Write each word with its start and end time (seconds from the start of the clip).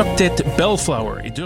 L'octet 0.00 0.32
Bellflower 0.56 1.20
est 1.24 1.30
de 1.30 1.42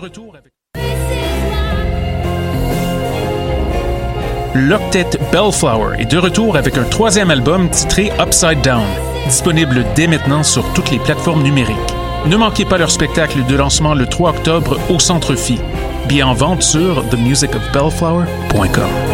retour 6.19 6.57
avec... 6.57 6.79
Un 6.79 6.85
troisième 6.85 7.33
album 7.33 7.69
titré 7.71 8.13
Upside 8.21 8.63
Down, 8.63 8.87
disponible 9.27 9.85
dès 9.97 10.07
maintenant 10.07 10.45
sur 10.45 10.73
toutes 10.73 10.93
les 10.93 11.01
plateformes 11.01 11.43
numériques. 11.43 11.77
Ne 12.27 12.37
manquez 12.37 12.65
pas 12.65 12.79
leur 12.79 12.93
spectacle 12.93 13.45
de 13.45 13.57
lancement 13.57 13.95
le 13.95 14.07
3 14.07 14.31
octobre 14.31 14.79
au 14.89 15.01
Centre 15.01 15.35
Phi. 15.35 15.59
Bien 16.07 16.29
en 16.29 16.35
vente 16.35 16.63
sur 16.63 17.05
themusicofbellflower.com. 17.09 19.14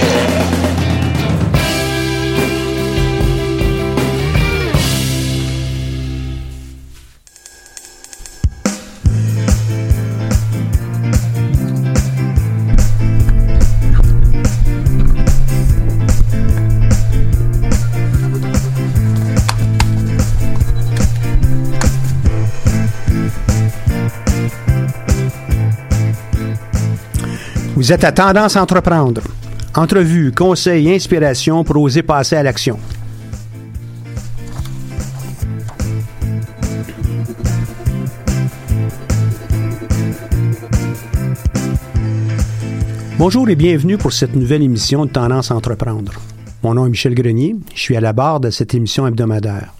Vous 27.81 27.91
êtes 27.91 28.03
à 28.03 28.11
Tendance 28.11 28.57
Entreprendre. 28.57 29.21
Entrevue, 29.73 30.31
conseils, 30.31 30.93
inspiration 30.93 31.63
pour 31.63 31.81
oser 31.81 32.03
passer 32.03 32.35
à 32.35 32.43
l'action. 32.43 32.77
Bonjour 43.17 43.49
et 43.49 43.55
bienvenue 43.55 43.97
pour 43.97 44.13
cette 44.13 44.35
nouvelle 44.35 44.61
émission 44.61 45.07
de 45.07 45.09
Tendance 45.09 45.49
Entreprendre. 45.49 46.11
Mon 46.61 46.75
nom 46.75 46.85
est 46.85 46.89
Michel 46.89 47.15
Grenier, 47.15 47.55
je 47.73 47.79
suis 47.79 47.97
à 47.97 47.99
la 47.99 48.13
barre 48.13 48.39
de 48.39 48.51
cette 48.51 48.75
émission 48.75 49.07
hebdomadaire. 49.07 49.73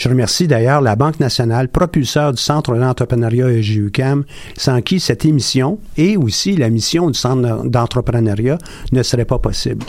Je 0.00 0.08
remercie 0.08 0.48
d'ailleurs 0.48 0.80
la 0.80 0.96
Banque 0.96 1.20
nationale, 1.20 1.68
propulseur 1.68 2.32
du 2.32 2.40
Centre 2.40 2.74
d'entrepreneuriat 2.74 3.50
EGUCAM, 3.50 4.24
sans 4.56 4.80
qui 4.80 4.98
cette 4.98 5.26
émission 5.26 5.78
et 5.98 6.16
aussi 6.16 6.56
la 6.56 6.70
mission 6.70 7.10
du 7.10 7.18
Centre 7.18 7.66
d'entrepreneuriat 7.66 8.56
ne 8.92 9.02
serait 9.02 9.26
pas 9.26 9.38
possible. 9.38 9.84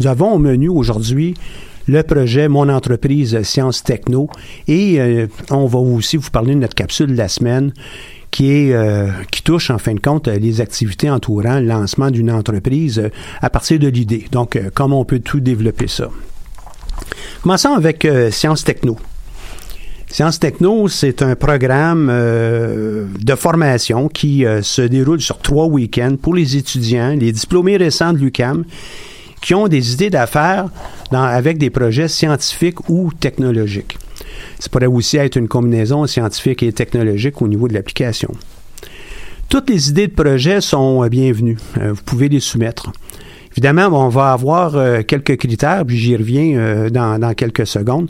Nous 0.00 0.08
avons 0.08 0.32
au 0.32 0.38
menu 0.38 0.68
aujourd'hui 0.68 1.34
le 1.86 2.02
projet 2.02 2.48
Mon 2.48 2.68
entreprise 2.68 3.40
Sciences 3.42 3.84
Techno 3.84 4.28
et 4.66 5.00
euh, 5.00 5.28
on 5.50 5.66
va 5.66 5.78
aussi 5.78 6.16
vous 6.16 6.30
parler 6.30 6.54
de 6.56 6.58
notre 6.58 6.74
capsule 6.74 7.12
de 7.12 7.16
la 7.16 7.28
semaine 7.28 7.72
euh, 8.40 9.10
qui 9.30 9.42
touche 9.44 9.70
en 9.70 9.78
fin 9.78 9.94
de 9.94 10.00
compte 10.00 10.26
les 10.26 10.60
activités 10.60 11.08
entourant 11.08 11.60
le 11.60 11.66
lancement 11.66 12.10
d'une 12.10 12.32
entreprise 12.32 12.98
euh, 12.98 13.10
à 13.40 13.48
partir 13.48 13.78
de 13.78 13.86
l'idée. 13.86 14.26
Donc 14.32 14.60
comment 14.74 14.98
on 14.98 15.04
peut 15.04 15.20
tout 15.20 15.38
développer 15.38 15.86
ça? 15.86 16.08
Commençons 17.42 17.74
avec 17.74 18.04
Sciences 18.32 18.64
Techno. 18.64 18.98
Sciences 20.12 20.40
Techno, 20.40 20.88
c'est 20.88 21.22
un 21.22 21.36
programme 21.36 22.08
euh, 22.10 23.06
de 23.20 23.34
formation 23.36 24.08
qui 24.08 24.44
euh, 24.44 24.60
se 24.60 24.82
déroule 24.82 25.20
sur 25.20 25.38
trois 25.38 25.66
week-ends 25.66 26.16
pour 26.20 26.34
les 26.34 26.56
étudiants, 26.56 27.14
les 27.16 27.30
diplômés 27.30 27.76
récents 27.76 28.12
de 28.12 28.18
l'UCAM, 28.18 28.64
qui 29.40 29.54
ont 29.54 29.68
des 29.68 29.92
idées 29.92 30.10
d'affaires 30.10 30.66
avec 31.12 31.58
des 31.58 31.70
projets 31.70 32.08
scientifiques 32.08 32.88
ou 32.90 33.12
technologiques. 33.12 33.98
Ça 34.58 34.68
pourrait 34.68 34.86
aussi 34.86 35.16
être 35.16 35.36
une 35.36 35.46
combinaison 35.46 36.04
scientifique 36.08 36.64
et 36.64 36.72
technologique 36.72 37.40
au 37.40 37.46
niveau 37.46 37.68
de 37.68 37.74
l'application. 37.74 38.32
Toutes 39.48 39.70
les 39.70 39.90
idées 39.90 40.08
de 40.08 40.12
projet 40.12 40.60
sont 40.60 41.04
euh, 41.04 41.08
bienvenues. 41.08 41.58
Euh, 41.78 41.92
vous 41.92 42.02
pouvez 42.02 42.28
les 42.28 42.40
soumettre. 42.40 42.90
Évidemment, 43.52 43.86
on 44.06 44.08
va 44.08 44.32
avoir 44.32 45.04
quelques 45.06 45.36
critères, 45.36 45.84
puis 45.84 45.98
j'y 45.98 46.16
reviens 46.16 46.88
dans, 46.88 47.18
dans 47.18 47.34
quelques 47.34 47.66
secondes. 47.66 48.08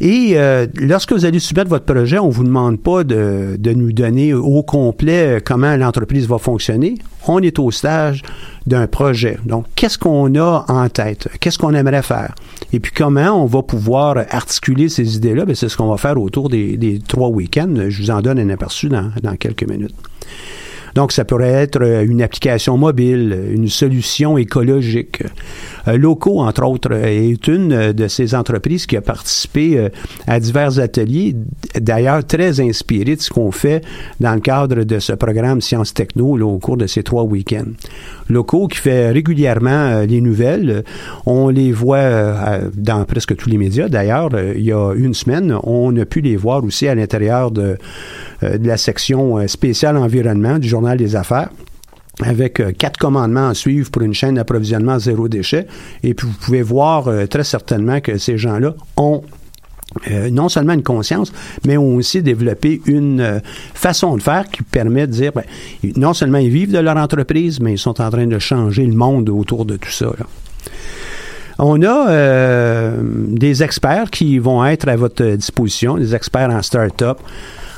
Et 0.00 0.32
euh, 0.34 0.66
lorsque 0.76 1.12
vous 1.12 1.26
allez 1.26 1.38
soumettre 1.40 1.68
votre 1.68 1.84
projet, 1.84 2.18
on 2.18 2.28
ne 2.28 2.32
vous 2.32 2.44
demande 2.44 2.80
pas 2.80 3.04
de, 3.04 3.56
de 3.58 3.72
nous 3.72 3.92
donner 3.92 4.32
au 4.32 4.62
complet 4.62 5.36
euh, 5.36 5.40
comment 5.44 5.76
l'entreprise 5.76 6.26
va 6.26 6.38
fonctionner. 6.38 6.94
On 7.28 7.40
est 7.40 7.58
au 7.58 7.70
stage 7.70 8.22
d'un 8.66 8.86
projet. 8.86 9.38
Donc, 9.44 9.66
qu'est-ce 9.74 9.98
qu'on 9.98 10.34
a 10.36 10.64
en 10.68 10.88
tête? 10.88 11.28
Qu'est-ce 11.38 11.58
qu'on 11.58 11.74
aimerait 11.74 12.02
faire? 12.02 12.34
Et 12.72 12.80
puis, 12.80 12.92
comment 12.96 13.42
on 13.42 13.44
va 13.44 13.62
pouvoir 13.62 14.16
articuler 14.30 14.88
ces 14.88 15.16
idées-là? 15.16 15.44
C'est 15.54 15.68
ce 15.68 15.76
qu'on 15.76 15.90
va 15.90 15.98
faire 15.98 16.18
autour 16.18 16.48
des, 16.48 16.78
des 16.78 16.98
trois 16.98 17.28
week-ends. 17.28 17.74
Je 17.88 18.02
vous 18.02 18.10
en 18.10 18.22
donne 18.22 18.38
un 18.38 18.48
aperçu 18.48 18.88
dans, 18.88 19.10
dans 19.22 19.36
quelques 19.36 19.68
minutes. 19.68 19.94
Donc, 20.94 21.12
ça 21.12 21.24
pourrait 21.24 21.52
être 21.52 21.82
une 21.82 22.22
application 22.22 22.76
mobile, 22.76 23.36
une 23.52 23.68
solution 23.68 24.38
écologique. 24.38 25.22
Loco, 25.86 26.40
entre 26.40 26.64
autres, 26.64 26.92
est 26.92 27.46
une 27.48 27.92
de 27.92 28.08
ces 28.08 28.34
entreprises 28.34 28.86
qui 28.86 28.96
a 28.96 29.00
participé 29.00 29.88
à 30.26 30.40
divers 30.40 30.78
ateliers, 30.78 31.34
d'ailleurs 31.78 32.24
très 32.24 32.60
inspiré 32.60 33.16
de 33.16 33.20
ce 33.20 33.30
qu'on 33.30 33.50
fait 33.50 33.82
dans 34.20 34.34
le 34.34 34.40
cadre 34.40 34.84
de 34.84 34.98
ce 34.98 35.12
programme 35.12 35.60
Sciences 35.60 35.94
Techno 35.94 36.38
au 36.38 36.58
cours 36.58 36.76
de 36.76 36.86
ces 36.86 37.02
trois 37.02 37.24
week-ends. 37.24 37.72
Loco 38.28 38.68
qui 38.68 38.78
fait 38.78 39.10
régulièrement 39.10 40.00
les 40.00 40.20
nouvelles, 40.20 40.84
on 41.26 41.48
les 41.48 41.72
voit 41.72 42.60
dans 42.74 43.04
presque 43.04 43.36
tous 43.36 43.48
les 43.48 43.58
médias. 43.58 43.88
D'ailleurs, 43.88 44.30
il 44.54 44.64
y 44.64 44.72
a 44.72 44.92
une 44.94 45.14
semaine, 45.14 45.56
on 45.64 45.96
a 45.96 46.04
pu 46.04 46.20
les 46.20 46.36
voir 46.36 46.64
aussi 46.64 46.86
à 46.88 46.94
l'intérieur 46.94 47.50
de, 47.50 47.60
euh, 47.62 47.76
de 48.42 48.66
la 48.66 48.76
section 48.76 49.38
euh, 49.38 49.46
spéciale 49.46 49.96
environnement 49.96 50.58
du 50.58 50.68
Journal 50.68 50.96
des 50.96 51.16
Affaires 51.16 51.50
avec 52.22 52.60
euh, 52.60 52.72
quatre 52.72 52.98
commandements 52.98 53.48
à 53.48 53.54
suivre 53.54 53.90
pour 53.90 54.02
une 54.02 54.14
chaîne 54.14 54.34
d'approvisionnement 54.34 54.98
zéro 54.98 55.28
déchet. 55.28 55.66
Et 56.02 56.14
puis 56.14 56.26
vous 56.26 56.34
pouvez 56.34 56.62
voir 56.62 57.08
très 57.28 57.44
certainement 57.44 58.00
que 58.00 58.18
ces 58.18 58.38
gens-là 58.38 58.74
ont 58.96 59.22
non 60.30 60.48
seulement 60.48 60.74
une 60.74 60.84
conscience, 60.84 61.32
mais 61.66 61.76
ont 61.76 61.96
aussi 61.96 62.22
développé 62.22 62.80
une 62.86 63.42
façon 63.74 64.16
de 64.16 64.22
faire 64.22 64.48
qui 64.48 64.62
permet 64.62 65.08
de 65.08 65.12
dire, 65.12 65.32
ben, 65.32 65.42
non 65.96 66.14
seulement 66.14 66.38
ils 66.38 66.48
vivent 66.48 66.70
de 66.70 66.78
leur 66.78 66.96
entreprise, 66.96 67.58
mais 67.58 67.72
ils 67.72 67.78
sont 67.78 68.00
en 68.00 68.08
train 68.08 68.28
de 68.28 68.38
changer 68.38 68.86
le 68.86 68.94
monde 68.94 69.28
autour 69.28 69.64
de 69.64 69.76
tout 69.76 69.90
ça. 69.90 70.12
On 71.58 71.82
a 71.82 72.92
des 73.02 73.64
experts 73.64 74.10
qui 74.10 74.38
vont 74.38 74.64
être 74.64 74.88
à 74.88 74.94
votre 74.94 75.24
disposition, 75.24 75.96
des 75.96 76.14
experts 76.14 76.50
en 76.50 76.62
start-up 76.62 77.18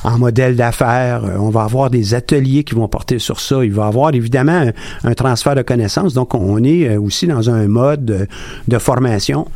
en 0.05 0.19
modèle 0.19 0.57
d'affaires. 0.57 1.25
Euh, 1.25 1.37
on 1.39 1.51
va 1.51 1.63
avoir 1.63 1.91
des 1.91 2.15
ateliers 2.15 2.65
qui 2.65 2.75
vont 2.75 2.89
porter 2.89 3.19
sur 3.19 3.41
ça. 3.41 3.65
Il 3.65 3.73
va 3.73 3.85
y 3.85 3.89
avoir 3.89 4.15
évidemment 4.15 4.71
un, 5.05 5.15
transfert 5.15 5.55
de 5.55 5.63
connaissances. 5.63 6.15
Donc, 6.15 6.35
on 6.35 6.63
est 6.65 6.89
euh, 6.89 7.01
aussi 7.01 7.27
dans 7.27 7.51
un 7.51 7.69
mode 7.69 8.29
de, 8.69 8.79
formation. 8.79 9.47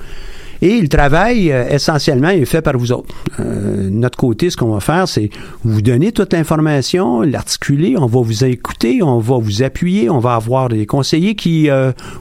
Et 0.63 0.81
le 0.81 0.89
travail, 0.89 1.53
euh, 1.53 1.69
essentiellement, 1.69 2.31
est 2.31 2.45
fait 2.45 2.63
par 2.63 2.79
vous 2.79 2.93
autres. 2.93 3.15
notre 3.39 4.17
côté, 4.17 4.51
ce 4.51 4.57
qu'on 4.57 4.73
va 4.73 4.81
faire, 4.81 5.09
c'est 5.09 5.31
vous 5.65 5.83
donner 5.83 6.13
toute 6.13 6.33
l'information, 6.33 7.23
l'articuler, 7.23 7.97
on 7.99 8.07
va 8.07 8.21
vous 8.21 8.45
écouter, 8.45 9.03
on 9.03 9.19
va 9.19 9.39
vous 9.39 9.63
appuyer, 9.63 10.09
on 10.09 10.19
va 10.19 10.35
avoir 10.35 10.69
des 10.69 10.87
conseillers 10.87 11.35
qui 11.35 11.69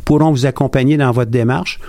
pourront 0.04 0.32
vous 0.32 0.46
accompagner 0.46 0.98
dans 0.98 1.12
votre 1.12 1.32
démarche. 1.32 1.80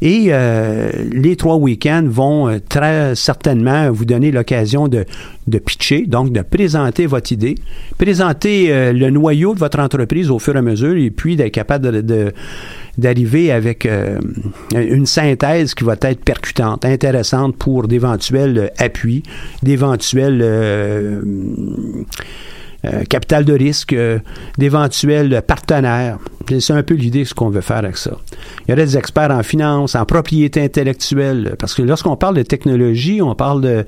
Et 0.00 0.28
euh, 0.28 0.90
les 1.10 1.36
trois 1.36 1.56
week-ends 1.56 2.04
vont 2.06 2.48
euh, 2.48 2.58
très 2.68 3.14
certainement 3.16 3.90
vous 3.90 4.04
donner 4.04 4.30
l'occasion 4.30 4.86
de, 4.86 5.04
de 5.46 5.58
pitcher, 5.58 6.06
donc 6.06 6.32
de 6.32 6.42
présenter 6.42 7.06
votre 7.06 7.32
idée, 7.32 7.56
présenter 7.98 8.72
euh, 8.72 8.92
le 8.92 9.10
noyau 9.10 9.54
de 9.54 9.58
votre 9.58 9.80
entreprise 9.80 10.30
au 10.30 10.38
fur 10.38 10.54
et 10.54 10.58
à 10.58 10.62
mesure, 10.62 10.96
et 10.96 11.10
puis 11.10 11.34
d'être 11.34 11.52
capable 11.52 12.02
de, 12.02 12.32
d'arriver 12.96 13.50
avec 13.50 13.88
une 14.74 15.06
synthèse 15.06 15.74
qui 15.74 15.84
va 15.84 15.96
être 16.00 16.24
percutante, 16.24 16.84
intéressante 16.84 17.56
pour 17.56 17.88
d'éventuels 17.88 18.70
appuis, 18.78 19.22
d'éventuels 19.62 20.42
euh, 22.84 23.02
capital 23.02 23.44
de 23.44 23.54
risque, 23.54 23.92
euh, 23.92 24.20
d'éventuels 24.56 25.42
partenaires. 25.44 26.18
C'est 26.60 26.72
un 26.72 26.84
peu 26.84 26.94
l'idée 26.94 27.24
ce 27.24 27.34
qu'on 27.34 27.50
veut 27.50 27.60
faire 27.60 27.78
avec 27.78 27.96
ça. 27.96 28.12
Il 28.60 28.70
y 28.70 28.72
aurait 28.72 28.84
des 28.84 28.96
experts 28.96 29.32
en 29.32 29.42
finance, 29.42 29.96
en 29.96 30.04
propriété 30.04 30.62
intellectuelle, 30.62 31.56
parce 31.58 31.74
que 31.74 31.82
lorsqu'on 31.82 32.16
parle 32.16 32.36
de 32.36 32.42
technologie, 32.42 33.20
on 33.20 33.34
parle 33.34 33.84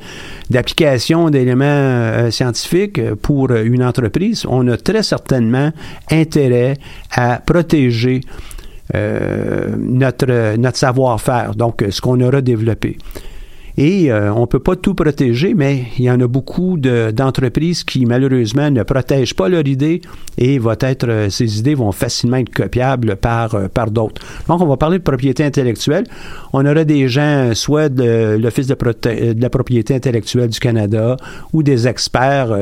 d'application 0.50 1.30
d'éléments 1.30 1.64
euh, 1.66 2.30
scientifiques 2.32 3.00
pour 3.22 3.52
une 3.52 3.84
entreprise. 3.84 4.44
On 4.48 4.66
a 4.66 4.76
très 4.76 5.04
certainement 5.04 5.70
intérêt 6.10 6.76
à 7.12 7.38
protéger 7.38 8.22
notre, 8.92 10.56
notre 10.56 10.76
savoir-faire, 10.76 11.54
donc 11.54 11.84
ce 11.88 12.00
qu'on 12.00 12.20
aura 12.20 12.40
développé. 12.40 12.98
Et 13.82 14.12
euh, 14.12 14.30
on 14.34 14.42
ne 14.42 14.46
peut 14.46 14.58
pas 14.58 14.76
tout 14.76 14.92
protéger, 14.92 15.54
mais 15.54 15.84
il 15.96 16.04
y 16.04 16.10
en 16.10 16.20
a 16.20 16.26
beaucoup 16.26 16.76
d'entreprises 16.76 17.82
qui, 17.82 18.04
malheureusement, 18.04 18.70
ne 18.70 18.82
protègent 18.82 19.34
pas 19.34 19.48
leur 19.48 19.66
idée 19.66 20.02
et 20.36 20.58
va 20.58 20.76
être, 20.80 21.08
euh, 21.08 21.30
ces 21.30 21.58
idées 21.58 21.74
vont 21.74 21.90
facilement 21.90 22.36
être 22.36 22.50
copiables 22.50 23.16
par, 23.16 23.54
euh, 23.54 23.68
par 23.68 23.90
d'autres. 23.90 24.20
Donc, 24.48 24.60
on 24.60 24.66
va 24.66 24.76
parler 24.76 24.98
de 24.98 25.02
propriété 25.02 25.44
intellectuelle. 25.44 26.04
On 26.52 26.66
aura 26.66 26.84
des 26.84 27.08
gens, 27.08 27.54
soit 27.54 27.88
de 27.88 28.36
l'Office 28.38 28.66
de, 28.66 28.74
de, 28.74 29.40
la 29.40 29.48
propriété 29.48 29.94
intellectuelle 29.94 30.50
du 30.50 30.60
Canada 30.60 31.16
ou 31.54 31.62
des 31.62 31.88
experts 31.88 32.54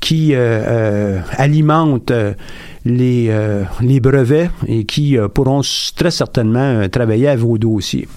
qui 0.00 0.34
alimentent 0.34 2.12
les, 2.84 3.30
les 3.80 4.00
brevets 4.00 4.50
et 4.66 4.84
qui 4.84 5.16
pourront 5.32 5.62
très 5.96 6.10
certainement 6.10 6.88
travailler 6.88 7.28
à 7.28 7.36
vos 7.36 7.56
dossiers. 7.56 8.08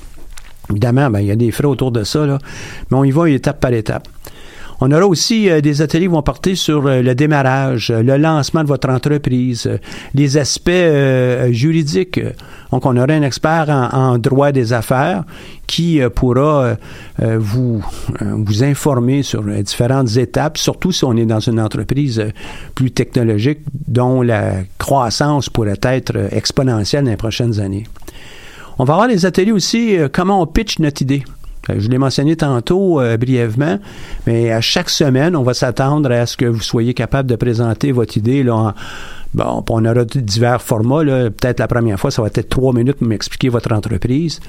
Évidemment, 0.70 1.10
ben, 1.10 1.20
il 1.20 1.28
y 1.28 1.32
a 1.32 1.36
des 1.36 1.52
frais 1.52 1.66
autour 1.66 1.92
de 1.92 2.04
ça, 2.04 2.26
là, 2.26 2.40
mais 2.92 2.98
on 2.98 3.04
y 3.04 3.12
va 3.12 3.30
étape 3.30 3.60
par 3.60 3.74
étape. 3.74 4.08
On 4.80 4.92
aura 4.92 5.08
aussi 5.08 5.50
euh, 5.50 5.62
des 5.62 5.82
ateliers 5.82 6.06
qui 6.06 6.12
vont 6.12 6.22
porter 6.22 6.56
sur 6.56 6.86
euh, 6.86 7.02
le 7.02 7.16
démarrage, 7.16 7.90
euh, 7.90 8.04
le 8.04 8.18
lancement 8.18 8.62
de 8.62 8.68
votre 8.68 8.90
entreprise, 8.90 9.70
les 10.14 10.38
aspects 10.38 10.70
juridiques. 11.50 12.20
Donc, 12.72 12.86
on 12.86 12.96
aura 12.96 13.14
un 13.14 13.24
expert 13.24 13.70
en, 13.70 14.18
droit 14.18 14.52
des 14.52 14.74
affaires 14.74 15.24
qui 15.66 16.00
pourra 16.16 16.78
vous, 17.20 17.84
vous 18.22 18.64
informer 18.64 19.24
sur 19.24 19.44
différentes 19.44 20.16
étapes, 20.18 20.58
surtout 20.58 20.92
si 20.92 21.04
on 21.04 21.16
est 21.18 21.26
dans 21.26 21.40
une 21.40 21.60
entreprise 21.60 22.24
plus 22.76 22.92
technologique 22.92 23.60
dont 23.88 24.22
la 24.22 24.56
croissance 24.78 25.50
pourrait 25.50 25.80
être 25.84 26.30
exponentielle 26.32 27.06
dans 27.06 27.12
les 27.12 27.18
prochaines 27.18 27.60
années. 27.60 27.86
On 28.80 28.84
va 28.84 28.94
avoir 28.94 29.08
des 29.08 29.26
ateliers 29.26 29.52
aussi, 29.52 29.98
euh, 29.98 30.08
comment 30.12 30.40
on 30.40 30.46
pitch 30.46 30.78
notre 30.78 31.02
idée. 31.02 31.24
Euh, 31.70 31.76
je 31.80 31.90
l'ai 31.90 31.98
mentionné 31.98 32.36
tantôt 32.36 33.02
euh, 33.02 33.18
brièvement, 33.18 33.80
mais 34.28 34.52
à 34.52 34.62
chaque 34.62 34.92
semaine, 34.92 35.36
on 35.36 35.42
va 35.42 35.56
s'attendre 35.56 36.12
à 36.12 36.28
ce 36.28 36.38
que 36.38 36.46
vous 36.46 36.62
soyez 36.62 36.94
capable 36.94 37.28
de 37.28 37.36
présenter 37.36 37.92
votre 37.92 38.18
idée. 38.18 38.44
Là, 38.44 38.76
bon, 39.34 39.64
on 39.70 39.84
aura 39.84 40.06
divers 40.06 40.62
formats. 40.62 41.04
Peut-être 41.04 41.60
la 41.60 41.68
première 41.68 42.00
fois, 42.00 42.12
ça 42.12 42.22
va 42.22 42.28
être 42.28 42.50
trois 42.50 42.72
minutes 42.72 42.98
pour 42.98 43.08
m'expliquer 43.08 43.50
votre 43.50 43.74
entreprise. 43.74 44.40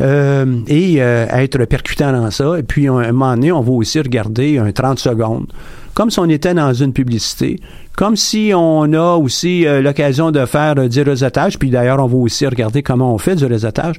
Et 0.00 0.96
être 0.96 1.64
percutant 1.66 2.12
dans 2.12 2.30
ça. 2.30 2.58
Et 2.58 2.62
puis, 2.62 2.88
à 2.88 2.92
un 2.92 3.12
moment 3.12 3.34
donné, 3.34 3.52
on 3.52 3.60
va 3.60 3.72
aussi 3.72 4.00
regarder 4.00 4.58
un 4.58 4.72
30 4.72 4.98
secondes, 4.98 5.46
comme 5.94 6.10
si 6.10 6.18
on 6.18 6.28
était 6.28 6.54
dans 6.54 6.72
une 6.72 6.92
publicité. 6.92 7.60
Comme 7.96 8.16
si 8.16 8.52
on 8.54 8.90
a 8.94 9.16
aussi 9.16 9.66
euh, 9.66 9.82
l'occasion 9.82 10.30
de 10.30 10.46
faire 10.46 10.74
euh, 10.78 10.88
du 10.88 11.02
réseautage, 11.02 11.58
puis 11.58 11.68
d'ailleurs, 11.68 12.02
on 12.02 12.06
va 12.06 12.16
aussi 12.16 12.46
regarder 12.46 12.82
comment 12.82 13.14
on 13.14 13.18
fait 13.18 13.36
du 13.36 13.44
réseautage. 13.44 13.96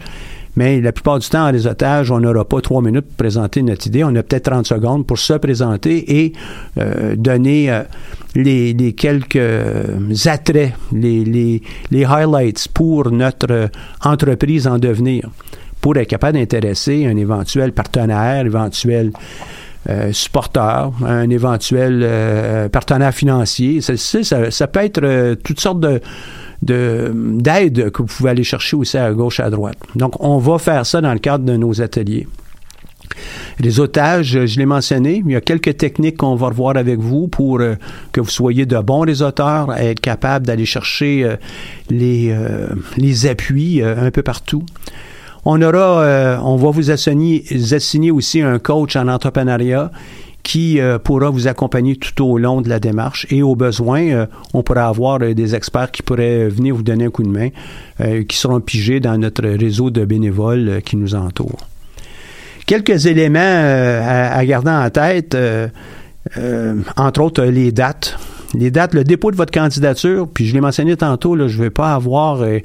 Mais 0.55 0.81
la 0.81 0.91
plupart 0.91 1.19
du 1.19 1.27
temps, 1.27 1.47
en 1.47 1.51
réseautage, 1.51 2.11
on 2.11 2.19
n'aura 2.19 2.45
pas 2.45 2.61
trois 2.61 2.81
minutes 2.81 3.05
pour 3.05 3.17
présenter 3.17 3.61
notre 3.63 3.87
idée. 3.87 4.03
On 4.03 4.15
a 4.15 4.23
peut-être 4.23 4.51
30 4.51 4.67
secondes 4.67 5.05
pour 5.05 5.17
se 5.17 5.33
présenter 5.33 6.21
et 6.23 6.33
euh, 6.77 7.15
donner 7.15 7.81
les, 8.35 8.93
quelques 8.93 9.37
attraits, 10.27 10.73
les, 10.91 11.23
les, 11.23 11.63
les 11.89 12.05
highlights 12.05 12.67
pour 12.71 13.09
notre 13.09 13.69
entreprise 14.03 14.67
en 14.67 14.77
devenir, 14.77 15.27
pour 15.83 15.97
être 15.97 16.07
capable 16.07 16.39
d'intéresser 16.39 17.05
un 17.05 17.17
éventuel 17.17 17.73
partenaire, 17.73 18.45
éventuel 18.45 19.11
euh, 19.89 20.13
supporter, 20.13 20.93
un 21.05 21.29
éventuel 21.29 21.99
euh, 22.03 22.69
partenaire 22.69 23.13
financier. 23.13 23.81
Ça, 23.81 23.97
ça, 24.49 24.67
peut 24.67 24.79
être 24.79 25.03
euh, 25.03 25.35
toutes 25.35 25.59
sortes 25.59 25.81
de 25.81 25.99
d'aide 26.61 27.91
que 27.91 28.01
vous 28.01 28.07
pouvez 28.07 28.29
aller 28.29 28.45
chercher 28.45 28.77
aussi 28.77 28.97
à 28.97 29.11
gauche, 29.11 29.41
à 29.41 29.49
droite. 29.49 29.75
Donc, 29.97 30.13
on 30.23 30.37
va 30.37 30.57
faire 30.57 30.85
ça 30.85 31.01
dans 31.01 31.11
le 31.11 31.19
cadre 31.19 31.43
de 31.43 31.57
nos 31.57 31.81
ateliers. 31.81 32.25
Les 33.59 33.81
otages, 33.81 34.45
je 34.45 34.57
l'ai 34.57 34.65
mentionné, 34.65 35.21
il 35.25 35.33
y 35.33 35.35
a 35.35 35.41
quelques 35.41 35.75
techniques 35.75 36.15
qu'on 36.15 36.35
va 36.35 36.47
revoir 36.47 36.77
avec 36.77 36.99
vous 36.99 37.27
pour 37.27 37.59
que 38.13 38.21
vous 38.21 38.29
soyez 38.29 38.65
de 38.65 38.77
bons 38.77 39.01
réseauteurs, 39.01 39.75
être 39.77 39.99
capable 39.99 40.47
d'aller 40.47 40.65
chercher 40.65 41.35
les, 41.89 42.33
les 42.95 43.27
appuis 43.27 43.83
un 43.83 44.09
peu 44.09 44.21
partout. 44.21 44.63
On 45.45 45.61
aura, 45.61 46.01
euh, 46.01 46.37
on 46.41 46.55
va 46.55 46.71
vous 46.71 46.89
assigner, 46.89 48.11
aussi 48.11 48.41
un 48.41 48.59
coach 48.59 48.95
en 48.95 49.07
entrepreneuriat 49.07 49.91
qui 50.41 50.79
euh, 50.79 50.99
pourra 50.99 51.29
vous 51.29 51.47
accompagner 51.47 51.95
tout 51.95 52.25
au 52.25 52.37
long 52.37 52.61
de 52.61 52.69
la 52.69 52.79
démarche. 52.79 53.27
Et 53.29 53.41
au 53.41 53.55
besoin, 53.55 54.01
euh, 54.03 54.25
on 54.53 54.63
pourra 54.63 54.87
avoir 54.87 55.19
des 55.19 55.55
experts 55.55 55.91
qui 55.91 56.01
pourraient 56.01 56.47
venir 56.47 56.75
vous 56.75 56.83
donner 56.83 57.05
un 57.05 57.09
coup 57.09 57.23
de 57.23 57.29
main, 57.29 57.49
qui 58.27 58.37
seront 58.37 58.59
pigés 58.59 58.99
dans 58.99 59.17
notre 59.17 59.47
réseau 59.47 59.89
de 59.89 60.05
bénévoles 60.05 60.81
qui 60.83 60.95
nous 60.97 61.15
entoure. 61.15 61.67
Quelques 62.65 63.05
éléments 63.05 63.39
à, 63.39 64.45
garder 64.45 64.71
en 64.71 64.89
tête, 64.89 65.37
entre 66.97 67.21
autres 67.21 67.43
les 67.43 67.71
dates. 67.71 68.17
Les 68.53 68.71
dates, 68.71 68.93
le 68.93 69.03
dépôt 69.03 69.31
de 69.31 69.35
votre 69.35 69.51
candidature, 69.51 70.27
puis 70.31 70.45
je 70.45 70.53
l'ai 70.53 70.61
mentionné 70.61 70.95
tantôt, 70.95 71.35
là, 71.35 71.47
je 71.47 71.57
ne 71.57 71.63
vais 71.63 71.69
pas 71.69 71.93
avoir 71.93 72.41
euh, 72.41 72.59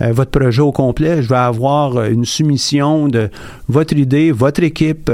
euh, 0.00 0.12
votre 0.12 0.30
projet 0.30 0.62
au 0.62 0.72
complet, 0.72 1.22
je 1.22 1.28
vais 1.28 1.36
avoir 1.36 2.04
une 2.04 2.24
soumission 2.24 3.08
de 3.08 3.30
votre 3.68 3.96
idée, 3.96 4.32
votre 4.32 4.62
équipe, 4.62 5.10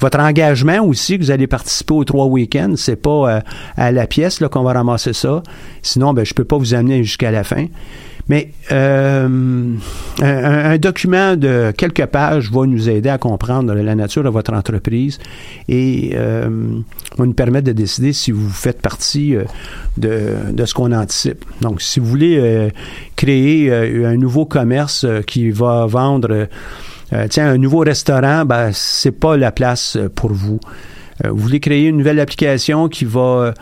votre 0.00 0.18
engagement 0.18 0.80
aussi, 0.84 1.18
que 1.18 1.24
vous 1.24 1.30
allez 1.30 1.46
participer 1.46 1.94
aux 1.94 2.04
trois 2.04 2.26
week-ends. 2.26 2.74
C'est 2.76 2.96
pas 2.96 3.42
à 3.76 3.92
la 3.92 4.06
pièce 4.06 4.38
qu'on 4.50 4.62
va 4.62 4.72
ramasser 4.72 5.12
ça. 5.12 5.42
Sinon, 5.82 6.12
ben, 6.14 6.24
je 6.24 6.34
peux 6.34 6.44
pas 6.44 6.56
vous 6.56 6.74
amener 6.74 7.02
jusqu'à 7.04 7.30
la 7.30 7.44
fin. 7.44 7.66
Mais 8.28 8.52
euh, 8.70 9.76
un, 10.20 10.78
document 10.78 11.36
de 11.36 11.72
quelques 11.76 12.06
pages 12.06 12.50
va 12.50 12.66
nous 12.66 12.88
aider 12.88 13.08
à 13.08 13.18
comprendre 13.18 13.74
la 13.74 13.94
nature 13.94 14.22
de 14.22 14.28
votre 14.28 14.52
entreprise 14.52 15.18
et 15.68 16.12
euh, 16.14 16.48
va 17.16 17.26
nous 17.26 17.32
permettre 17.32 17.66
de 17.66 17.72
décider 17.72 18.12
si 18.12 18.30
vous 18.30 18.48
faites 18.48 18.80
partie 18.80 19.34
euh, 19.36 19.44
de, 19.96 20.64
ce 20.64 20.74
qu'on 20.74 20.92
anticipe. 20.92 21.44
Donc, 21.60 21.82
si 21.82 22.00
vous 22.00 22.06
voulez 22.06 22.70
créer 23.16 23.72
un 23.72 24.16
nouveau 24.16 24.46
commerce 24.46 25.06
qui 25.26 25.50
va 25.50 25.86
vendre, 25.86 26.48
tiens, 27.28 27.48
un 27.48 27.58
nouveau 27.58 27.80
restaurant, 27.80 28.44
ben, 28.44 28.70
c'est 28.72 29.12
pas 29.12 29.36
la 29.36 29.52
place 29.52 29.98
pour 30.14 30.32
vous. 30.32 30.60
vous 31.24 31.36
voulez 31.36 31.60
créer 31.60 31.88
une 31.88 31.98
nouvelle 31.98 32.20
application 32.20 32.88
qui 32.88 33.04
va 33.04 33.54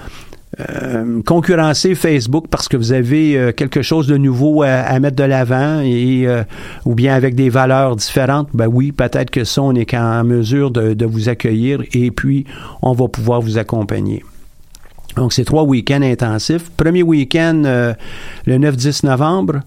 euh, 0.68 1.22
concurrencer 1.22 1.94
Facebook 1.94 2.46
parce 2.50 2.68
que 2.68 2.76
vous 2.76 2.92
avez 2.92 3.36
euh, 3.36 3.52
quelque 3.52 3.82
chose 3.82 4.06
de 4.06 4.16
nouveau 4.16 4.62
à, 4.62 4.98
mettre 5.00 5.16
de 5.16 5.24
l'avant 5.24 5.80
et 5.80 6.26
euh, 6.26 6.42
ou 6.84 6.94
bien 6.94 7.14
avec 7.14 7.34
des 7.34 7.48
valeurs 7.48 7.96
différentes, 7.96 8.48
ben 8.52 8.66
oui, 8.66 8.92
peut-être 8.92 9.30
que 9.30 9.44
ça, 9.44 9.62
on 9.62 9.74
est 9.74 9.94
en 9.94 10.24
mesure 10.24 10.70
de, 10.70 11.04
vous 11.04 11.28
accueillir 11.28 11.82
et 11.92 12.10
puis 12.10 12.44
on 12.82 12.92
va 12.92 13.08
pouvoir 13.08 13.40
vous 13.40 13.58
accompagner. 13.58 14.22
Donc, 15.16 15.32
c'est 15.32 15.44
trois 15.44 15.64
week-ends 15.64 16.02
intensifs. 16.02 16.70
Premier 16.76 17.02
week-end, 17.02 17.94
le 18.46 18.58
9-10 18.58 19.06
novembre, 19.06 19.60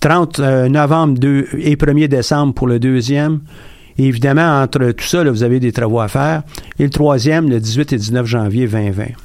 30 0.00 0.40
novembre 0.68 1.18
2 1.18 1.48
et 1.58 1.76
1er 1.76 2.08
décembre 2.08 2.52
pour 2.52 2.66
le 2.66 2.78
deuxième. 2.78 3.40
évidemment, 3.96 4.62
entre 4.62 4.90
tout 4.90 5.06
ça, 5.06 5.24
vous 5.24 5.42
avez 5.42 5.58
des 5.58 5.72
travaux 5.72 6.00
à 6.00 6.08
faire. 6.08 6.42
Et 6.78 6.84
le 6.84 6.90
troisième, 6.90 7.48
le 7.48 7.60
18 7.60 7.94
et 7.94 7.96
19 7.96 8.26
janvier 8.26 8.66
2020. 8.66 9.23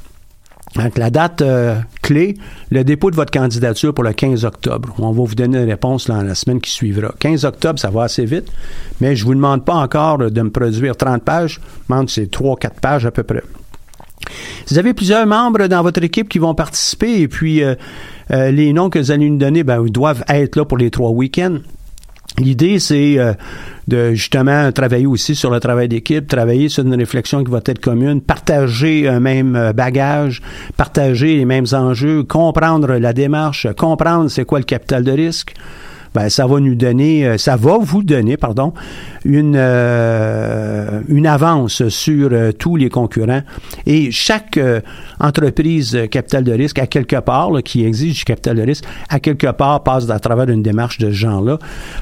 Donc, 0.76 0.98
la 0.98 1.10
date 1.10 1.42
euh, 1.42 1.80
clé, 2.02 2.36
le 2.70 2.84
dépôt 2.84 3.10
de 3.10 3.16
votre 3.16 3.32
candidature 3.32 3.94
pour 3.94 4.04
le 4.04 4.14
15 4.14 4.46
octobre. 4.46 4.94
On 5.00 5.12
va 5.12 5.24
vous 5.24 5.36
donner 5.36 5.58
une 5.58 5.70
réponse 5.70 6.08
dans 6.08 6.22
la 6.22 6.36
semaine 6.36 6.62
qui 6.62 6.70
suivra. 6.70 7.14
15 7.20 7.46
octobre, 7.46 7.80
ça 7.80 7.90
va 7.90 8.04
assez 8.04 8.26
vite, 8.26 8.52
mais 9.02 9.16
je 9.16 9.24
ne 9.24 9.28
vous 9.28 9.36
demande 9.36 9.66
pas 9.66 9.76
encore 9.76 10.20
de 10.20 10.42
me 10.42 10.52
produire 10.52 10.96
30 10.96 11.24
pages. 11.24 11.60
Je 11.60 11.94
demande 11.94 12.10
c'est 12.10 12.32
3-4 12.32 12.80
pages 12.82 13.06
à 13.06 13.12
peu 13.12 13.24
près. 13.24 13.44
Vous 14.70 14.78
avez 14.78 14.94
plusieurs 14.94 15.26
membres 15.26 15.68
dans 15.68 15.82
votre 15.82 16.04
équipe 16.04 16.30
qui 16.30 16.40
vont 16.40 16.54
participer 16.54 17.22
et 17.22 17.28
puis 17.28 17.64
euh, 17.64 17.76
euh, 18.32 18.52
les 18.52 18.74
noms 18.74 18.90
que 18.90 19.00
vous 19.00 19.12
allez 19.12 19.30
nous 19.30 19.38
donner, 19.38 19.64
ben, 19.64 19.84
ils 19.86 19.92
doivent 19.92 20.24
être 20.28 20.56
là 20.56 20.66
pour 20.66 20.78
les 20.78 20.92
trois 20.92 21.10
week-ends. 21.10 21.58
L'idée, 22.38 22.80
c'est 22.80 23.18
euh, 23.18 23.34
de 23.88 24.14
justement 24.14 24.72
travailler 24.72 25.08
aussi 25.08 25.36
sur 25.36 25.50
le 25.50 25.60
travail 25.60 25.90
d'équipe, 25.90 26.28
travailler 26.28 26.70
sur 26.70 26.86
une 26.86 26.96
réflexion 26.96 27.44
qui 27.44 27.52
va 27.52 27.60
être 27.66 27.80
commune, 27.80 28.22
partager 28.22 29.08
un 29.08 29.20
même 29.20 29.56
euh, 29.56 29.74
bagage, 29.74 30.42
partager 30.78 31.36
les 31.36 31.46
mêmes 31.46 31.66
enjeux, 31.74 32.24
comprendre 32.24 32.94
la 32.94 33.14
démarche, 33.14 33.68
comprendre 33.78 34.30
c'est 34.30 34.46
quoi 34.46 34.60
le 34.60 34.66
capital 34.66 35.04
de 35.04 35.12
risque, 35.12 35.54
ben, 36.14 36.30
ça 36.30 36.48
va 36.48 36.60
nous 36.60 36.76
donner, 36.76 37.26
euh, 37.26 37.38
ça 37.38 37.56
va 37.56 37.78
vous 37.80 38.04
donner, 38.04 38.38
pardon, 38.38 38.74
une, 39.26 39.56
euh, 39.56 41.02
une 41.08 41.28
avance 41.28 41.88
sur 41.90 42.30
euh, 42.32 42.52
tous 42.52 42.76
les 42.76 42.90
concurrents. 42.90 43.42
Et 43.86 44.12
chaque 44.12 44.60
entreprise 45.20 45.98
capital 46.10 46.44
de 46.44 46.52
risque, 46.52 46.80
à 46.80 46.88
quelque 46.88 47.18
part, 47.18 47.52
qui 47.64 47.86
exige 47.86 48.20
du 48.20 48.24
capital 48.24 48.58
de 48.58 48.64
risque, 48.64 48.86
à 49.10 49.20
quelque 49.20 49.52
part 49.52 49.84
passe 49.84 50.10
à 50.10 50.20
travers 50.20 50.50
une 50.50 50.64
démarche 50.64 50.98
de 50.98 51.08
ce 51.08 51.16
genre-là. 51.16 51.60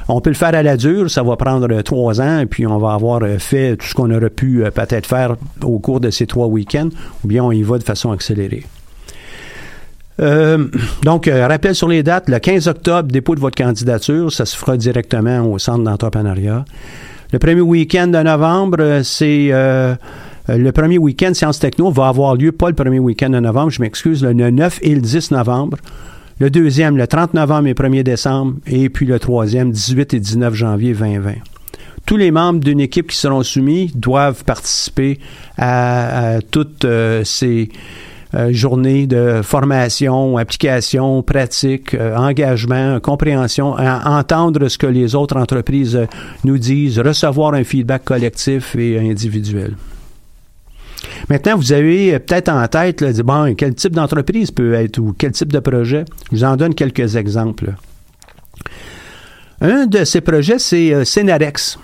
On 0.08 0.20
peut 0.20 0.30
le 0.30 0.36
faire 0.36 0.54
à 0.54 0.62
la 0.62 0.76
dure, 0.76 1.10
ça 1.10 1.22
va 1.22 1.36
prendre 1.36 1.82
trois 1.82 2.20
ans, 2.20 2.40
et 2.40 2.46
puis 2.46 2.66
on 2.66 2.78
va 2.78 2.92
avoir 2.92 3.20
fait 3.38 3.76
tout 3.76 3.86
ce 3.86 3.94
qu'on 3.94 4.10
aurait 4.10 4.30
pu 4.30 4.64
peut-être 4.74 5.06
faire 5.06 5.36
au 5.62 5.78
cours 5.78 6.00
de 6.00 6.10
ces 6.10 6.26
trois 6.26 6.46
week-ends, 6.46 6.90
ou 7.24 7.28
bien 7.28 7.44
on 7.44 7.52
y 7.52 7.62
va 7.62 7.78
de 7.78 7.84
façon 7.84 8.12
accélérée. 8.12 8.64
Euh, 10.20 10.66
donc, 11.02 11.28
euh, 11.28 11.46
rappel 11.46 11.74
sur 11.74 11.88
les 11.88 12.02
dates, 12.02 12.28
le 12.28 12.38
15 12.38 12.68
octobre, 12.68 13.10
dépôt 13.10 13.34
de 13.34 13.40
votre 13.40 13.56
candidature, 13.56 14.32
ça 14.32 14.46
se 14.46 14.56
fera 14.56 14.76
directement 14.76 15.40
au 15.46 15.58
centre 15.58 15.84
d'entrepreneuriat. 15.84 16.64
Le 17.32 17.38
premier 17.38 17.60
week-end 17.60 18.08
de 18.08 18.18
novembre, 18.18 18.78
euh, 18.80 19.02
c'est 19.02 19.50
le 20.50 20.70
premier 20.70 20.96
week-end 20.96 21.34
Sciences 21.34 21.58
Techno 21.58 21.90
va 21.90 22.08
avoir 22.08 22.34
lieu, 22.34 22.52
pas 22.52 22.70
le 22.70 22.74
premier 22.74 22.98
week-end 22.98 23.28
de 23.28 23.38
novembre, 23.38 23.70
je 23.70 23.82
m'excuse, 23.82 24.24
le 24.24 24.32
9 24.32 24.78
et 24.80 24.94
le 24.94 25.02
10 25.02 25.30
novembre. 25.32 25.76
Le 26.40 26.48
deuxième, 26.48 26.96
le 26.96 27.06
30 27.06 27.34
novembre 27.34 27.68
et 27.68 27.74
1er 27.74 28.02
décembre. 28.02 28.54
Et 28.66 28.88
puis 28.88 29.04
le 29.04 29.18
troisième, 29.18 29.72
18 29.72 30.14
et 30.14 30.20
19 30.20 30.54
janvier 30.54 30.94
2020 30.94 31.32
tous 32.06 32.16
les 32.16 32.30
membres 32.30 32.60
d'une 32.60 32.80
équipe 32.80 33.08
qui 33.08 33.18
seront 33.18 33.42
soumis 33.42 33.92
doivent 33.94 34.42
participer 34.42 35.18
à, 35.58 36.38
toutes 36.50 36.86
ces 37.24 37.68
euh, 38.34 38.52
journée 38.52 39.06
de 39.06 39.40
formation, 39.42 40.36
application, 40.36 41.22
pratique, 41.22 41.94
euh, 41.94 42.14
engagement, 42.14 43.00
compréhension, 43.00 43.74
entendre 43.78 44.68
ce 44.68 44.76
que 44.76 44.86
les 44.86 45.14
autres 45.14 45.38
entreprises 45.38 45.96
euh, 45.96 46.06
nous 46.44 46.58
disent, 46.58 46.98
recevoir 46.98 47.54
un 47.54 47.64
feedback 47.64 48.04
collectif 48.04 48.76
et 48.76 48.98
individuel. 48.98 49.76
Maintenant, 51.30 51.56
vous 51.56 51.72
avez 51.72 52.18
peut-être 52.18 52.50
en 52.50 52.66
tête, 52.68 53.00
là, 53.00 53.12
bon, 53.24 53.54
quel 53.54 53.74
type 53.74 53.94
d'entreprise 53.94 54.50
peut 54.50 54.74
être 54.74 54.98
ou 54.98 55.14
quel 55.16 55.32
type 55.32 55.52
de 55.52 55.60
projet? 55.60 56.04
Je 56.30 56.36
vous 56.36 56.44
en 56.44 56.56
donne 56.56 56.74
quelques 56.74 57.16
exemples. 57.16 57.72
Un 59.62 59.86
de 59.86 60.04
ces 60.04 60.20
projets, 60.20 60.58
c'est 60.58 61.04
Cenarex. 61.04 61.78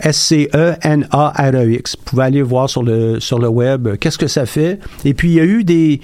S-C-E-N-A-R-E-X. 0.00 1.96
Vous 1.98 2.04
pouvez 2.04 2.24
aller 2.24 2.42
voir 2.42 2.70
sur 2.70 2.82
le, 2.82 3.18
web 3.48 3.88
euh, 3.88 3.96
qu'est-ce 3.96 4.18
que 4.18 4.26
ça 4.26 4.46
fait. 4.46 4.78
Et 5.04 5.14
puis, 5.14 5.28
il 5.30 5.34
y 5.34 5.40
a 5.40 5.44
eu 5.44 5.64
des, 5.64 6.00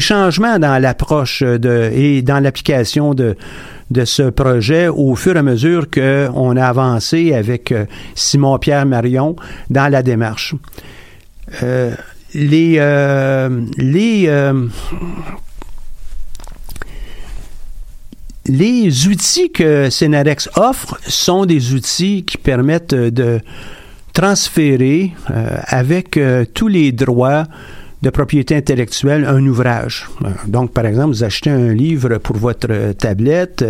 changements 0.00 0.58
dans 0.58 0.80
l'approche 0.80 1.42
et 1.42 2.22
dans 2.22 2.40
l'application 2.40 3.14
de, 3.14 3.36
ce 4.04 4.30
projet 4.30 4.88
au 4.88 5.14
fur 5.16 5.36
et 5.36 5.40
à 5.40 5.42
mesure 5.42 5.90
qu'on 5.90 6.56
a 6.56 6.64
avancé 6.64 7.34
avec 7.34 7.72
euh, 7.72 7.86
Simon-Pierre 8.14 8.86
Marion 8.86 9.36
dans 9.68 9.90
la 9.90 10.02
démarche. 10.02 10.54
Euh, 11.62 11.92
les 12.32 12.78
les 18.46 19.06
outils 19.06 19.50
que 19.50 19.90
Cenarex 19.90 20.48
offre 20.56 20.98
sont 21.06 21.46
des 21.46 21.74
outils 21.74 22.24
qui 22.24 22.38
permettent 22.38 22.94
de 22.94 23.40
transférer 24.12 25.12
euh, 25.30 25.58
avec 25.66 26.16
euh, 26.16 26.44
tous 26.52 26.68
les 26.68 26.92
droits 26.92 27.44
de 28.02 28.10
propriété 28.10 28.56
intellectuelle 28.56 29.24
un 29.24 29.46
ouvrage. 29.46 30.08
Euh, 30.24 30.28
donc, 30.46 30.72
par 30.72 30.86
exemple, 30.86 31.10
vous 31.10 31.24
achetez 31.24 31.50
un 31.50 31.72
livre 31.72 32.18
pour 32.18 32.36
votre 32.36 32.92
tablette. 32.92 33.64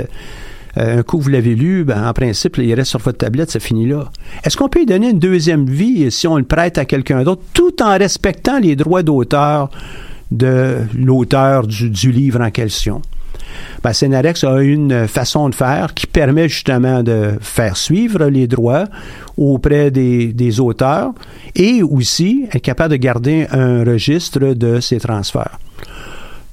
un 0.76 1.02
coup, 1.02 1.20
vous 1.20 1.28
l'avez 1.28 1.54
lu, 1.54 1.84
ben, 1.84 2.08
en 2.08 2.12
principe, 2.12 2.58
il 2.58 2.72
reste 2.74 2.90
sur 2.90 3.00
votre 3.00 3.18
tablette, 3.18 3.50
ça 3.50 3.60
finit 3.60 3.86
là. 3.86 4.10
Est-ce 4.44 4.56
qu'on 4.56 4.68
peut 4.68 4.80
lui 4.80 4.86
donner 4.86 5.10
une 5.10 5.18
deuxième 5.18 5.66
vie 5.66 6.10
si 6.10 6.26
on 6.28 6.36
le 6.36 6.44
prête 6.44 6.78
à 6.78 6.84
quelqu'un 6.84 7.24
d'autre, 7.24 7.42
tout 7.52 7.82
en 7.82 7.98
respectant 7.98 8.60
les 8.60 8.76
droits 8.76 9.02
d'auteur 9.02 9.70
de 10.30 10.78
l'auteur 10.96 11.66
du 11.66 12.12
livre 12.12 12.40
en 12.40 12.50
question? 12.50 13.02
Ben, 13.82 13.92
Cenarex 13.92 14.44
a 14.44 14.60
une 14.60 15.06
façon 15.06 15.48
de 15.48 15.54
faire 15.54 15.94
qui 15.94 16.06
permet 16.06 16.48
justement 16.48 17.02
de 17.02 17.32
faire 17.40 17.76
suivre 17.76 18.26
les 18.26 18.46
droits 18.46 18.86
auprès 19.36 19.90
des, 19.90 20.60
auteurs 20.60 21.12
et 21.54 21.82
aussi 21.82 22.46
être 22.52 22.62
capable 22.62 22.92
de 22.92 22.96
garder 22.96 23.46
un 23.50 23.84
registre 23.84 24.40
de 24.54 24.80
ces 24.80 24.98
transferts. 24.98 25.58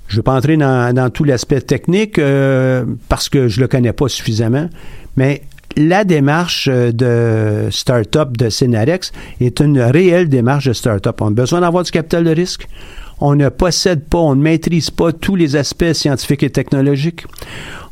Je 0.07 0.15
ne 0.15 0.19
vais 0.19 0.23
pas 0.23 0.35
entrer 0.35 0.55
dans, 0.55 1.09
tout 1.11 1.25
l'aspect 1.25 1.61
technique 1.61 2.17
euh, 2.17 2.85
parce 3.09 3.27
que 3.27 3.47
je 3.49 3.59
ne 3.59 3.63
le 3.63 3.67
connais 3.67 3.91
pas 3.91 4.07
suffisamment, 4.07 4.69
mais 5.17 5.41
la 5.75 6.05
démarche 6.05 6.69
de 6.69 7.67
start-up 7.69 8.35
de 8.37 8.49
Cenarex 8.49 9.11
est 9.41 9.59
une 9.59 9.79
réelle 9.79 10.29
démarche 10.29 10.65
de 10.67 10.73
start-up. 10.73 11.21
On 11.21 11.27
a 11.27 11.31
besoin 11.31 11.61
d'avoir 11.61 11.83
du 11.83 11.91
capital 11.91 12.23
de 12.23 12.31
risque 12.31 12.67
on 13.19 13.35
ne 13.35 13.49
possède 13.49 14.03
pas, 14.05 14.19
on 14.19 14.35
ne 14.35 14.41
maîtrise 14.41 14.89
pas 14.89 15.11
tous 15.11 15.35
les 15.35 15.55
aspects 15.55 15.93
scientifiques 15.93 16.43
et 16.43 16.49
technologiques. 16.49 17.25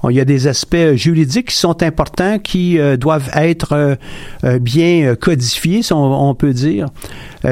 Il 0.09 0.15
y 0.15 0.19
a 0.19 0.25
des 0.25 0.47
aspects 0.47 0.93
juridiques 0.93 1.49
qui 1.49 1.55
sont 1.55 1.81
importants, 1.81 2.39
qui 2.39 2.79
euh, 2.79 2.97
doivent 2.97 3.29
être 3.33 3.73
euh, 3.73 3.95
euh, 4.43 4.59
bien 4.59 5.15
codifiés, 5.15 5.81
si 5.81 5.93
on, 5.93 6.35
peut 6.35 6.53
dire, 6.53 6.87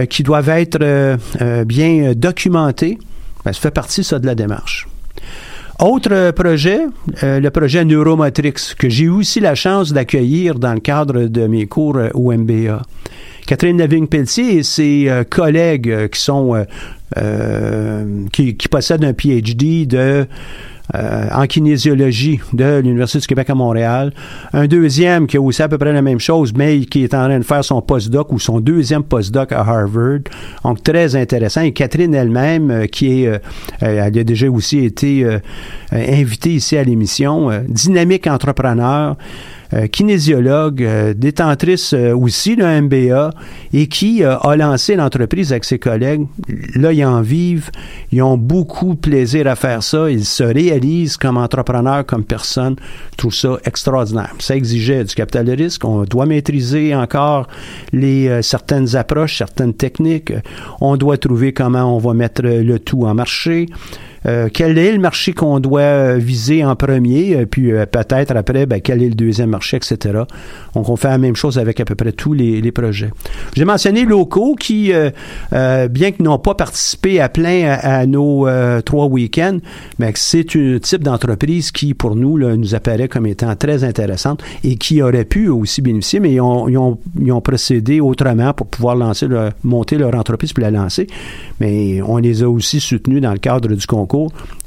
qui 0.09 0.23
doivent 0.23 0.49
être 0.49 1.17
bien 1.65 2.13
documentés. 2.15 2.97
Ben, 3.45 3.53
ça 3.53 3.59
fait 3.59 3.71
partie, 3.71 4.03
ça, 4.03 4.19
de 4.19 4.25
la 4.25 4.35
démarche. 4.35 4.87
Autre 5.79 6.31
projet, 6.31 6.81
le 7.21 7.49
projet 7.49 7.83
Neuromotrix, 7.85 8.75
que 8.77 8.89
j'ai 8.89 9.05
eu 9.05 9.09
aussi 9.09 9.39
la 9.39 9.55
chance 9.55 9.91
d'accueillir 9.91 10.59
dans 10.59 10.73
le 10.73 10.79
cadre 10.79 11.23
de 11.23 11.47
mes 11.47 11.65
cours 11.65 11.97
au 12.13 12.31
MBA 12.31 12.81
Catherine 13.45 13.77
Lavigne-Pelletier 13.77 14.57
et 14.57 14.63
ses 14.63 15.09
collègues 15.29 16.09
qui 16.09 16.19
sont 16.19 16.65
qui, 18.31 18.55
qui, 18.55 18.67
possèdent 18.67 19.05
un 19.05 19.13
PhD 19.13 19.85
de 19.85 20.27
euh, 20.95 21.27
en 21.31 21.47
kinésiologie 21.47 22.41
de 22.51 22.79
l'Université 22.79 23.19
du 23.19 23.27
Québec 23.27 23.49
à 23.49 23.55
Montréal. 23.55 24.11
Un 24.51 24.67
deuxième 24.67 25.27
qui 25.27 25.37
a 25.37 25.41
aussi 25.41 25.63
à 25.63 25.69
peu 25.69 25.77
près 25.77 25.93
la 25.93 26.01
même 26.01 26.19
chose, 26.19 26.51
mais 26.53 26.81
qui 26.81 27.03
est 27.03 27.13
en 27.13 27.23
train 27.23 27.39
de 27.39 27.43
faire 27.45 27.63
son 27.63 27.81
postdoc 27.81 28.33
ou 28.33 28.37
son 28.37 28.59
deuxième 28.59 29.01
postdoc 29.03 29.53
à 29.53 29.61
Harvard. 29.61 30.19
Donc, 30.65 30.83
très 30.83 31.15
intéressant. 31.15 31.61
Et 31.61 31.71
Catherine 31.71 32.13
elle-même, 32.13 32.69
euh, 32.69 32.85
qui 32.85 33.23
est, 33.23 33.27
euh, 33.27 33.37
elle 33.79 33.99
a 33.99 34.23
déjà 34.25 34.49
aussi 34.49 34.79
été 34.79 35.25
invitée 35.91 36.55
ici 36.55 36.75
à 36.75 36.83
l'émission, 36.83 37.49
dynamique 37.67 38.27
entrepreneur. 38.27 39.15
Euh, 39.73 39.87
kinésiologue, 39.87 40.83
euh, 40.83 41.13
détentrice 41.15 41.93
euh, 41.93 42.15
aussi 42.15 42.55
d'un 42.55 42.81
MBA 42.81 43.31
et 43.73 43.87
qui 43.87 44.23
a 44.23 44.55
lancé 44.55 44.95
l'entreprise 44.95 45.51
avec 45.51 45.63
ses 45.63 45.79
collègues. 45.79 46.27
Là, 46.75 46.93
ils 46.93 47.03
en 47.03 47.21
vivent, 47.21 47.71
ils 48.11 48.21
ont 48.21 48.37
beaucoup 48.37 48.93
de 48.93 48.99
plaisir 48.99 49.47
à 49.47 49.55
faire 49.55 49.81
ça, 49.81 50.11
ils 50.11 50.25
se 50.25 50.43
réalisent 50.43 51.17
comme 51.17 51.37
entrepreneurs, 51.37 52.05
comme 52.05 52.23
personne. 52.23 52.75
Je 53.13 53.17
trouve 53.17 53.33
ça 53.33 53.57
extraordinaire. 53.65 54.31
Ça 54.39 54.55
exigeait 54.55 55.03
du 55.03 55.15
capital 55.15 55.45
de 55.45 55.53
risque. 55.53 55.83
On 55.85 56.03
doit 56.03 56.25
maîtriser 56.25 56.93
encore 56.93 57.47
les 57.91 58.41
certaines 58.43 58.95
approches, 58.95 59.37
certaines 59.37 59.73
techniques. 59.73 60.33
On 60.81 60.97
doit 60.97 61.17
trouver 61.17 61.53
comment 61.53 61.95
on 61.95 61.99
va 61.99 62.13
mettre 62.13 62.43
le 62.43 62.77
tout 62.79 63.03
en 63.03 63.15
marché. 63.15 63.67
Euh, 64.25 64.49
quel 64.51 64.77
est 64.77 64.91
le 64.91 64.99
marché 64.99 65.33
qu'on 65.33 65.59
doit 65.59 65.81
euh, 65.81 66.17
viser 66.17 66.63
en 66.63 66.75
premier, 66.75 67.35
euh, 67.35 67.45
puis 67.45 67.71
peut-être 67.91 68.35
après, 68.35 68.65
ben, 68.65 68.79
quel 68.81 69.03
est 69.03 69.09
le 69.09 69.15
deuxième 69.15 69.49
marché, 69.49 69.77
etc. 69.77 70.19
Donc, 70.75 70.89
on 70.89 70.95
fait 70.95 71.09
la 71.09 71.17
même 71.17 71.35
chose 71.35 71.57
avec 71.57 71.79
à 71.79 71.85
peu 71.85 71.95
près 71.95 72.11
tous 72.11 72.33
les, 72.33 72.71
projets. 72.71 73.11
J'ai 73.55 73.65
mentionné 73.65 74.03
locaux 74.03 74.55
qui, 74.55 74.91
bien 75.51 76.11
qu'ils 76.11 76.25
n'ont 76.25 76.39
pas 76.39 76.55
participé 76.55 77.19
à 77.19 77.29
plein 77.29 77.77
à, 77.79 78.05
nos 78.07 78.47
trois 78.83 79.05
week-ends, 79.05 79.59
mais 79.99 80.11
c'est 80.15 80.55
un 80.55 80.79
type 80.79 81.03
d'entreprise 81.03 81.71
qui, 81.71 81.93
pour 81.93 82.15
nous, 82.15 82.39
nous 82.39 82.73
apparaît 82.73 83.07
comme 83.07 83.27
étant 83.27 83.55
très 83.55 83.83
intéressante 83.83 84.41
et 84.63 84.75
qui 84.77 85.03
aurait 85.03 85.25
pu 85.25 85.49
aussi 85.49 85.81
bénéficier, 85.81 86.19
mais 86.19 86.33
ils 86.33 86.41
ont 86.41 87.41
procédé 87.43 87.99
autrement 87.99 88.53
pour 88.53 88.67
pouvoir 88.67 88.95
lancer 88.95 89.27
leur, 89.27 89.51
monter 89.63 89.97
leur 89.97 90.15
entreprise 90.15 90.53
puis 90.53 90.63
la 90.63 90.71
lancer. 90.71 91.05
Mais 91.59 92.01
on 92.01 92.17
les 92.17 92.41
a 92.41 92.49
aussi 92.49 92.79
soutenus 92.79 93.21
dans 93.21 93.33
le 93.33 93.39
cadre 93.39 93.69
du 93.69 93.85
concours 93.85 94.12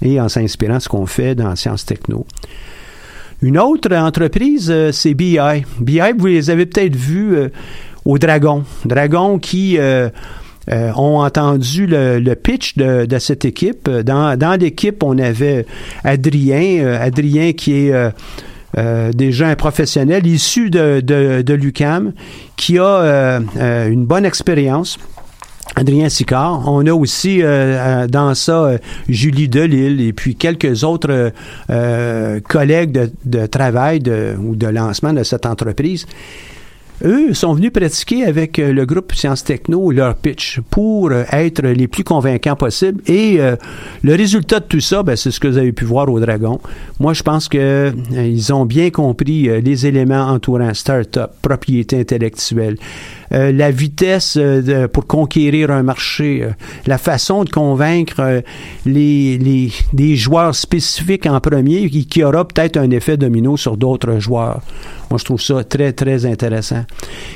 et 0.03 0.21
en 0.21 0.29
s'inspirant 0.29 0.77
de 0.77 0.83
ce 0.83 0.89
qu'on 0.89 1.07
fait 1.07 1.35
dans 1.35 1.55
Sciences 1.57 1.87
Techno. 1.87 2.27
Une 3.43 3.59
autre 3.59 3.95
entreprise, 3.95 4.71
euh, 4.71 4.93
c'est 4.93 5.15
BI. 5.15 5.39
BI, 5.81 6.01
vous 6.17 6.27
les 6.27 6.49
avez 6.49 6.65
peut-être 6.65 6.97
vus 6.97 7.37
euh, 7.37 7.49
au 8.07 8.19
Dragon. 8.19 8.65
Dragon 8.87 9.39
qui 9.39 9.77
euh, 9.79 10.09
ont 10.69 11.21
entendu 11.21 11.87
le, 11.87 12.35
pitch 12.35 12.77
de, 12.77 13.19
cette 13.19 13.45
équipe. 13.45 13.91
Dans, 13.91 14.59
l'équipe, 14.59 15.03
on 15.03 15.19
avait 15.19 15.67
Adrien, 16.03 16.99
Adrien 16.99 17.53
qui 17.53 17.89
est 17.89 18.13
déjà 19.15 19.49
un 19.49 19.55
professionnel 19.55 20.27
issu 20.27 20.71
de, 20.71 21.01
de 21.01 21.55
l'UCAM, 21.55 22.13
qui 22.57 22.79
a 22.79 23.41
une 23.87 24.07
bonne 24.07 24.25
expérience 24.25 24.99
Adrien 25.75 26.09
Sicard. 26.09 26.69
On 26.69 26.87
a 26.87 26.93
aussi 26.93 27.43
euh, 27.43 27.47
euh, 27.47 28.07
dans 28.07 28.35
ça 28.35 28.65
euh, 28.65 28.79
Julie 29.09 29.49
Delille 29.49 30.07
et 30.07 30.13
puis 30.13 30.37
quelques 30.37 30.85
autres 30.85 31.33
collègues 32.49 33.11
de, 33.25 33.47
travail 33.47 34.03
ou 34.41 34.55
de 34.55 34.67
lancement 34.67 35.13
de 35.13 35.23
cette 35.23 35.47
entreprise. 35.47 36.07
Eux 37.05 37.35
sont 37.35 37.53
venus 37.53 37.73
pratiquer 37.73 38.25
avec 38.25 38.57
le 38.57 38.87
groupe 38.87 39.13
Sciences 39.15 39.45
Techno 39.45 39.91
leur 39.91 40.15
pitch 40.15 40.61
pour 40.71 41.13
être 41.13 41.61
les 41.63 41.89
plus 41.89 42.05
convaincants 42.05 42.57
possibles. 42.57 43.03
Et 43.07 43.39
le 44.03 44.15
résultat 44.15 44.61
de 44.61 44.65
tout 44.65 44.81
ça, 44.81 45.03
ben, 45.03 45.15
c'est 45.15 45.31
ce 45.31 45.39
que 45.39 45.47
vous 45.47 45.59
avez 45.59 45.73
pu 45.73 45.85
voir 45.85 46.11
au 46.11 46.19
Dragon. 46.19 46.59
Moi, 46.99 47.13
je 47.13 47.23
pense 47.23 47.49
que 47.51 47.93
ils 48.13 48.51
ont 48.55 48.65
bien 48.65 48.89
compris 48.89 49.61
les 49.61 49.87
éléments 49.87 50.29
entourant 50.29 50.73
start-up, 50.73 51.33
propriété 51.43 52.01
intellectuelle, 52.01 52.79
euh, 53.33 53.53
la 53.53 53.71
vitesse 53.71 54.37
euh, 54.41 54.89
pour 54.89 55.07
conquérir 55.07 55.71
un 55.71 55.83
marché, 55.83 56.43
euh, 56.43 56.51
la 56.87 56.99
façon 56.99 57.45
de 57.45 57.51
convaincre 57.51 58.43
les, 58.85 59.39
les, 59.39 59.73
des 59.93 60.17
joueurs 60.17 60.55
spécifiques 60.55 61.27
en 61.27 61.41
premier 61.41 61.89
qui, 61.91 62.07
qui 62.07 62.23
aura 62.23 62.47
peut-être 62.47 62.77
un 62.77 62.91
effet 62.91 63.17
domino 63.17 63.57
sur 63.57 63.77
d'autres 63.77 64.19
joueurs. 64.19 64.61
Moi, 65.11 65.19
je 65.19 65.25
trouve 65.25 65.41
ça 65.41 65.63
très, 65.63 65.93
très 65.93 66.27
intéressant. 66.27 66.85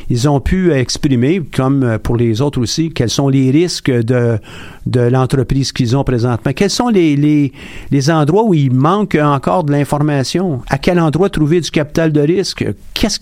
Ils 0.09 0.29
ont 0.29 0.41
pu 0.41 0.73
exprimer, 0.73 1.41
comme 1.55 1.99
pour 2.03 2.17
les 2.17 2.41
autres 2.41 2.61
aussi, 2.61 2.91
quels 2.91 3.11
sont 3.11 3.29
les 3.29 3.53
risques 3.53 3.93
de, 3.93 4.39
de 4.87 5.01
l'entreprise 5.01 5.71
qu'ils 5.71 5.97
ont 5.97 6.03
présentement. 6.03 6.53
Quels 6.53 6.71
sont 6.71 6.89
les, 6.89 7.15
les, 7.15 7.53
les 7.93 8.11
endroits 8.11 8.45
où 8.45 8.55
il 8.55 8.73
manque 8.73 9.15
encore 9.15 9.63
de 9.63 9.71
l'information? 9.71 10.63
À 10.69 10.79
quel 10.79 10.99
endroit 10.99 11.31
trouver 11.31 11.61
du 11.61 11.71
capital 11.71 12.13
de 12.13 12.21
risque? 12.21 12.65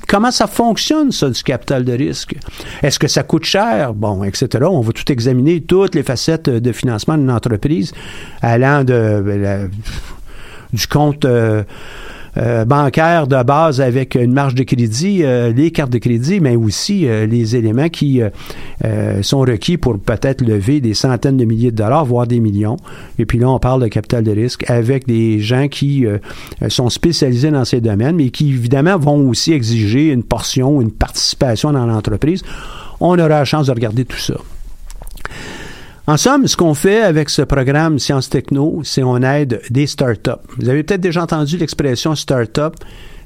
comment 0.06 0.30
ça 0.30 0.46
fonctionne, 0.46 1.12
ça, 1.12 1.30
du 1.30 1.42
capital 1.42 1.84
de 1.84 1.92
risque? 1.92 2.34
Est-ce 2.82 2.98
que 2.98 3.08
ça 3.08 3.22
coûte 3.22 3.44
cher? 3.44 3.94
Bon, 3.94 4.24
etc. 4.24 4.64
On 4.68 4.80
va 4.80 4.92
tout 4.92 5.10
examiner, 5.10 5.60
toutes 5.60 5.94
les 5.94 6.02
facettes 6.02 6.48
de 6.48 6.72
financement 6.72 7.16
d'une 7.16 7.30
entreprise, 7.30 7.92
allant 8.42 8.84
de, 8.84 9.22
ben, 9.24 9.70
du 10.72 10.86
compte 10.86 11.24
euh, 11.24 11.62
euh, 12.38 12.64
bancaire 12.64 13.26
de 13.26 13.42
base 13.42 13.80
avec 13.80 14.14
une 14.14 14.32
marge 14.32 14.54
de 14.54 14.62
crédit, 14.62 15.24
euh, 15.24 15.52
les 15.52 15.70
cartes 15.70 15.90
de 15.90 15.98
crédit, 15.98 16.40
mais 16.40 16.56
aussi 16.56 17.06
les 17.06 17.56
éléments 17.56 17.88
qui 17.88 18.20
sont 19.22 19.40
requis 19.40 19.76
pour 19.76 19.98
peut-être 19.98 20.40
lever 20.42 20.80
des 20.80 20.94
centaines 20.94 21.36
de 21.36 21.44
milliers 21.44 21.70
de 21.70 21.76
dollars, 21.76 22.04
voire 22.04 22.26
des 22.26 22.40
millions. 22.40 22.76
Et 23.18 23.26
puis 23.26 23.38
là, 23.38 23.48
on 23.48 23.58
parle 23.58 23.82
de 23.82 23.88
capital 23.88 24.24
de 24.24 24.30
risque 24.30 24.68
avec 24.68 25.06
des 25.06 25.40
gens 25.40 25.68
qui 25.68 26.06
sont 26.68 26.88
spécialisés 26.88 27.50
dans 27.50 27.64
ces 27.64 27.80
domaines, 27.80 28.16
mais 28.16 28.30
qui 28.30 28.48
évidemment 28.50 28.98
vont 28.98 29.28
aussi 29.28 29.52
exiger 29.52 30.12
une 30.12 30.22
portion, 30.22 30.80
une 30.80 30.92
participation 30.92 31.72
dans 31.72 31.86
l'entreprise. 31.86 32.42
On 33.00 33.18
aura 33.18 33.28
la 33.28 33.44
chance 33.44 33.66
de 33.66 33.72
regarder 33.72 34.04
tout 34.04 34.18
ça. 34.18 34.34
En 36.08 36.16
somme, 36.16 36.46
ce 36.48 36.56
qu'on 36.56 36.72
fait 36.72 37.02
avec 37.02 37.28
ce 37.28 37.42
programme 37.42 37.98
Sciences 37.98 38.30
Techno, 38.30 38.80
c'est 38.82 39.02
on 39.02 39.18
aide 39.18 39.60
des 39.68 39.86
startups. 39.86 40.40
Vous 40.56 40.70
avez 40.70 40.82
peut-être 40.82 41.02
déjà 41.02 41.22
entendu 41.22 41.58
l'expression 41.58 42.14
startup. 42.14 42.76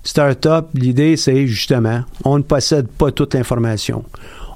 Startup, 0.03 0.67
l'idée, 0.75 1.17
c'est 1.17 1.47
justement, 1.47 2.01
on 2.25 2.39
ne 2.39 2.43
possède 2.43 2.89
pas 2.89 3.13
toute 3.13 3.35
l'information 3.35 4.05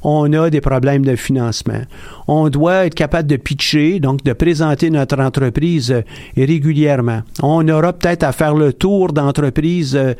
on 0.08 0.32
a 0.34 0.50
des 0.50 0.60
problèmes 0.60 1.04
de 1.04 1.16
financement. 1.16 1.82
On 2.28 2.48
doit 2.48 2.86
être 2.86 2.94
capable 2.94 3.28
de 3.28 3.36
pitcher, 3.36 4.00
donc 4.00 4.24
de 4.24 4.32
présenter 4.32 4.90
notre 4.90 5.20
entreprise 5.20 5.92
euh, 5.92 6.02
régulièrement. 6.36 7.20
On 7.42 7.66
aura 7.68 7.92
peut-être 7.92 8.24
à 8.24 8.32
faire 8.32 8.54
le 8.54 8.72
tour 8.72 9.12
d'entreprises 9.12 9.96
euh, 9.96 10.14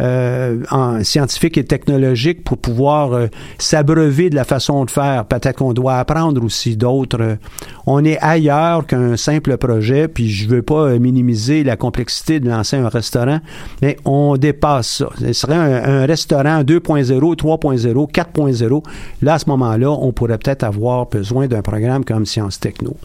euh, 0.00 0.62
en 0.70 1.04
scientifiques 1.04 1.58
et 1.58 1.64
technologiques 1.64 2.42
pour 2.44 2.58
pouvoir 2.58 3.28
s'abreuver 3.58 4.30
de 4.30 4.34
la 4.34 4.44
façon 4.44 4.84
de 4.84 4.90
faire. 4.90 5.24
Peut-être 5.26 5.58
qu'on 5.58 5.72
doit 5.72 5.98
apprendre 5.98 6.42
aussi 6.44 6.76
d'autres. 6.76 7.38
On 7.86 8.04
est 8.04 8.18
ailleurs 8.20 8.86
qu'un 8.86 9.16
simple 9.16 9.56
projet, 9.56 10.08
puis 10.08 10.28
je 10.28 10.48
veux 10.48 10.62
pas 10.62 10.98
minimiser 10.98 11.64
la 11.64 11.76
complexité 11.76 12.40
de 12.40 12.48
lancer 12.48 12.76
un 12.76 12.88
restaurant, 12.88 13.38
mais 13.80 13.96
on 14.04 14.36
dépasse 14.36 14.98
ça. 14.98 15.08
Ce 15.20 15.32
serait 15.32 15.54
un, 15.54 16.02
un 16.02 16.06
restaurant 16.06 16.62
2.0, 16.62 17.36
3.0, 17.36 18.12
4.0. 18.12 18.84
Là, 19.22 19.34
à 19.34 19.38
ce 19.38 19.48
moment-là, 19.50 19.90
on 19.90 20.12
pourrait 20.12 20.38
peut-être 20.38 20.64
avoir 20.64 21.06
besoin 21.06 21.46
d'un 21.52 21.62
programme 21.62 22.04
comme 22.04 22.26
Sciences 22.26 22.58
Techno. 22.58 22.96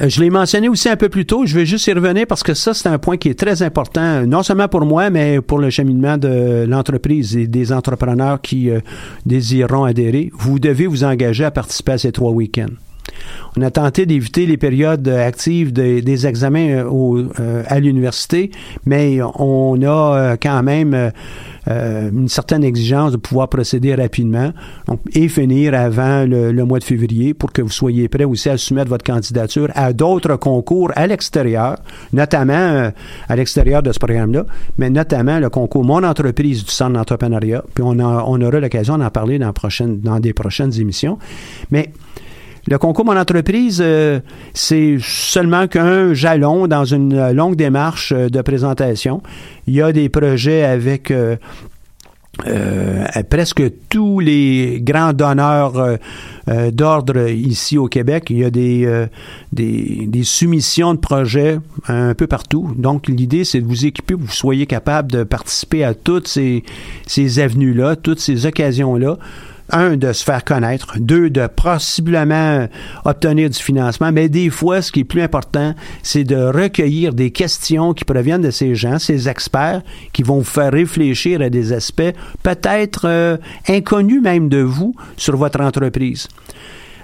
Euh, 0.00 0.08
je 0.08 0.20
l'ai 0.20 0.30
mentionné 0.30 0.68
aussi 0.68 0.88
un 0.88 0.96
peu 0.96 1.08
plus 1.08 1.26
tôt, 1.26 1.46
je 1.46 1.54
vais 1.54 1.66
juste 1.66 1.86
y 1.88 1.92
revenir 1.92 2.24
parce 2.28 2.44
que 2.44 2.54
ça, 2.54 2.74
c'est 2.74 2.88
un 2.88 2.98
point 2.98 3.16
qui 3.16 3.28
est 3.28 3.38
très 3.38 3.62
important, 3.62 4.24
non 4.24 4.44
seulement 4.44 4.68
pour 4.68 4.82
moi, 4.82 5.10
mais 5.10 5.40
pour 5.40 5.58
le 5.58 5.68
cheminement 5.68 6.16
de 6.16 6.64
l'entreprise 6.68 7.36
et 7.36 7.48
des 7.48 7.72
entrepreneurs 7.72 8.40
qui 8.40 8.70
euh, 8.70 8.80
désireront 9.26 9.84
adhérer. 9.84 10.30
Vous 10.32 10.60
devez 10.60 10.86
vous 10.86 11.02
engager 11.02 11.44
à 11.44 11.50
participer 11.50 11.92
à 11.92 11.98
ces 11.98 12.12
trois 12.12 12.30
week-ends. 12.30 12.74
On 13.56 13.62
a 13.62 13.70
tenté 13.70 14.06
d'éviter 14.06 14.46
les 14.46 14.56
périodes 14.56 15.08
actives 15.08 15.72
des 15.72 16.26
examens 16.26 16.84
euh, 16.84 17.62
à 17.66 17.80
l'université, 17.80 18.50
mais 18.86 19.20
on 19.22 19.82
a 19.82 20.36
quand 20.36 20.62
même 20.62 21.12
euh, 21.68 22.10
une 22.10 22.28
certaine 22.28 22.64
exigence 22.64 23.12
de 23.12 23.16
pouvoir 23.18 23.48
procéder 23.48 23.94
rapidement 23.94 24.52
et 25.12 25.28
finir 25.28 25.74
avant 25.74 26.24
le, 26.24 26.52
mois 26.64 26.78
de 26.78 26.84
février 26.84 27.34
pour 27.34 27.52
que 27.52 27.60
vous 27.60 27.70
soyez 27.70 28.08
prêts 28.08 28.24
aussi 28.24 28.48
à 28.48 28.56
soumettre 28.56 28.88
votre 28.88 29.04
candidature 29.04 29.68
à 29.74 29.92
d'autres 29.92 30.36
concours 30.36 30.90
à 30.96 31.06
l'extérieur, 31.06 31.76
notamment 32.12 32.52
euh, 32.54 32.90
à 33.28 33.36
l'extérieur 33.36 33.82
de 33.82 33.92
ce 33.92 33.98
programme-là, 33.98 34.46
mais 34.78 34.88
notamment 34.88 35.38
le 35.38 35.50
concours 35.50 35.84
Mon 35.84 36.02
entreprise 36.02 36.64
du 36.64 36.70
Centre 36.70 36.94
d'entrepreneuriat. 36.94 37.62
Puis 37.74 37.84
on, 37.86 37.98
aura 37.98 38.60
l'occasion 38.60 38.96
d'en 38.96 39.10
parler 39.10 39.38
dans, 39.38 39.52
dans 40.02 40.20
des 40.20 40.32
prochaines 40.32 40.78
émissions. 40.80 41.18
Mais 41.70 41.92
le 42.66 42.78
concours 42.78 43.04
Mon 43.04 43.16
entreprise, 43.16 43.80
euh, 43.82 44.20
c'est 44.52 44.98
seulement 45.00 45.66
qu'un 45.66 46.12
jalon 46.12 46.66
dans 46.66 46.84
une 46.84 47.32
longue 47.32 47.56
démarche 47.56 48.12
euh, 48.12 48.28
de 48.28 48.42
présentation. 48.42 49.22
Il 49.66 49.74
y 49.74 49.82
a 49.82 49.92
des 49.92 50.08
projets 50.08 50.64
avec 50.64 51.10
euh, 51.10 51.36
presque 53.30 53.62
tous 53.88 54.20
les 54.20 54.80
grands 54.82 55.12
donneurs 55.12 55.98
d'ordre 56.72 57.28
ici 57.28 57.76
au 57.76 57.86
Québec. 57.86 58.26
Il 58.30 58.38
y 58.38 58.44
a 58.44 58.50
des, 58.50 59.06
des, 59.52 60.22
soumissions 60.24 60.94
de 60.94 60.98
projets 60.98 61.58
un 61.86 62.14
peu 62.14 62.26
partout. 62.26 62.72
Donc, 62.76 63.08
l'idée, 63.08 63.44
c'est 63.44 63.60
de 63.60 63.66
vous 63.66 63.84
équiper, 63.84 64.14
vous 64.14 64.30
soyez 64.30 64.66
capable 64.66 65.12
de 65.12 65.22
participer 65.22 65.84
à 65.84 65.92
toutes 65.92 66.28
ces, 66.28 66.64
ces 67.06 67.40
avenues-là, 67.40 67.96
toutes 67.96 68.20
ces 68.20 68.46
occasions-là 68.46 69.18
un, 69.72 69.96
de 69.96 70.12
se 70.12 70.24
faire 70.24 70.44
connaître, 70.44 70.94
deux, 70.98 71.30
de 71.30 71.46
possiblement 71.46 72.68
obtenir 73.04 73.50
du 73.50 73.58
financement, 73.58 74.12
mais 74.12 74.28
des 74.28 74.50
fois, 74.50 74.82
ce 74.82 74.92
qui 74.92 75.00
est 75.00 75.04
plus 75.04 75.22
important, 75.22 75.74
c'est 76.02 76.24
de 76.24 76.36
recueillir 76.36 77.12
des 77.12 77.30
questions 77.30 77.94
qui 77.94 78.04
proviennent 78.04 78.42
de 78.42 78.50
ces 78.50 78.74
gens, 78.74 78.98
ces 78.98 79.28
experts, 79.28 79.82
qui 80.12 80.22
vont 80.22 80.38
vous 80.38 80.44
faire 80.44 80.72
réfléchir 80.72 81.40
à 81.40 81.50
des 81.50 81.72
aspects 81.72 82.12
peut-être 82.42 83.02
euh, 83.06 83.36
inconnus 83.68 84.22
même 84.22 84.48
de 84.48 84.60
vous 84.60 84.94
sur 85.16 85.36
votre 85.36 85.60
entreprise. 85.60 86.28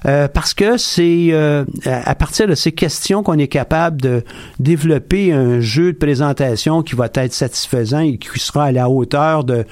Euh, 0.07 0.29
parce 0.29 0.55
que 0.55 0.77
c'est 0.77 1.29
euh, 1.31 1.65
à 1.85 2.15
partir 2.15 2.47
de 2.47 2.55
ces 2.55 2.71
questions 2.71 3.25
qu'on 3.25 3.39
est 3.39 3.49
capable 3.49 4.01
de 4.01 4.23
développer 4.61 5.33
un 5.33 5.61
jeu 5.61 5.93
de 5.93 5.99
présentation 5.99 6.83
qui 6.83 6.95
va 6.95 7.09
être 7.15 7.33
satisfaisant 7.33 8.01
et 8.01 8.17
qui 8.17 8.39
sera 8.39 8.67
à 8.67 8.73
la 8.73 8.89
hauteur 8.89 9.43
de 9.43 9.65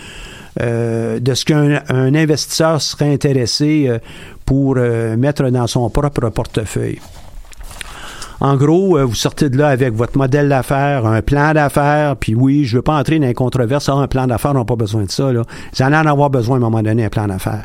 euh, 0.61 1.20
de 1.20 1.35
ce 1.35 1.44
qu'un 1.44 1.81
investisseur 2.14 2.81
serait 2.81 3.12
intéressé 3.12 3.90
pour 4.44 4.77
mettre 4.77 5.49
dans 5.51 5.66
son 5.66 5.88
propre 5.90 6.29
portefeuille. 6.31 7.01
En 8.40 8.57
gros, 8.57 8.99
vous 9.05 9.14
sortez 9.14 9.49
de 9.49 9.57
là 9.57 9.68
avec 9.68 9.94
votre 9.94 10.18
modèle 10.18 10.49
d'affaires, 10.49 11.07
un 11.07 11.23
plan 11.23 11.55
d'affaires, 11.55 12.16
puis 12.16 12.35
oui, 12.35 12.64
je 12.64 12.75
ne 12.75 12.79
veux 12.79 12.83
pas 12.83 12.99
entrer 12.99 13.18
dans 13.18 13.27
les 13.27 13.35
controverses. 13.35 13.88
Ah, 13.88 13.94
un 13.94 14.07
plan 14.07 14.27
d'affaires, 14.27 14.53
on 14.53 14.59
n'a 14.59 14.64
pas 14.64 14.77
besoin 14.77 15.05
de 15.05 15.11
ça. 15.11 15.33
Là. 15.33 15.42
Vous 15.73 15.83
allez 15.83 15.97
en 15.97 16.07
avoir 16.07 16.31
besoin 16.31 16.57
à 16.57 16.59
un 16.59 16.61
moment 16.61 16.83
donné, 16.83 17.05
un 17.05 17.09
plan 17.09 17.27
d'affaires 17.27 17.64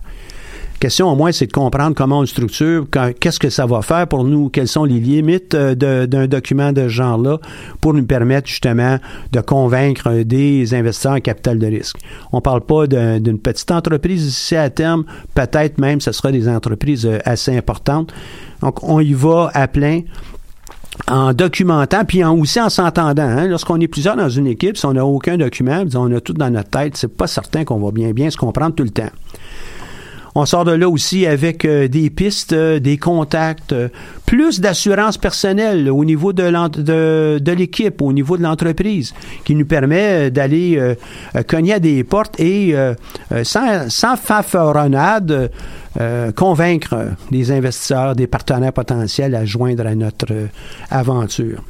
question 0.79 1.11
au 1.11 1.15
moins, 1.15 1.31
c'est 1.31 1.47
de 1.47 1.51
comprendre 1.51 1.95
comment 1.95 2.19
on 2.19 2.25
structure, 2.25 2.85
qu'est-ce 3.19 3.39
que 3.39 3.49
ça 3.49 3.65
va 3.65 3.81
faire 3.81 4.07
pour 4.07 4.23
nous, 4.23 4.49
quelles 4.49 4.67
sont 4.67 4.85
les 4.85 4.99
limites 4.99 5.53
euh, 5.53 5.75
d'un 6.05 6.27
document 6.27 6.71
de 6.71 6.83
ce 6.83 6.89
genre-là 6.89 7.37
pour 7.81 7.93
nous 7.93 8.05
permettre 8.05 8.47
justement 8.47 8.97
de 9.31 9.41
convaincre 9.41 10.23
des 10.23 10.73
investisseurs 10.73 11.13
en 11.13 11.19
capital 11.19 11.59
de 11.59 11.67
risque. 11.67 11.97
On 12.31 12.37
ne 12.37 12.41
parle 12.41 12.61
pas 12.61 12.87
d'une 12.87 13.39
petite 13.39 13.71
entreprise 13.71 14.25
ici 14.25 14.55
à 14.55 14.69
terme, 14.69 15.05
peut-être 15.35 15.77
même 15.77 16.01
ce 16.01 16.11
sera 16.11 16.31
des 16.31 16.47
entreprises 16.47 17.05
euh, 17.05 17.19
assez 17.25 17.55
importantes. 17.55 18.13
Donc, 18.61 18.83
on 18.83 18.99
y 18.99 19.13
va 19.13 19.51
à 19.53 19.67
plein 19.67 20.01
en 21.07 21.33
documentant, 21.33 22.03
puis 22.05 22.23
en, 22.23 22.37
aussi 22.37 22.59
en 22.59 22.69
s'entendant. 22.69 23.23
Hein. 23.23 23.47
Lorsqu'on 23.47 23.79
est 23.79 23.87
plusieurs 23.87 24.15
dans 24.15 24.29
une 24.29 24.47
équipe, 24.47 24.77
si 24.77 24.85
on 24.85 24.93
n'a 24.93 25.05
aucun 25.05 25.37
document, 25.37 25.83
on 25.95 26.11
a 26.13 26.19
tout 26.19 26.33
dans 26.33 26.49
notre 26.49 26.69
tête, 26.69 26.97
c'est 26.97 27.15
pas 27.15 27.27
certain 27.27 27.63
qu'on 27.63 27.79
va 27.79 27.91
bien 27.91 28.11
bien 28.11 28.29
se 28.29 28.37
comprendre 28.37 28.75
tout 28.75 28.83
le 28.83 28.89
temps. 28.89 29.09
On 30.41 30.45
sort 30.45 30.63
de 30.63 30.71
là 30.71 30.87
aussi 30.87 31.25
avec 31.25 31.65
euh, 31.65 31.89
des 31.89 32.09
pistes, 32.09 32.53
euh, 32.53 32.79
des 32.79 32.97
contacts, 32.97 33.73
euh, 33.73 33.89
plus 34.25 34.61
d'assurance 34.61 35.17
personnelle 35.17 35.91
au 35.91 36.05
niveau 36.05 36.31
de, 36.31 37.51
l'équipe, 37.51 38.01
au 38.01 38.13
niveau 38.13 38.37
de 38.37 38.43
l'entreprise, 38.43 39.13
qui 39.43 39.53
nous 39.53 39.65
permet 39.65 40.31
d'aller 40.31 40.95
cogner 41.47 41.73
à 41.73 41.79
des 41.79 42.03
portes 42.03 42.39
et 42.39 42.75
sans, 43.43 43.89
sans 43.89 44.15
convaincre 46.35 46.95
des 47.31 47.51
investisseurs, 47.51 48.15
des 48.15 48.27
partenaires 48.27 48.71
potentiels 48.71 49.33
à 49.33 49.45
joindre 49.45 49.87
à 49.87 49.95
notre 49.95 50.31
aventure. 50.91 51.63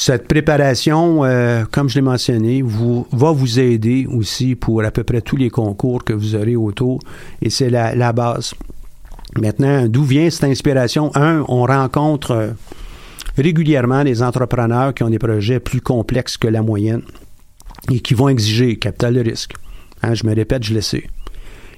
Cette 0.00 0.28
préparation, 0.28 1.24
euh, 1.24 1.64
comme 1.72 1.88
je 1.88 1.96
l'ai 1.96 2.02
mentionné, 2.02 2.62
vous, 2.62 3.08
va 3.10 3.32
vous 3.32 3.58
aider 3.58 4.06
aussi 4.06 4.54
pour 4.54 4.84
à 4.84 4.92
peu 4.92 5.02
près 5.02 5.20
tous 5.20 5.34
les 5.34 5.50
concours 5.50 6.04
que 6.04 6.12
vous 6.12 6.36
aurez 6.36 6.54
autour 6.54 7.00
et 7.42 7.50
c'est 7.50 7.68
la, 7.68 8.12
base. 8.12 8.54
Maintenant, 9.36 9.88
d'où 9.88 10.04
vient 10.04 10.30
cette 10.30 10.44
inspiration? 10.44 11.10
Un, 11.16 11.44
on 11.48 11.64
rencontre 11.64 12.30
euh, 12.30 12.50
régulièrement 13.36 14.04
des 14.04 14.22
entrepreneurs 14.22 14.94
qui 14.94 15.02
ont 15.02 15.10
des 15.10 15.18
projets 15.18 15.58
plus 15.58 15.80
complexes 15.80 16.36
que 16.36 16.46
la 16.46 16.62
moyenne 16.62 17.02
et 17.90 17.98
qui 17.98 18.14
vont 18.14 18.28
exiger 18.28 18.76
capital 18.76 19.14
de 19.14 19.20
risque. 19.20 19.54
Hein, 20.04 20.14
je 20.14 20.24
me 20.28 20.32
répète, 20.32 20.62
je 20.62 20.74
le 20.74 20.80
sais. 20.80 21.10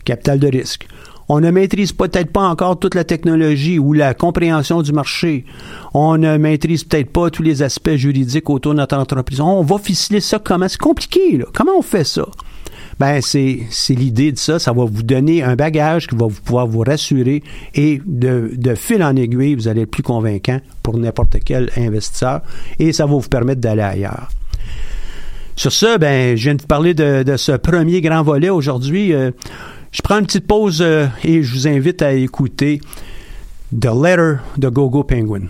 Capital 0.04 0.38
de 0.38 0.48
risque. 0.48 0.86
On 1.32 1.38
ne 1.38 1.52
maîtrise 1.52 1.92
peut-être 1.92 2.32
pas 2.32 2.48
encore 2.48 2.76
toute 2.76 2.96
la 2.96 3.04
technologie 3.04 3.78
ou 3.78 3.92
la 3.92 4.14
compréhension 4.14 4.82
du 4.82 4.92
marché. 4.92 5.44
On 5.94 6.18
ne 6.18 6.36
maîtrise 6.36 6.82
peut-être 6.82 7.12
pas 7.12 7.30
tous 7.30 7.44
les 7.44 7.62
aspects 7.62 7.94
juridiques 7.94 8.50
autour 8.50 8.72
de 8.72 8.78
notre 8.78 8.96
entreprise. 8.96 9.40
On 9.40 9.62
va 9.62 9.78
ficeler 9.78 10.18
ça 10.18 10.40
comment? 10.40 10.66
C'est 10.66 10.80
compliqué, 10.80 11.38
là. 11.38 11.44
Comment 11.54 11.78
on 11.78 11.82
fait 11.82 12.02
ça? 12.02 12.26
Ben, 12.98 13.20
c'est, 13.22 13.60
l'idée 13.90 14.32
de 14.32 14.38
ça. 14.38 14.58
Ça 14.58 14.72
va 14.72 14.84
vous 14.84 15.04
donner 15.04 15.44
un 15.44 15.54
bagage 15.54 16.08
qui 16.08 16.16
va 16.16 16.26
vous 16.26 16.40
pouvoir 16.42 16.66
vous 16.66 16.80
rassurer 16.80 17.44
et 17.76 18.02
de, 18.04 18.74
fil 18.74 19.00
en 19.00 19.14
aiguille, 19.14 19.54
vous 19.54 19.68
allez 19.68 19.82
être 19.82 19.90
plus 19.92 20.02
convaincant 20.02 20.58
pour 20.82 20.98
n'importe 20.98 21.36
quel 21.44 21.70
investisseur 21.76 22.40
et 22.80 22.92
ça 22.92 23.06
va 23.06 23.12
vous 23.12 23.28
permettre 23.28 23.60
d'aller 23.60 23.82
ailleurs. 23.82 24.30
Sur 25.54 25.70
ce, 25.70 25.96
ben, 25.96 26.36
je 26.36 26.42
viens 26.42 26.56
de 26.56 26.60
vous 26.62 26.66
parler 26.66 26.92
de, 26.92 27.22
de 27.22 27.36
ce 27.36 27.52
premier 27.52 28.00
grand 28.00 28.24
volet 28.24 28.50
aujourd'hui. 28.50 29.12
Euh, 29.14 29.30
je 29.92 30.02
prends 30.02 30.18
une 30.18 30.26
petite 30.26 30.46
pause 30.46 30.82
euh, 30.82 31.06
et 31.24 31.42
je 31.42 31.52
vous 31.52 31.66
invite 31.66 32.02
à 32.02 32.12
écouter 32.12 32.80
The 33.72 33.86
Letter 33.86 34.36
de 34.56 34.68
Gogo 34.68 35.02
Penguin. 35.02 35.46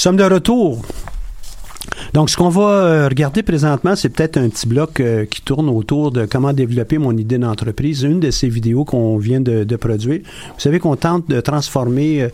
Sommes 0.00 0.16
de 0.16 0.24
retour. 0.24 0.82
Donc, 2.12 2.30
ce 2.30 2.36
qu'on 2.36 2.48
va 2.48 2.62
euh, 2.62 3.08
regarder 3.08 3.42
présentement, 3.42 3.94
c'est 3.94 4.08
peut-être 4.08 4.36
un 4.36 4.48
petit 4.48 4.66
bloc 4.66 4.98
euh, 4.98 5.26
qui 5.26 5.42
tourne 5.42 5.68
autour 5.68 6.10
de 6.10 6.24
comment 6.26 6.52
développer 6.52 6.98
mon 6.98 7.16
idée 7.16 7.38
d'entreprise. 7.38 8.02
Une 8.02 8.18
de 8.18 8.30
ces 8.30 8.48
vidéos 8.48 8.84
qu'on 8.84 9.16
vient 9.18 9.40
de, 9.40 9.76
produire. 9.76 10.20
Vous 10.54 10.60
savez 10.60 10.78
qu'on 10.78 10.96
tente 10.96 11.28
de 11.28 11.40
transformer 11.40 12.22
euh, 12.22 12.28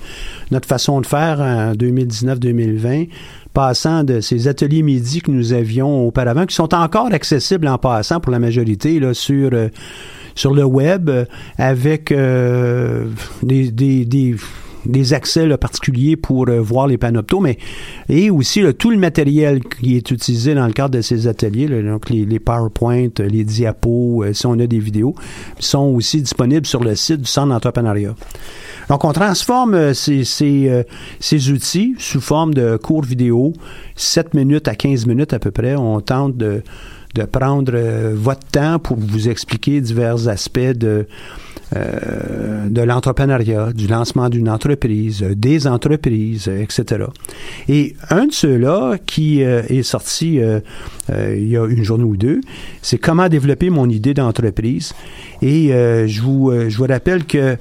notre 0.50 0.66
façon 0.66 1.00
de 1.00 1.06
faire 1.06 1.40
en 1.40 1.72
2019-2020 1.72 3.08
passant 3.52 4.04
de 4.04 4.20
ces 4.20 4.48
ateliers 4.48 4.82
midi 4.82 5.22
que 5.22 5.30
nous 5.30 5.54
avions 5.54 6.06
auparavant, 6.06 6.44
qui 6.44 6.54
sont 6.54 6.74
encore 6.74 7.06
accessibles 7.12 7.66
en 7.68 7.78
passant 7.78 8.20
pour 8.20 8.30
la 8.30 8.38
majorité 8.38 9.00
là, 9.00 9.14
sur, 9.14 9.50
sur 10.34 10.52
le 10.52 10.64
web, 10.64 11.10
avec 11.56 12.12
des, 12.12 13.70
des 13.70 14.04
des 14.04 14.36
accès 15.12 15.46
particuliers 15.56 16.16
pour 16.16 16.48
euh, 16.48 16.60
voir 16.60 16.86
les 16.86 16.98
panoptos, 16.98 17.40
mais 17.40 17.58
et 18.08 18.30
aussi 18.30 18.62
tout 18.78 18.90
le 18.90 18.98
matériel 18.98 19.60
qui 19.62 19.96
est 19.96 20.10
utilisé 20.10 20.54
dans 20.54 20.66
le 20.66 20.72
cadre 20.72 20.96
de 20.96 21.00
ces 21.00 21.26
ateliers, 21.26 21.68
donc 21.82 22.10
les, 22.10 22.24
les, 22.24 22.38
PowerPoint, 22.38 23.08
les 23.18 23.44
diapos, 23.44 24.24
euh, 24.24 24.32
si 24.32 24.46
on 24.46 24.58
a 24.58 24.66
des 24.66 24.78
vidéos, 24.78 25.14
sont 25.58 25.94
aussi 25.94 26.20
disponibles 26.20 26.66
sur 26.66 26.82
le 26.82 26.94
site 26.94 27.22
du 27.22 27.26
Centre 27.26 27.48
d'entrepreneuriat. 27.48 28.14
Donc, 28.88 29.04
on 29.04 29.12
transforme 29.12 29.74
euh, 29.74 29.94
ces, 29.94 30.24
ces, 30.24 30.84
ces, 31.18 31.50
outils 31.50 31.94
sous 31.98 32.20
forme 32.20 32.54
de 32.54 32.76
cours 32.76 33.02
vidéo, 33.02 33.52
7 33.96 34.34
minutes 34.34 34.68
à 34.68 34.74
15 34.74 35.06
minutes 35.06 35.32
à 35.32 35.38
peu 35.38 35.50
près. 35.50 35.74
On 35.74 36.00
tente 36.00 36.36
de, 36.36 36.62
de 37.14 37.22
prendre 37.24 37.72
votre 38.14 38.46
temps 38.46 38.78
pour 38.78 38.96
vous 38.96 39.28
expliquer 39.28 39.80
divers 39.80 40.28
aspects 40.28 40.58
de 40.60 41.06
euh, 41.74 42.68
de 42.68 42.80
l'entrepreneuriat, 42.80 43.72
du 43.72 43.88
lancement 43.88 44.28
d'une 44.28 44.48
entreprise, 44.48 45.24
euh, 45.24 45.34
des 45.34 45.66
entreprises, 45.66 46.46
euh, 46.46 46.62
etc. 46.62 47.06
Et 47.68 47.96
un 48.08 48.26
de 48.26 48.32
ceux-là 48.32 48.98
qui 49.04 49.40
est 49.40 49.82
sorti 49.82 50.40
il 51.08 51.48
y 51.48 51.56
a 51.56 51.66
une 51.66 51.82
journée 51.82 52.04
ou 52.04 52.16
deux, 52.16 52.40
c'est 52.82 52.98
comment 52.98 53.28
développer 53.28 53.70
mon 53.70 53.88
idée 53.88 54.14
d'entreprise. 54.14 54.92
Et 55.42 55.68
je, 55.70 56.20
vous, 56.20 56.52
je 56.68 56.76
vous 56.76 56.86
rappelle 56.86 57.24
que 57.24 57.56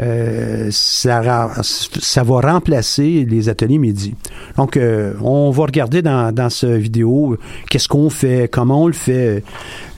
euh, 0.00 0.68
ça, 0.70 1.20
va 1.20 2.40
remplacer 2.40 3.26
les 3.28 3.48
ateliers 3.48 3.78
midi. 3.78 4.14
Donc, 4.56 4.76
euh, 4.76 5.14
on 5.20 5.50
va 5.50 5.64
regarder 5.64 6.02
dans, 6.02 6.32
dans 6.32 6.48
cette 6.48 6.70
vidéo 6.70 7.36
qu'est-ce 7.68 7.88
qu'on 7.88 8.08
fait, 8.08 8.48
comment 8.50 8.84
on 8.84 8.86
le 8.86 8.92
fait, 8.92 9.42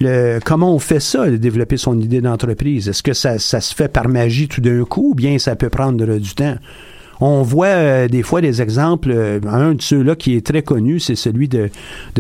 le, 0.01 0.41
comment 0.45 0.75
on 0.75 0.79
fait 0.79 1.01
ça, 1.01 1.31
développer 1.31 1.77
son 1.77 2.01
idée 2.01 2.21
d'entreprise. 2.21 2.89
Est-ce 2.89 3.03
que 3.03 3.13
ça, 3.13 3.39
ça 3.39 3.61
se 3.61 3.75
fait 3.75 3.89
par 3.89 4.09
magie 4.09 4.49
tout 4.49 4.61
d'un 4.61 4.85
coup 4.85 5.11
ou 5.11 5.15
bien 5.15 5.39
ça 5.39 5.55
peut 5.57 5.71
prendre 5.71 6.05
du 6.19 6.35
temps? 6.35 6.57
On 7.25 7.43
voit 7.43 7.67
euh, 7.67 8.09
des 8.09 8.25
fois 8.25 8.41
des 8.41 8.61
exemples. 8.61 9.13
Euh, 9.13 9.39
un 9.49 9.75
de 9.75 9.81
ceux-là 9.81 10.17
qui 10.17 10.35
est 10.35 10.45
très 10.45 10.63
connu, 10.63 10.99
c'est 10.99 11.15
celui 11.15 11.49
de, 11.49 11.71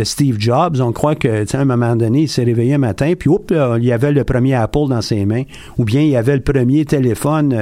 Steve 0.04 0.36
Jobs. 0.38 0.80
On 0.80 0.92
croit 0.92 1.16
que, 1.16 1.44
à 1.52 1.60
un 1.60 1.64
moment 1.64 1.96
donné, 1.96 2.22
il 2.22 2.28
s'est 2.28 2.44
réveillé 2.44 2.74
un 2.74 2.78
matin, 2.78 3.14
puis 3.18 3.28
oups, 3.28 3.52
il 3.78 3.84
y 3.84 3.90
avait 3.90 4.12
le 4.12 4.22
premier 4.22 4.54
Apple 4.54 4.86
dans 4.88 5.02
ses 5.02 5.24
mains, 5.24 5.42
ou 5.76 5.84
bien 5.84 6.02
il 6.02 6.10
y 6.10 6.16
avait 6.16 6.36
le 6.36 6.42
premier 6.42 6.84
téléphone 6.84 7.52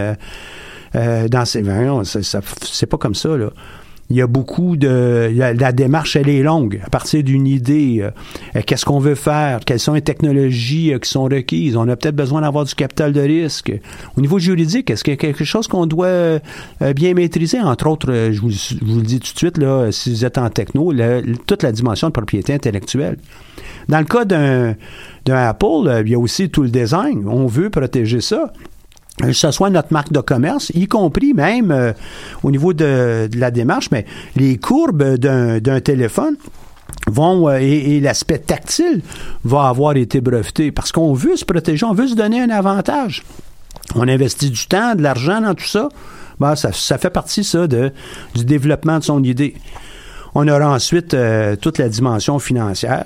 euh, 0.95 1.29
dans 1.29 1.47
ses 1.47 1.63
mains. 1.63 2.03
C'est 2.05 2.87
pas 2.87 2.99
comme 2.99 3.15
ça, 3.15 3.35
là. 3.35 3.49
Il 4.11 4.17
y 4.17 4.23
a 4.23 4.27
beaucoup 4.27 4.77
de... 4.77 5.31
La, 5.33 5.73
démarche, 5.73 6.17
elle 6.17 6.29
est 6.29 6.43
longue. 6.43 6.81
À 6.85 6.91
partir 6.91 7.23
d'une 7.23 7.47
idée, 7.47 8.03
euh, 8.03 8.61
qu'est-ce 8.67 8.85
qu'on 8.85 8.99
veut 8.99 9.15
faire? 9.15 9.61
Quelles 9.65 9.79
sont 9.79 9.93
les 9.93 10.03
technologies 10.03 10.93
euh, 10.93 10.99
qui 10.99 11.09
sont 11.09 11.25
requises? 11.25 11.77
On 11.77 11.89
a 11.89 11.95
peut-être 11.95 12.17
besoin 12.17 12.41
d'avoir 12.41 12.65
du 12.65 12.75
capital 12.75 13.13
de 13.13 13.21
risque. 13.21 13.73
Au 14.17 14.21
niveau 14.21 14.41
juridique, 14.41 14.91
est-ce 14.91 15.05
qu'il 15.05 15.13
y 15.13 15.15
a 15.15 15.17
quelque 15.17 15.45
chose 15.45 15.69
qu'on 15.69 15.87
doit 15.87 16.07
euh, 16.09 16.41
bien 16.97 17.15
maîtriser? 17.15 17.61
Entre 17.61 17.87
autres, 17.87 18.31
je 18.33 18.41
vous, 18.41 18.49
le 18.49 19.03
dis 19.03 19.21
tout 19.21 19.33
de 19.33 19.39
suite, 19.39 19.59
là, 19.59 19.93
si 19.93 20.11
vous 20.11 20.25
êtes 20.25 20.39
en 20.39 20.51
techno, 20.51 20.93
toute 21.47 21.63
la 21.63 21.71
dimension 21.71 22.09
de 22.09 22.13
propriété 22.13 22.53
intellectuelle. 22.53 23.17
Dans 23.89 24.01
le 24.01 24.05
cas 24.07 24.25
d'un 24.25 24.75
Apple, 25.29 26.03
il 26.05 26.11
y 26.11 26.15
a 26.17 26.19
aussi 26.19 26.51
tout 26.51 26.63
le 26.63 26.71
design. 26.71 27.29
On 27.29 27.47
veut 27.47 27.71
protéger 27.71 28.21
ça 28.21 28.53
que 29.21 29.33
ce 29.33 29.51
soit 29.51 29.71
notre 29.71 29.93
marque 29.93 30.13
de 30.13 30.21
commerce, 30.21 30.71
y 30.75 30.87
compris 30.87 31.35
même 31.35 31.71
euh, 31.71 31.93
au 32.43 32.51
niveau 32.51 32.73
de, 32.73 33.29
la 33.35 33.51
démarche, 33.51 33.91
mais 33.91 34.07
les 34.37 34.59
courbes 34.59 35.17
d'un 35.17 35.81
téléphone 35.81 36.37
vont 37.07 37.49
euh, 37.49 37.59
et, 37.61 38.01
l'aspect 38.01 38.39
tactile 38.39 39.03
va 39.45 39.69
avoir 39.69 39.97
été 39.97 40.21
breveté 40.21 40.73
parce 40.73 40.93
qu'on 40.93 41.13
veut 41.13 41.37
se 41.37 41.45
protéger, 41.45 41.85
on 41.85 41.95
veut 41.95 42.09
se 42.09 42.15
donner 42.15 42.41
un 42.41 42.51
avantage. 42.51 43.23
On 43.95 44.09
investit 44.09 44.51
du 44.51 44.67
temps, 44.67 44.95
de 44.95 45.03
l'argent 45.03 45.41
dans 45.41 45.55
tout 45.55 45.65
ça. 45.65 45.89
Ben, 46.39 46.55
ça, 46.55 46.99
fait 46.99 47.11
partie, 47.11 47.45
ça, 47.45 47.67
de, 47.67 47.93
du 48.35 48.45
développement 48.45 48.99
de 48.99 49.05
son 49.05 49.23
idée. 49.23 49.55
On 50.35 50.47
aura 50.49 50.71
ensuite 50.71 51.13
euh, 51.13 51.57
toute 51.57 51.77
la 51.79 51.89
dimension 51.89 52.39
financière. 52.39 53.05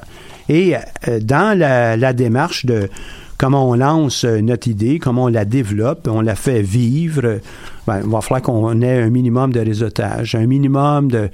Et 0.48 0.74
dans 1.22 1.58
la 1.58 2.12
démarche 2.12 2.66
de, 2.66 2.90
comment 3.38 3.68
on 3.68 3.74
lance 3.74 4.24
euh, 4.24 4.40
notre 4.40 4.68
idée, 4.68 4.98
comment 4.98 5.24
on 5.24 5.28
la 5.28 5.44
développe, 5.44 6.08
on 6.10 6.20
la 6.20 6.34
fait 6.34 6.62
vivre. 6.62 7.40
Ben, 7.86 8.00
il 8.02 8.10
va 8.10 8.20
falloir 8.20 8.42
qu'on 8.42 8.80
ait 8.80 9.02
un 9.02 9.10
minimum 9.10 9.52
de 9.52 9.60
réseautage, 9.60 10.34
un 10.34 10.46
minimum 10.46 11.10
euh, 11.12 11.28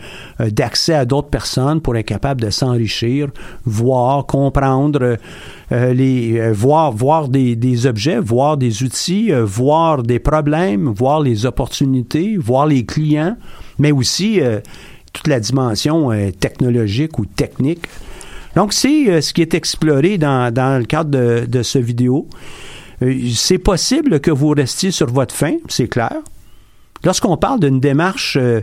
d'accès 0.51 0.95
à 0.95 1.05
d'autres 1.05 1.29
personnes 1.29 1.81
pour 1.81 1.97
être 1.97 2.07
capable 2.07 2.41
de 2.41 2.51
s'enrichir, 2.51 3.29
voir, 3.65 4.27
comprendre, 4.27 5.17
euh, 5.73 5.93
les, 5.93 6.51
voir, 6.53 6.91
voir 6.93 7.29
des, 7.29 7.55
des, 7.55 7.87
objets, 7.87 8.19
voir 8.19 8.57
des 8.57 8.83
outils, 8.83 9.31
voir 9.45 10.03
des 10.03 10.19
problèmes, 10.19 10.89
voir 10.89 11.21
les 11.21 11.47
opportunités, 11.47 12.37
voir 12.37 12.67
les 12.67 12.85
clients, 12.85 13.37
mais 13.79 13.93
aussi 13.93 14.41
toute 15.13 15.29
la 15.29 15.39
dimension 15.39 16.11
technologique 16.41 17.19
ou 17.19 17.27
technique 17.27 17.87
donc, 18.57 18.73
c'est 18.73 19.09
euh, 19.09 19.21
ce 19.21 19.33
qui 19.33 19.43
est 19.43 19.55
exploré 19.55 20.19
dans, 20.19 20.53
le 20.55 20.85
cadre 20.85 21.11
de, 21.11 21.47
de 21.47 21.63
ce 21.63 21.79
vidéo. 21.79 22.29
Euh, 23.03 23.15
c'est 23.35 23.59
possible 23.59 24.21
que 24.21 24.31
vous 24.31 24.49
restiez 24.51 24.91
sur 24.91 25.07
votre 25.07 25.35
fin, 25.35 25.55
c'est 25.69 25.89
clair. 25.89 26.17
Lorsqu'on 27.05 27.37
parle 27.37 27.61
d'une 27.61 27.81
démarche 27.81 28.37
euh, 28.39 28.61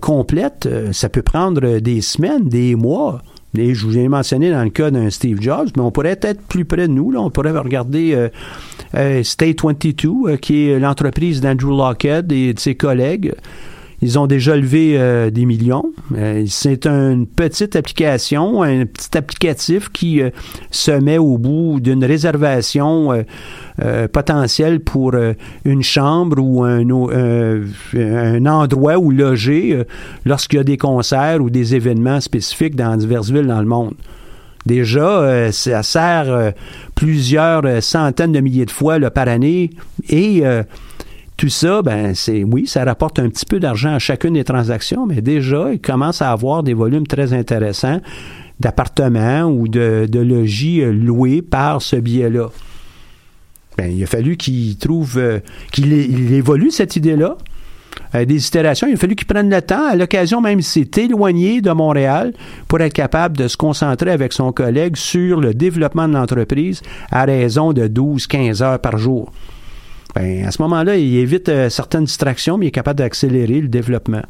complète, 0.00 0.68
ça 0.92 1.08
peut 1.08 1.22
prendre 1.22 1.78
des 1.80 2.00
semaines, 2.02 2.48
des 2.48 2.76
mois. 2.76 3.22
Et 3.56 3.74
je 3.74 3.86
vous 3.86 3.98
ai 3.98 4.08
mentionné 4.08 4.50
dans 4.50 4.62
le 4.62 4.70
cas 4.70 4.90
d'un 4.90 5.10
Steve 5.10 5.40
Jobs, 5.40 5.70
mais 5.76 5.82
on 5.82 5.90
pourrait 5.90 6.18
être 6.22 6.40
plus 6.42 6.64
près 6.64 6.88
de 6.88 6.92
nous. 6.92 7.10
Là. 7.12 7.20
On 7.20 7.30
pourrait 7.30 7.52
regarder 7.52 8.30
State 9.22 9.62
22, 9.62 10.36
qui 10.38 10.68
est 10.68 10.80
l'entreprise 10.80 11.40
d'Andrew 11.40 11.70
Lockhead 11.76 12.32
et 12.32 12.52
de 12.52 12.58
ses 12.58 12.74
collègues. 12.74 13.32
Ils 14.04 14.18
ont 14.18 14.26
déjà 14.26 14.54
levé 14.54 14.98
euh, 14.98 15.30
des 15.30 15.46
millions. 15.46 15.90
Euh, 16.14 16.44
c'est 16.46 16.86
une 16.86 17.26
petite 17.26 17.74
application, 17.74 18.62
un 18.62 18.84
petit 18.84 19.16
applicatif 19.16 19.88
qui 19.88 20.20
euh, 20.20 20.28
se 20.70 20.90
met 20.90 21.16
au 21.16 21.38
bout 21.38 21.80
d'une 21.80 22.04
réservation 22.04 23.24
potentielle 24.12 24.80
pour 24.80 25.14
une 25.64 25.82
chambre 25.82 26.36
ou 26.38 26.62
un, 26.62 26.86
un 27.96 28.46
endroit 28.46 28.98
où 28.98 29.10
loger 29.10 29.82
lorsqu'il 30.24 30.58
y 30.58 30.60
a 30.60 30.64
des 30.64 30.76
concerts 30.76 31.40
ou 31.40 31.48
des 31.48 31.74
événements 31.74 32.20
spécifiques 32.20 32.76
dans 32.76 32.96
diverses 32.96 33.30
villes 33.30 33.46
dans 33.46 33.60
le 33.60 33.66
monde. 33.66 33.94
Déjà, 34.66 35.50
ça 35.50 35.82
sert 35.82 36.52
plusieurs 36.94 37.82
centaines 37.82 38.32
de 38.32 38.40
milliers 38.40 38.66
de 38.66 38.70
fois 38.70 39.00
par 39.10 39.28
année 39.28 39.70
et 40.08 40.44
tout 41.36 41.48
ça, 41.48 41.82
ben 41.82 42.14
c'est 42.14 42.44
oui, 42.44 42.66
ça 42.66 42.84
rapporte 42.84 43.18
un 43.18 43.28
petit 43.28 43.44
peu 43.44 43.58
d'argent 43.58 43.94
à 43.94 43.98
chacune 43.98 44.34
des 44.34 44.44
transactions, 44.44 45.06
mais 45.06 45.20
déjà, 45.20 45.72
il 45.72 45.80
commence 45.80 46.22
à 46.22 46.30
avoir 46.30 46.62
des 46.62 46.74
volumes 46.74 47.06
très 47.06 47.32
intéressants 47.32 48.00
d'appartements 48.60 49.42
ou 49.44 49.66
de, 49.66 50.08
logis 50.12 50.80
euh, 50.80 50.92
loués 50.92 51.42
par 51.42 51.82
ce 51.82 51.96
biais-là. 51.96 52.50
Ben, 53.76 53.90
il 53.90 54.02
a 54.04 54.06
fallu 54.06 54.36
qu'il 54.36 54.76
trouve, 54.76 55.18
euh, 55.18 55.40
qu'il 55.72 55.92
évolue 56.32 56.70
cette 56.70 56.94
idée-là. 56.94 57.36
Euh, 58.14 58.24
des 58.24 58.46
itérations, 58.46 58.86
il 58.86 58.94
a 58.94 58.96
fallu 58.96 59.16
qu'il 59.16 59.26
prenne 59.26 59.50
le 59.50 59.60
temps. 59.60 59.88
À 59.88 59.96
l'occasion, 59.96 60.40
même, 60.40 60.60
il 60.60 60.64
s'est 60.64 60.88
éloigné 60.98 61.60
de 61.60 61.70
Montréal 61.72 62.32
pour 62.68 62.80
être 62.80 62.92
capable 62.92 63.36
de 63.36 63.48
se 63.48 63.56
concentrer 63.56 64.12
avec 64.12 64.32
son 64.32 64.52
collègue 64.52 64.96
sur 64.96 65.40
le 65.40 65.52
développement 65.52 66.06
de 66.06 66.14
l'entreprise 66.14 66.80
à 67.10 67.24
raison 67.24 67.72
de 67.72 67.88
12-15 67.88 68.62
heures 68.62 68.78
par 68.78 68.98
jour. 68.98 69.32
Ben, 70.14 70.46
à 70.46 70.50
ce 70.50 70.62
moment-là, 70.62 70.96
il 70.96 71.16
évite 71.16 71.48
euh, 71.48 71.68
certaines 71.68 72.04
distractions, 72.04 72.56
mais 72.56 72.66
il 72.66 72.68
est 72.68 72.72
capable 72.72 72.98
d'accélérer 72.98 73.60
le 73.60 73.68
développement. 73.68 74.22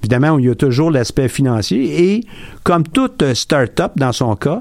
Évidemment, 0.00 0.38
il 0.38 0.46
y 0.46 0.50
a 0.50 0.54
toujours 0.54 0.90
l'aspect 0.90 1.28
financier 1.28 2.12
et 2.12 2.24
comme 2.62 2.84
toute 2.84 3.22
euh, 3.22 3.34
start-up 3.34 3.92
dans 3.96 4.12
son 4.12 4.36
cas, 4.36 4.60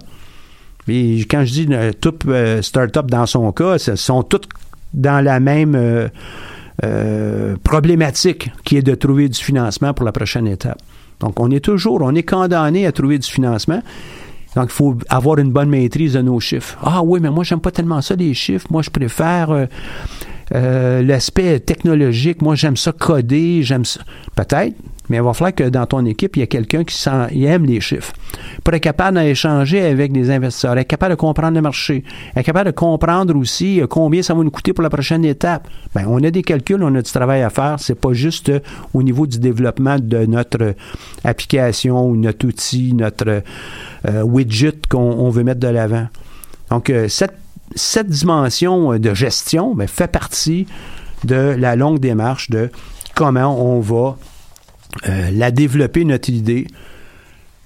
quand 0.88 1.44
je 1.44 1.52
dis 1.52 1.68
euh, 1.70 1.92
toute 2.00 2.24
start-up 2.62 3.08
dans 3.08 3.26
son 3.26 3.52
cas, 3.52 3.78
ce 3.78 3.96
sont 3.96 4.24
toutes 4.24 4.48
dans 4.94 5.24
la 5.24 5.40
même 5.40 6.10
problématique 7.64 8.50
qui 8.64 8.78
est 8.78 8.82
de 8.82 8.96
trouver 8.96 9.28
du 9.28 9.38
financement 9.38 9.94
pour 9.94 10.06
la 10.06 10.14
prochaine 10.14 10.48
étape. 10.48 10.82
Donc, 11.20 11.40
on 11.40 11.52
est 11.52 11.60
toujours, 11.60 12.02
on 12.02 12.16
est 12.16 12.24
condamné 12.24 12.86
à 12.86 12.92
trouver 12.92 13.18
du 13.18 13.30
financement. 13.30 13.82
Donc, 14.56 14.70
il 14.70 14.74
faut 14.74 14.98
avoir 15.10 15.38
une 15.40 15.52
bonne 15.52 15.70
maîtrise 15.70 16.14
de 16.14 16.22
nos 16.22 16.40
chiffres. 16.40 16.78
Ah 16.82 17.02
oui, 17.04 17.20
mais 17.22 17.30
moi, 17.30 17.44
j'aime 17.44 17.60
pas 17.60 17.72
tellement 17.72 18.02
ça, 18.02 18.16
les 18.16 18.34
chiffres. 18.34 18.68
Moi, 18.70 18.82
je 18.82 18.90
préfère 18.90 19.52
euh, 19.52 19.66
l'aspect 20.52 21.60
technologique, 21.60 22.42
moi 22.42 22.56
j'aime 22.56 22.78
ça 22.78 22.92
coder, 22.92 23.64
j'aime 23.64 23.86
ça. 23.86 24.02
Peut-être, 24.36 24.76
mais 25.10 25.18
il 25.18 25.24
va 25.24 25.34
falloir 25.34 25.56
que 25.56 25.64
dans 25.64 25.86
ton 25.86 26.06
équipe, 26.06 26.36
il 26.36 26.40
y 26.40 26.44
ait 26.44 26.48
quelqu'un 26.48 26.84
qui 26.84 27.46
aime 27.46 27.66
les 27.66 27.80
chiffres. 27.80 28.14
Pour 28.64 28.74
être 28.74 28.84
capable 28.84 29.20
d'échanger 29.20 29.82
avec 29.82 30.12
des 30.12 30.30
investisseurs, 30.30 30.78
être 30.78 30.88
capable 30.88 31.16
de 31.16 31.20
comprendre 31.20 31.56
le 31.56 31.62
marché, 31.62 32.04
être 32.36 32.46
capable 32.46 32.72
de 32.72 32.76
comprendre 32.76 33.36
aussi 33.38 33.82
euh, 33.82 33.88
combien 33.88 34.22
ça 34.22 34.34
va 34.34 34.44
nous 34.44 34.52
coûter 34.52 34.74
pour 34.74 34.84
la 34.84 34.90
prochaine 34.90 35.24
étape. 35.24 35.68
Ben, 35.96 36.06
on 36.08 36.22
a 36.24 36.32
des 36.32 36.44
calculs, 36.44 36.84
on 36.84 36.94
a 36.96 37.02
du 37.02 37.12
travail 37.12 37.42
à 37.42 37.50
faire. 37.50 37.78
C'est 37.80 38.00
pas 38.00 38.14
juste 38.14 38.50
euh, 38.50 38.60
au 38.94 39.02
niveau 39.02 39.28
du 39.28 39.40
développement 39.40 39.98
de 40.00 40.26
notre 40.26 40.76
application 41.24 42.06
ou 42.06 42.16
notre 42.16 42.48
outil, 42.48 42.94
notre 42.94 43.44
widget 44.24 44.88
qu'on 44.90 45.30
veut 45.30 45.44
mettre 45.44 45.60
de 45.60 45.68
l'avant. 45.68 46.08
Donc, 46.70 46.92
cette 47.08 47.34
cette 47.76 48.10
dimension 48.10 48.94
euh, 48.94 49.00
de 49.00 49.14
gestion 49.14 49.76
fait 49.88 50.08
partie 50.08 50.68
de 51.24 51.56
la 51.58 51.76
longue 51.76 52.00
démarche 52.00 52.50
de 52.50 52.70
comment 53.16 53.60
on 53.62 53.80
va 53.80 54.18
euh, 55.08 55.30
la 55.32 55.52
développer, 55.52 56.06
notre 56.06 56.30
idée. 56.30 56.68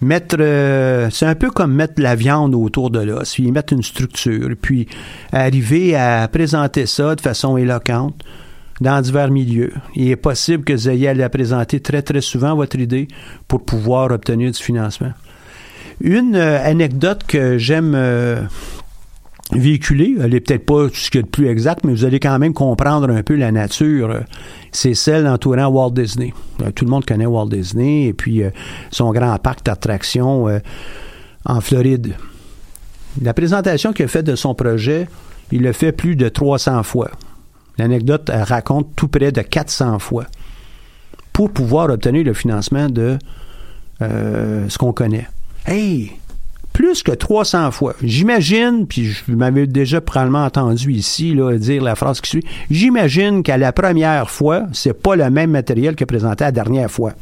Mettre, 0.01 0.37
euh, 0.39 1.09
c'est 1.11 1.27
un 1.27 1.35
peu 1.35 1.51
comme 1.51 1.73
mettre 1.73 2.01
la 2.01 2.15
viande 2.15 2.55
autour 2.55 2.89
de 2.89 2.99
l'os, 2.99 3.37
mettre 3.39 3.73
une 3.73 3.83
structure, 3.83 4.49
puis 4.59 4.87
arriver 5.31 5.95
à 5.95 6.27
présenter 6.27 6.87
ça 6.87 7.15
de 7.15 7.21
façon 7.21 7.55
éloquente 7.55 8.15
dans 8.79 8.99
divers 8.99 9.29
milieux. 9.29 9.73
Il 9.95 10.09
est 10.09 10.15
possible 10.15 10.63
que 10.63 10.73
vous 10.73 10.89
ayez 10.89 11.09
à 11.09 11.13
la 11.13 11.29
présenter 11.29 11.79
très, 11.81 12.01
très 12.01 12.21
souvent, 12.21 12.55
votre 12.55 12.79
idée, 12.79 13.09
pour 13.47 13.63
pouvoir 13.63 14.09
obtenir 14.09 14.49
du 14.49 14.57
financement. 14.57 15.13
Une 15.99 16.35
anecdote 16.35 17.21
que 17.27 17.59
j'aime 17.59 17.95
véhiculée. 19.51 20.15
Elle 20.21 20.33
est 20.33 20.39
peut-être 20.39 20.65
pas 20.65 20.87
ce 20.93 21.09
qu'il 21.09 21.19
y 21.19 21.23
a 21.23 21.25
de 21.25 21.29
plus 21.29 21.47
exact, 21.47 21.83
mais 21.83 21.91
vous 21.91 22.05
allez 22.05 22.19
quand 22.19 22.37
même 22.39 22.53
comprendre 22.53 23.09
un 23.09 23.23
peu 23.23 23.35
la 23.35 23.51
nature. 23.51 24.21
C'est 24.71 24.93
celle 24.93 25.27
entourant 25.27 25.67
Walt 25.67 25.91
Disney. 25.91 26.33
Euh, 26.61 26.71
tout 26.71 26.85
le 26.85 26.91
monde 26.91 27.05
connaît 27.05 27.25
Walt 27.25 27.49
Disney 27.49 28.05
et 28.05 28.13
puis 28.13 28.43
euh, 28.43 28.49
son 28.91 29.11
grand 29.11 29.37
parc 29.37 29.65
d'attractions 29.65 30.47
euh, 30.47 30.59
en 31.45 31.61
Floride. 31.61 32.15
La 33.21 33.33
présentation 33.33 33.91
qu'il 33.93 34.05
a 34.05 34.07
faite 34.07 34.25
de 34.25 34.35
son 34.35 34.55
projet, 34.55 35.07
il 35.51 35.63
l'a 35.63 35.73
fait 35.73 35.91
plus 35.91 36.15
de 36.15 36.29
300 36.29 36.83
fois. 36.83 37.11
L'anecdote 37.77 38.29
raconte 38.33 38.95
tout 38.95 39.07
près 39.07 39.31
de 39.31 39.41
400 39.41 39.99
fois 39.99 40.25
pour 41.33 41.51
pouvoir 41.51 41.89
obtenir 41.89 42.23
le 42.23 42.33
financement 42.33 42.89
de 42.89 43.17
ce 43.99 44.77
qu'on 44.77 44.93
connaît. 44.93 45.27
Hey, 45.65 46.13
plus 46.81 47.03
que 47.03 47.11
300 47.11 47.69
fois. 47.69 47.93
J'imagine, 48.01 48.87
puis 48.87 49.03
je 49.03 49.31
m'avais 49.31 49.67
déjà 49.67 50.01
probablement 50.01 50.45
entendu 50.45 50.91
ici 50.91 51.35
là, 51.35 51.55
dire 51.55 51.83
la 51.83 51.93
phrase 51.93 52.21
qui 52.21 52.29
suit, 52.31 52.45
j'imagine 52.71 53.43
qu'à 53.43 53.55
la 53.59 53.71
première 53.71 54.31
fois, 54.31 54.63
c'est 54.73 54.99
pas 54.99 55.15
le 55.15 55.29
même 55.29 55.51
matériel 55.51 55.95
que 55.95 56.05
présenté 56.05 56.43
la 56.43 56.51
dernière 56.51 56.89
fois. 56.89 57.13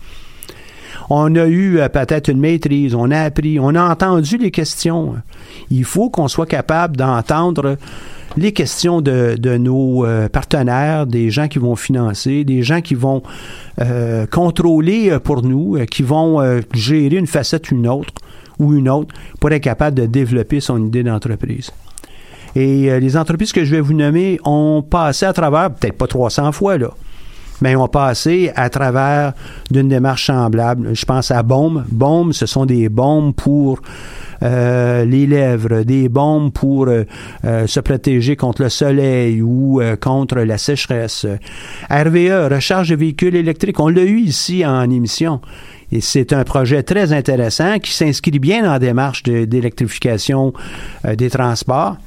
On 1.09 1.35
a 1.35 1.45
eu 1.45 1.77
euh, 1.77 1.89
peut-être 1.89 2.29
une 2.29 2.39
maîtrise, 2.39 2.95
on 2.95 3.11
a 3.11 3.19
appris, 3.19 3.59
on 3.59 3.75
a 3.75 3.83
entendu 3.83 4.37
les 4.37 4.49
questions. 4.49 5.15
Il 5.69 5.83
faut 5.83 6.09
qu'on 6.09 6.29
soit 6.29 6.45
capable 6.45 6.95
d'entendre 6.95 7.75
les 8.37 8.53
questions 8.53 9.01
de, 9.01 9.57
nos 9.57 10.05
euh, 10.05 10.29
partenaires, 10.29 11.05
des 11.05 11.31
gens 11.31 11.49
qui 11.49 11.59
vont 11.59 11.75
financer, 11.75 12.45
des 12.45 12.63
gens 12.63 12.79
qui 12.79 12.95
vont 12.95 13.23
euh, 13.81 14.25
contrôler 14.25 15.17
pour 15.21 15.43
nous, 15.43 15.77
qui 15.91 16.03
vont 16.03 16.61
gérer 16.73 17.17
une 17.17 17.27
facette 17.27 17.71
ou 17.71 17.75
une 17.75 17.89
autre 17.89 18.13
ou 18.59 18.73
une 18.73 18.89
autre 18.89 19.15
pour 19.39 19.51
être 19.51 19.63
capable 19.63 19.97
de 19.97 20.05
développer 20.05 20.59
son 20.59 20.85
idée 20.85 21.03
d'entreprise. 21.03 21.71
Et 22.55 22.91
euh, 22.91 22.99
les 22.99 23.17
entreprises 23.17 23.51
que 23.51 23.63
je 23.63 23.71
vais 23.71 23.81
vous 23.81 23.93
nommer 23.93 24.39
ont 24.43 24.81
passé 24.81 25.25
à 25.25 25.33
travers, 25.33 25.71
peut-être 25.71 25.97
pas 25.97 26.07
300 26.07 26.51
fois, 26.51 26.77
là, 26.77 26.89
mais 27.61 27.75
ont 27.75 27.87
passé 27.87 28.51
à 28.55 28.69
travers 28.69 29.33
d'une 29.69 29.89
démarche 29.89 30.27
semblable. 30.27 30.95
Je 30.95 31.05
pense 31.05 31.31
à 31.31 31.43
Baume. 31.43 31.85
Baume, 31.91 32.33
ce 32.33 32.45
sont 32.45 32.65
des 32.65 32.89
bombes 32.89 33.35
pour 33.35 33.79
euh, 34.41 35.03
les 35.03 35.27
lèvres, 35.27 35.83
des 35.83 36.07
bombes 36.07 36.51
pour 36.53 36.87
euh, 36.87 37.03
se 37.67 37.79
protéger 37.81 38.37
contre 38.37 38.63
le 38.63 38.69
soleil 38.69 39.41
ou 39.41 39.81
contre 39.99 40.39
la 40.39 40.57
sécheresse. 40.57 41.25
RVE, 41.89 42.49
recharge 42.49 42.89
de 42.89 42.95
véhicules 42.95 43.35
électriques. 43.35 43.79
On 43.79 43.89
l'a 43.89 44.03
eu 44.03 44.19
ici 44.19 44.65
en 44.65 44.89
émission. 44.89 45.41
Et 45.91 46.01
c'est 46.01 46.33
un 46.33 46.43
projet 46.43 46.83
très 46.83 47.13
intéressant 47.13 47.79
qui 47.79 47.91
s'inscrit 47.91 48.37
bien 48.39 48.63
dans 48.63 48.71
la 48.71 48.79
démarche 48.79 49.23
d'électrification 49.23 50.53
euh, 51.05 51.15
des 51.15 51.29
transports. 51.29 51.97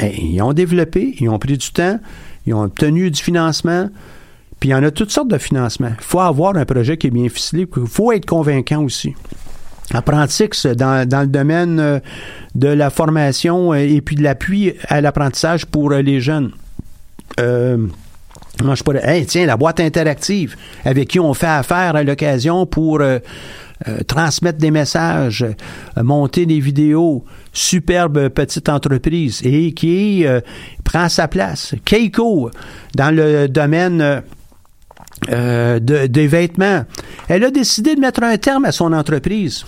ils 0.00 0.40
ont 0.42 0.52
développé, 0.52 1.14
ils 1.18 1.28
ont 1.28 1.38
pris 1.38 1.58
du 1.58 1.72
temps, 1.72 1.98
ils 2.46 2.54
ont 2.54 2.62
obtenu 2.62 3.10
du 3.10 3.20
financement. 3.20 3.88
Puis 4.60 4.68
il 4.68 4.72
y 4.72 4.74
en 4.74 4.84
a 4.84 4.90
toutes 4.90 5.10
sortes 5.10 5.28
de 5.28 5.38
financements. 5.38 5.92
Il 5.98 6.04
faut 6.04 6.20
avoir 6.20 6.56
un 6.56 6.64
projet 6.64 6.96
qui 6.96 7.06
est 7.08 7.10
bien 7.10 7.28
ficelé. 7.28 7.66
Il 7.76 7.86
faut 7.86 8.12
être 8.12 8.26
convaincant 8.26 8.82
aussi. 8.84 9.14
Apprentix, 9.92 10.66
dans, 10.66 11.08
le 11.08 11.26
domaine 11.26 11.80
euh, 11.80 11.98
de 12.54 12.68
la 12.68 12.90
formation 12.90 13.72
euh, 13.72 13.78
et 13.78 14.00
puis 14.00 14.14
de 14.14 14.22
l'appui 14.22 14.74
à 14.86 15.00
l'apprentissage 15.00 15.66
pour 15.66 15.90
les 15.90 16.20
jeunes. 16.20 16.52
Moi, 18.62 18.74
je 18.74 19.24
tiens, 19.24 19.46
la 19.46 19.56
boîte 19.56 19.80
interactive 19.80 20.56
avec 20.84 21.08
qui 21.08 21.20
on 21.20 21.34
fait 21.34 21.46
affaire 21.46 21.96
à 21.96 22.02
l'occasion 22.02 22.66
pour 22.66 23.00
euh, 23.00 23.18
euh, 23.88 24.00
transmettre 24.06 24.58
des 24.58 24.70
messages, 24.70 25.42
euh, 25.42 26.02
monter 26.02 26.46
des 26.46 26.60
vidéos, 26.60 27.24
superbe 27.52 28.28
petite 28.28 28.68
entreprise 28.68 29.40
et 29.44 29.72
qui 29.72 30.24
prend 30.84 31.08
sa 31.08 31.26
place. 31.26 31.74
Keiko, 31.84 32.50
dans 32.94 33.14
le 33.14 33.48
domaine 33.48 34.22
des 35.28 36.26
vêtements, 36.28 36.84
elle 37.28 37.44
a 37.44 37.50
décidé 37.50 37.96
de 37.96 38.00
mettre 38.00 38.22
un 38.22 38.36
terme 38.36 38.66
à 38.66 38.72
son 38.72 38.92
entreprise. 38.92 39.64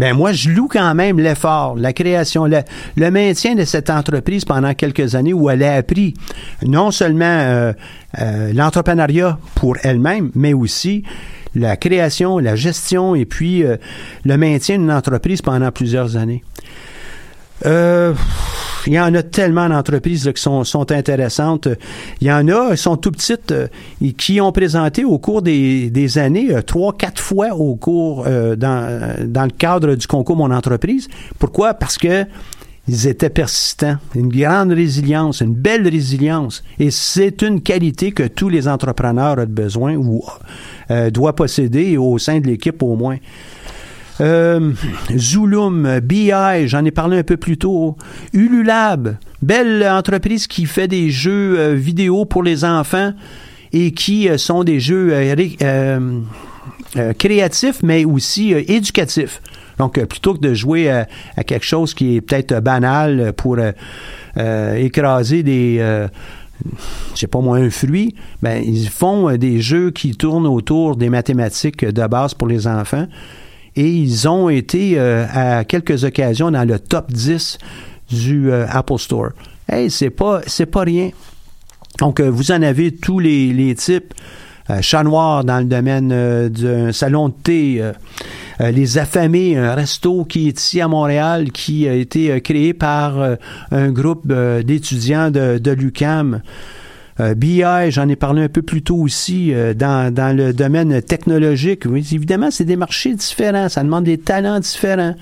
Ben 0.00 0.14
moi, 0.14 0.32
je 0.32 0.48
loue 0.48 0.66
quand 0.66 0.94
même 0.94 1.20
l'effort, 1.20 1.76
la 1.76 1.92
création, 1.92 2.46
le, 2.46 3.10
maintien 3.10 3.54
de 3.54 3.66
cette 3.66 3.90
entreprise 3.90 4.46
pendant 4.46 4.72
quelques 4.72 5.14
années 5.14 5.34
où 5.34 5.50
elle 5.50 5.62
a 5.62 5.74
appris 5.74 6.14
non 6.62 6.90
seulement 6.90 7.26
euh, 7.26 7.74
euh, 8.18 8.52
l'entrepreneuriat 8.52 9.38
pour 9.54 9.76
elle-même, 9.82 10.30
mais 10.34 10.52
aussi 10.52 11.04
la 11.54 11.76
création, 11.76 12.38
la 12.38 12.56
gestion 12.56 13.14
et 13.14 13.24
puis 13.24 13.64
euh, 13.64 13.76
le 14.24 14.36
maintien 14.36 14.78
d'une 14.78 14.92
entreprise 14.92 15.42
pendant 15.42 15.70
plusieurs 15.70 16.16
années. 16.16 16.42
Euh, 17.66 18.14
il 18.86 18.94
y 18.94 19.00
en 19.00 19.14
a 19.14 19.22
tellement 19.22 19.68
d'entreprises 19.68 20.30
qui 20.34 20.40
sont, 20.40 20.64
sont, 20.64 20.90
intéressantes. 20.90 21.68
Il 22.20 22.26
y 22.26 22.32
en 22.32 22.48
a, 22.48 22.70
qui 22.72 22.78
sont 22.78 22.96
tout 22.96 23.10
petites, 23.10 23.52
euh, 23.52 23.68
qui 24.16 24.40
ont 24.40 24.52
présenté 24.52 25.04
au 25.04 25.18
cours 25.18 25.42
des, 25.42 25.90
des 25.90 26.18
années, 26.18 26.48
euh, 26.50 26.62
trois, 26.62 26.94
quatre 26.96 27.20
fois 27.20 27.54
au 27.54 27.76
cours, 27.76 28.24
euh, 28.26 28.56
dans, 28.56 29.16
dans 29.26 29.44
le 29.44 29.50
cadre 29.50 29.94
du 29.94 30.06
concours 30.06 30.36
Mon 30.36 30.50
entreprise. 30.50 31.08
Pourquoi? 31.38 31.74
Parce 31.74 31.98
que 31.98 32.24
ils 32.90 33.06
étaient 33.06 33.30
persistants, 33.30 33.98
une 34.16 34.28
grande 34.28 34.72
résilience, 34.72 35.42
une 35.42 35.54
belle 35.54 35.86
résilience. 35.86 36.64
Et 36.80 36.90
c'est 36.90 37.40
une 37.42 37.60
qualité 37.60 38.10
que 38.10 38.24
tous 38.24 38.48
les 38.48 38.66
entrepreneurs 38.66 39.38
ont 39.38 39.46
besoin 39.46 39.94
ou 39.94 40.24
euh, 40.90 41.08
doivent 41.08 41.36
posséder 41.36 41.96
au 41.96 42.18
sein 42.18 42.40
de 42.40 42.48
l'équipe 42.48 42.82
au 42.82 42.96
moins. 42.96 43.18
Euh, 44.20 44.72
Zulum, 45.16 46.00
BI, 46.00 46.32
j'en 46.66 46.84
ai 46.84 46.90
parlé 46.90 47.18
un 47.18 47.22
peu 47.22 47.36
plus 47.36 47.58
tôt. 47.58 47.96
Ululab, 48.32 49.18
belle 49.40 49.86
entreprise 49.88 50.48
qui 50.48 50.66
fait 50.66 50.88
des 50.88 51.10
jeux 51.10 51.60
euh, 51.60 51.74
vidéo 51.74 52.24
pour 52.24 52.42
les 52.42 52.64
enfants 52.64 53.12
et 53.72 53.92
qui 53.92 54.28
sont 54.36 54.64
des 54.64 54.80
jeux 54.80 55.12
créatifs, 57.18 57.82
mais 57.82 58.04
aussi 58.04 58.52
éducatifs. 58.52 59.40
Donc, 59.78 59.98
plutôt 60.04 60.34
que 60.34 60.40
de 60.40 60.54
jouer 60.54 60.90
à, 60.90 61.44
quelque 61.44 61.64
chose 61.64 61.94
qui 61.94 62.16
est 62.16 62.20
peut-être 62.20 62.60
banal 62.60 63.32
pour 63.34 63.56
écraser 64.36 65.42
des 65.42 66.08
je 67.14 67.20
sais 67.20 67.26
pas 67.26 67.40
moi, 67.40 67.56
un 67.56 67.70
fruit, 67.70 68.14
ben, 68.42 68.62
ils 68.62 68.90
font 68.90 69.34
des 69.36 69.62
jeux 69.62 69.90
qui 69.90 70.14
tournent 70.14 70.46
autour 70.46 70.96
des 70.96 71.08
mathématiques 71.08 71.84
de 71.84 72.06
base 72.06 72.34
pour 72.34 72.48
les 72.48 72.66
enfants 72.66 73.06
et 73.76 73.88
ils 73.88 74.28
ont 74.28 74.48
été 74.48 74.98
euh, 74.98 75.26
à 75.32 75.64
quelques 75.64 76.04
occasions 76.04 76.50
dans 76.50 76.66
le 76.66 76.78
top 76.78 77.12
10 77.12 77.58
du 78.10 78.50
euh, 78.50 78.66
Apple 78.68 78.98
Store. 78.98 79.30
Hey, 79.68 79.90
c'est 79.90 80.10
pas 80.10 80.40
pas 80.72 80.80
rien. 80.80 81.10
Donc 81.98 82.20
euh, 82.20 82.28
vous 82.28 82.50
en 82.50 82.62
avez 82.62 82.94
tous 82.94 83.18
les, 83.18 83.74
types. 83.76 84.14
Chat 84.80 85.02
noir 85.02 85.44
dans 85.44 85.58
le 85.58 85.64
domaine 85.64 86.48
d'un 86.48 86.92
salon 86.92 87.28
de 87.28 87.34
thé. 87.42 87.92
les 88.60 88.98
affamés, 88.98 89.56
un 89.56 89.74
resto 89.74 90.24
qui 90.24 90.48
est 90.48 90.60
ici 90.60 90.80
à 90.80 90.88
Montréal, 90.88 91.50
qui 91.50 91.88
a 91.88 91.94
été 91.94 92.40
créé 92.40 92.74
par 92.74 93.18
un 93.70 93.90
groupe 93.90 94.26
d'étudiants 94.62 95.30
de, 95.30 95.58
de 95.58 95.70
l'UCAM. 95.70 96.42
Euh, 97.20 97.34
BI, 97.34 97.62
j'en 97.88 98.08
ai 98.08 98.16
parlé 98.16 98.42
un 98.42 98.48
peu 98.48 98.62
plus 98.62 98.82
tôt 98.82 98.96
aussi, 98.96 99.52
euh, 99.52 99.74
dans, 99.74 100.12
dans, 100.12 100.34
le 100.34 100.52
domaine 100.52 101.02
technologique. 101.02 101.84
Évidemment, 101.86 102.50
c'est 102.50 102.64
des 102.64 102.76
marchés 102.76 103.14
différents, 103.14 103.68
ça 103.68 103.82
demande 103.82 104.04
des 104.04 104.18
talents 104.18 104.60
différents. 104.60 105.14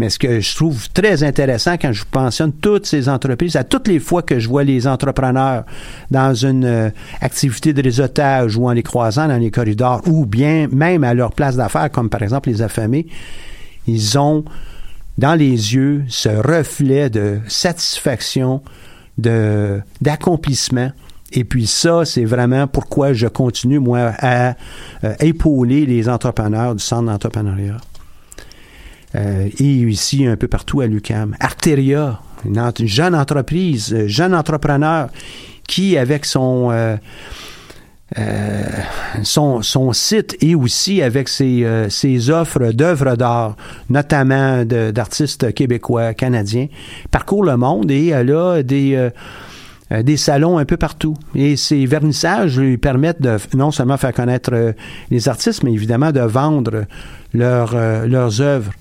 Mais 0.00 0.08
ce 0.08 0.18
que 0.18 0.40
je 0.40 0.56
trouve 0.56 0.88
très 0.94 1.22
intéressant 1.24 1.74
quand 1.74 1.92
je 1.92 2.04
mentionne 2.14 2.54
toutes 2.54 2.86
ces 2.86 3.10
entreprises, 3.10 3.56
à 3.56 3.64
toutes 3.64 3.86
les 3.86 3.98
fois 3.98 4.22
que 4.22 4.40
je 4.40 4.48
vois 4.48 4.64
les 4.64 4.86
entrepreneurs 4.86 5.64
dans 6.10 6.32
une 6.32 6.64
euh, 6.64 6.90
activité 7.20 7.74
de 7.74 7.82
réseautage 7.82 8.56
ou 8.56 8.66
en 8.66 8.72
les 8.72 8.82
croisant 8.82 9.28
dans 9.28 9.36
les 9.36 9.50
corridors 9.50 10.00
ou 10.06 10.24
bien 10.24 10.68
même 10.72 11.04
à 11.04 11.12
leur 11.12 11.32
place 11.32 11.56
d'affaires, 11.56 11.90
comme 11.90 12.08
par 12.08 12.22
exemple 12.22 12.48
les 12.48 12.62
affamés, 12.62 13.08
ils 13.86 14.18
ont 14.18 14.42
dans 15.18 15.34
les 15.34 15.74
yeux 15.74 16.02
ce 16.08 16.30
reflet 16.30 17.10
de 17.10 17.40
satisfaction, 17.46 18.62
d'accomplissement. 19.18 20.92
Et 21.32 21.44
puis 21.44 21.66
ça, 21.66 22.06
c'est 22.06 22.24
vraiment 22.24 22.66
pourquoi 22.66 23.12
je 23.12 23.26
continue, 23.26 23.80
moi, 23.80 24.14
à 24.18 24.54
euh, 25.04 25.14
épauler 25.20 25.84
les 25.84 26.08
entrepreneurs 26.08 26.74
du 26.74 26.82
centre 26.82 27.04
d'entrepreneuriat. 27.04 27.76
Euh, 29.14 29.48
et 29.58 29.64
ici, 29.64 30.26
un 30.26 30.36
peu 30.36 30.48
partout 30.48 30.80
à 30.80 30.86
l'UCAM. 30.86 31.36
Arteria, 31.40 32.20
une, 32.44 32.72
jeune 32.84 33.14
entreprise, 33.14 33.92
euh, 33.92 34.06
jeune 34.06 34.34
entrepreneur 34.34 35.08
qui, 35.66 35.96
avec 35.96 36.24
son, 36.24 36.98
son, 39.22 39.62
son, 39.62 39.92
site 39.92 40.36
et 40.40 40.56
aussi 40.56 41.00
avec 41.00 41.28
ses, 41.28 41.64
ses 41.90 42.28
offres 42.28 42.72
d'œuvres 42.72 43.14
d'art, 43.14 43.56
notamment 43.88 44.64
d'artistes 44.64 45.54
québécois, 45.54 46.12
canadiens, 46.14 46.66
parcourt 47.12 47.44
le 47.44 47.56
monde 47.56 47.88
et 47.92 48.08
elle 48.08 48.32
a 48.32 48.64
des 48.64 49.10
des 50.02 50.16
salons 50.16 50.58
un 50.58 50.64
peu 50.64 50.76
partout. 50.76 51.14
Et 51.36 51.54
ces 51.54 51.86
vernissages 51.86 52.58
lui 52.58 52.78
permettent 52.78 53.22
de 53.22 53.36
non 53.54 53.70
seulement 53.70 53.96
faire 53.96 54.12
connaître 54.12 54.74
les 55.12 55.28
artistes, 55.28 55.62
mais 55.62 55.72
évidemment 55.72 56.10
de 56.10 56.20
vendre 56.20 56.86
leur, 57.32 57.76
leurs 58.08 58.40
œuvres. 58.40 58.72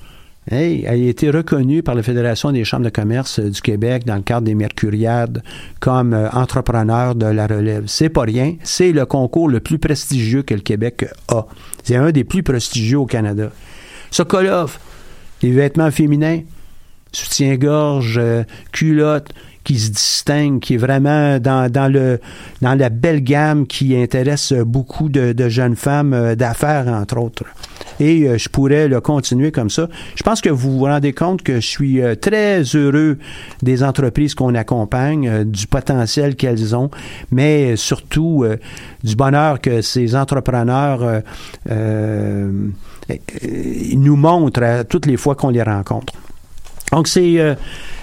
A 0.51 0.95
été 0.95 1.29
reconnue 1.29 1.83
par 1.83 1.93
la 1.93 2.01
Fédération 2.01 2.51
des 2.51 2.63
chambres 2.63 2.85
de 2.85 2.89
commerce 2.89 3.39
euh, 3.39 3.49
du 3.49 3.61
Québec 3.61 4.03
dans 4.05 4.15
le 4.15 4.23
cadre 4.23 4.41
des 4.41 4.55
Mercuriades 4.55 5.43
comme 5.79 6.13
euh, 6.13 6.27
entrepreneur 6.31 7.13
de 7.13 7.27
la 7.27 7.45
relève. 7.45 7.83
C'est 7.85 8.09
pas 8.09 8.23
rien. 8.23 8.55
C'est 8.63 8.91
le 8.91 9.05
concours 9.05 9.47
le 9.47 9.59
plus 9.59 9.77
prestigieux 9.77 10.41
que 10.41 10.55
le 10.55 10.61
Québec 10.61 11.05
a. 11.27 11.45
C'est 11.83 11.97
un 11.97 12.11
des 12.11 12.23
plus 12.23 12.41
prestigieux 12.41 12.97
au 12.97 13.05
Canada. 13.05 13.51
Sokolov, 14.09 14.79
les 15.43 15.51
vêtements 15.51 15.91
féminins, 15.91 16.41
soutien-gorge, 17.11 18.17
euh, 18.17 18.43
culotte, 18.71 19.31
qui 19.69 19.77
se 19.77 19.91
distingue, 19.91 20.59
qui 20.59 20.73
est 20.73 20.77
vraiment 20.77 21.37
dans, 21.37 21.71
dans, 21.71 21.91
le, 21.91 22.19
dans 22.59 22.73
la 22.73 22.89
belle 22.89 23.23
gamme 23.23 23.67
qui 23.67 23.95
intéresse 23.95 24.51
beaucoup 24.51 25.09
de, 25.09 25.35
jeunes 25.47 25.75
femmes 25.75 26.33
d'affaires, 26.35 26.87
entre 26.87 27.19
autres 27.19 27.43
et 27.99 28.23
euh, 28.23 28.37
je 28.37 28.49
pourrais 28.49 28.87
le 28.87 29.01
continuer 29.01 29.51
comme 29.51 29.69
ça. 29.69 29.87
Je 30.15 30.23
pense 30.23 30.41
que 30.41 30.49
vous 30.49 30.79
vous 30.79 30.85
rendez 30.85 31.13
compte 31.13 31.43
que 31.43 31.55
je 31.55 31.67
suis 31.67 32.01
euh, 32.01 32.15
très 32.15 32.61
heureux 32.61 33.17
des 33.61 33.83
entreprises 33.83 34.35
qu'on 34.35 34.55
accompagne, 34.55 35.27
euh, 35.27 35.43
du 35.43 35.67
potentiel 35.67 36.35
qu'elles 36.35 36.75
ont, 36.75 36.89
mais 37.31 37.75
surtout 37.75 38.45
du 39.03 39.15
bonheur 39.15 39.61
que 39.61 39.81
ces 39.81 40.15
entrepreneurs 40.15 41.21
nous 43.95 44.15
montrent 44.15 44.63
à 44.63 44.83
toutes 44.83 45.05
les 45.05 45.17
fois 45.17 45.35
qu'on 45.35 45.49
les 45.49 45.63
rencontre. 45.63 46.13
Donc 46.91 47.07
c'est 47.07 47.55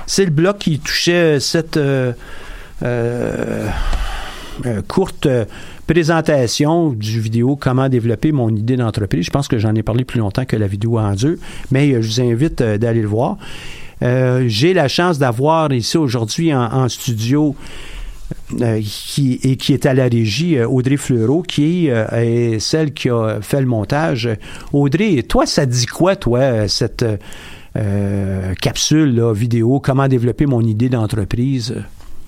c'est 0.07 0.25
le 0.25 0.31
bloc 0.31 0.59
qui 0.59 0.79
touchait 0.79 1.41
cette 1.41 1.79
courte 4.89 5.29
présentation 5.87 6.91
du 6.91 7.21
vidéo 7.21 7.57
Comment 7.57 7.89
développer 7.89 8.33
mon 8.33 8.51
idée 8.51 8.77
d'entreprise. 8.77 9.25
Je 9.25 9.31
pense 9.31 9.49
que 9.49 9.59
j'en 9.59 9.75
ai 9.75 9.83
parlé 9.83 10.05
plus 10.05 10.19
longtemps 10.19 10.45
que 10.45 10.57
la 10.57 10.67
vidéo 10.67 10.99
en 10.99 11.15
deux, 11.15 11.39
mais 11.71 11.93
euh, 11.93 12.03
je 12.03 12.09
vous 12.09 12.21
invite 12.21 12.61
euh, 12.61 12.79
d'aller 12.79 13.03
le 13.03 13.09
voir. 13.09 13.39
Euh, 14.03 14.45
j'ai 14.49 14.75
la 14.75 14.89
chance 14.89 15.19
d'avoir 15.19 15.73
ici 15.73 15.97
aujourd'hui 15.97 16.53
en, 16.53 16.89
studio 16.89 17.57
qui, 18.51 19.41
et 19.43 19.57
qui 19.57 19.73
est 19.73 19.87
à 19.87 19.95
la 19.95 20.05
régie, 20.05 20.61
Audrey 20.61 20.99
Fleureau, 20.99 21.43
qui 21.43 21.87
est 21.87 22.59
celle 22.59 22.93
qui 22.93 23.09
a 23.09 23.39
fait 23.41 23.61
le 23.61 23.67
montage. 23.67 24.29
Audrey, 24.75 25.23
toi, 25.23 25.47
ça 25.47 25.65
dit 25.65 25.87
quoi, 25.87 26.15
toi, 26.15 26.69
cette 26.69 27.07
capsule 28.61 29.33
vidéo, 29.33 29.81
comment 29.81 30.09
développer 30.09 30.47
mon 30.47 30.63
idée 30.63 30.89
d'entreprise? 30.89 31.75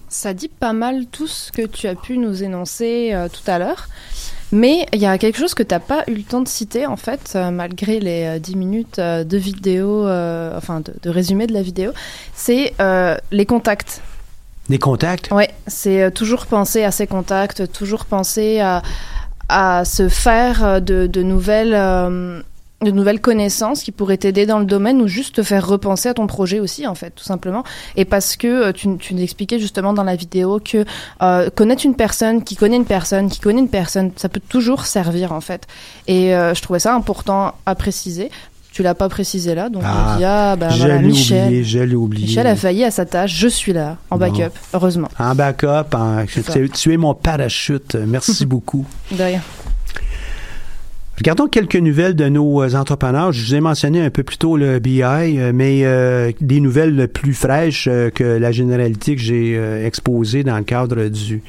Ça 0.08 0.32
dit 0.32 0.48
pas 0.48 0.72
mal 0.72 1.06
tout 1.06 1.26
ce 1.26 1.52
que 1.52 1.66
tu 1.66 1.86
as 1.86 1.94
pu 1.94 2.16
nous 2.16 2.42
énoncer 2.42 3.10
euh, 3.12 3.28
tout 3.28 3.48
à 3.48 3.58
l'heure. 3.58 3.88
Mais 4.52 4.86
il 4.94 5.00
y 5.00 5.06
a 5.06 5.18
quelque 5.18 5.38
chose 5.38 5.52
que 5.52 5.62
tu 5.62 5.74
n'as 5.74 5.80
pas 5.80 6.04
eu 6.08 6.14
le 6.14 6.22
temps 6.22 6.40
de 6.40 6.48
citer, 6.48 6.86
en 6.86 6.96
fait, 6.96 7.34
euh, 7.36 7.50
malgré 7.50 8.00
les 8.00 8.40
10 8.40 8.52
euh, 8.52 8.56
minutes 8.56 8.98
de 8.98 9.36
vidéo, 9.36 10.04
enfin 10.56 10.80
de, 10.80 11.10
résumé 11.10 11.46
de 11.46 11.52
la 11.52 11.60
vidéo, 11.60 11.92
c'est 12.34 12.72
les 13.30 13.46
contacts. 13.46 14.00
Les 14.70 14.78
contacts? 14.78 15.28
Oui, 15.30 15.44
c'est 15.66 16.10
toujours 16.12 16.46
penser 16.46 16.84
à 16.84 16.90
ces 16.90 17.06
contacts, 17.06 17.70
toujours 17.72 18.06
penser 18.06 18.60
à, 18.60 18.82
à 19.50 19.84
se 19.84 20.08
faire 20.08 20.80
de, 20.80 21.06
de 21.06 21.22
nouvelles 21.22 21.74
de 22.84 22.92
nouvelles 22.92 23.20
connaissances 23.20 23.82
qui 23.82 23.90
pourraient 23.90 24.18
t'aider 24.18 24.46
dans 24.46 24.60
le 24.60 24.64
domaine 24.64 25.02
ou 25.02 25.08
juste 25.08 25.36
te 25.36 25.42
faire 25.42 25.66
repenser 25.66 26.08
à 26.08 26.14
ton 26.14 26.28
projet 26.28 26.60
aussi 26.60 26.86
en 26.86 26.94
fait 26.94 27.10
tout 27.10 27.24
simplement 27.24 27.64
et 27.96 28.04
parce 28.04 28.36
que 28.36 28.46
euh, 28.46 28.72
tu, 28.72 28.96
tu 28.98 29.14
nous 29.14 29.22
expliquais 29.22 29.58
justement 29.58 29.92
dans 29.92 30.04
la 30.04 30.14
vidéo 30.14 30.60
que 30.64 30.84
euh, 31.20 31.50
connaître 31.50 31.84
une 31.84 31.96
personne 31.96 32.44
qui 32.44 32.54
connaît 32.54 32.76
une 32.76 32.84
personne 32.84 33.28
qui 33.28 33.40
connaît 33.40 33.60
une 33.60 33.68
personne 33.68 34.12
ça 34.14 34.28
peut 34.28 34.40
toujours 34.48 34.86
servir 34.86 35.32
en 35.32 35.40
fait 35.40 35.66
et 36.06 36.34
euh, 36.36 36.54
je 36.54 36.62
trouvais 36.62 36.78
ça 36.78 36.94
important 36.94 37.54
à 37.66 37.74
préciser 37.74 38.30
tu 38.70 38.84
l'as 38.84 38.94
pas 38.94 39.08
précisé 39.08 39.56
là, 39.56 39.70
donc 39.70 39.82
ah, 39.84 40.12
on 40.14 40.18
dit 40.18 40.24
ah 40.24 40.54
ben 40.54 40.68
voilà, 40.68 40.98
Michel, 41.00 41.96
oublié. 41.96 42.26
Michel 42.26 42.46
a 42.46 42.54
failli 42.54 42.84
à 42.84 42.92
sa 42.92 43.06
tâche, 43.06 43.34
je 43.34 43.48
suis 43.48 43.72
là 43.72 43.96
en 44.08 44.18
backup, 44.18 44.52
heureusement. 44.72 45.08
En 45.18 45.34
backup, 45.34 45.94
en, 45.94 46.24
tu 46.72 46.92
es 46.92 46.96
mon 46.96 47.12
parachute, 47.14 47.96
merci 47.96 48.46
beaucoup. 48.46 48.86
De 49.10 49.20
rien. 49.20 49.40
Regardons 51.18 51.48
quelques 51.48 51.74
nouvelles 51.74 52.14
de 52.14 52.28
nos 52.28 52.62
euh, 52.62 52.74
entrepreneurs. 52.74 53.32
Je 53.32 53.44
vous 53.44 53.54
ai 53.56 53.60
mentionné 53.60 54.00
un 54.00 54.10
peu 54.10 54.22
plus 54.22 54.38
tôt 54.38 54.56
le 54.56 54.78
BI, 54.78 55.02
euh, 55.02 55.50
mais 55.52 55.80
euh, 55.82 56.30
des 56.40 56.60
nouvelles 56.60 57.08
plus 57.08 57.34
fraîches 57.34 57.88
que 58.14 58.22
la 58.22 58.52
généralité 58.52 59.16
que 59.16 59.20
j'ai 59.20 59.84
exposée 59.84 60.44
dans 60.44 60.56
le 60.56 60.62
cadre 60.62 61.08
du 61.08 61.42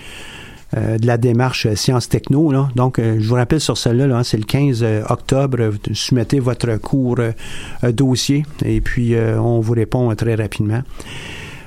de 0.76 1.08
la 1.08 1.18
démarche 1.18 1.74
Sciences 1.74 2.10
Techno. 2.10 2.52
Là. 2.52 2.70
Donc, 2.76 3.02
je 3.02 3.28
vous 3.28 3.34
rappelle 3.34 3.60
sur 3.60 3.76
celle-là, 3.76 4.06
là, 4.06 4.24
c'est 4.24 4.38
le 4.38 4.44
15 4.44 4.86
octobre. 5.10 5.64
Vous 5.64 5.96
soumettez 5.96 6.40
votre 6.40 6.76
cours 6.78 7.18
dossier 7.82 8.46
et 8.64 8.80
puis 8.80 9.16
on 9.18 9.62
vous 9.62 9.74
répond 9.74 10.14
très 10.14 10.36
rapidement. 10.36 10.84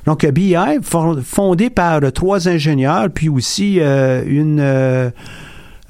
Donc, 0.06 0.24
BI, 0.26 0.54
fondé 0.82 1.68
par 1.68 2.00
trois 2.12 2.48
ingénieurs, 2.48 3.08
puis 3.12 3.28
aussi 3.28 3.80
une 3.80 4.60
euh, 4.60 5.10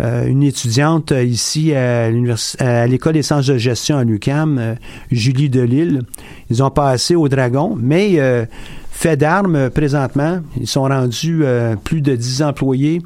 une 0.03 0.42
étudiante 0.42 1.12
ici 1.12 1.74
à, 1.74 2.11
l'École 2.86 3.12
des 3.14 3.22
sciences 3.22 3.46
de 3.46 3.57
gestion 3.57 3.98
à 3.98 4.05
l'UCAM, 4.05 4.59
euh, 4.59 4.74
Julie 5.11 5.48
Delille. 5.48 6.00
Ils 6.50 6.62
ont 6.62 6.70
passé 6.70 7.14
au 7.14 7.28
Dragon, 7.28 7.76
mais 7.80 8.18
euh, 8.18 8.44
fait 8.90 9.16
d'armes 9.16 9.70
présentement. 9.70 10.40
Ils 10.61 10.66
sont 10.66 10.82
rendus 10.82 11.44
plus 11.84 12.03
de 12.03 12.14
10 12.16 12.42
employés. 12.42 13.03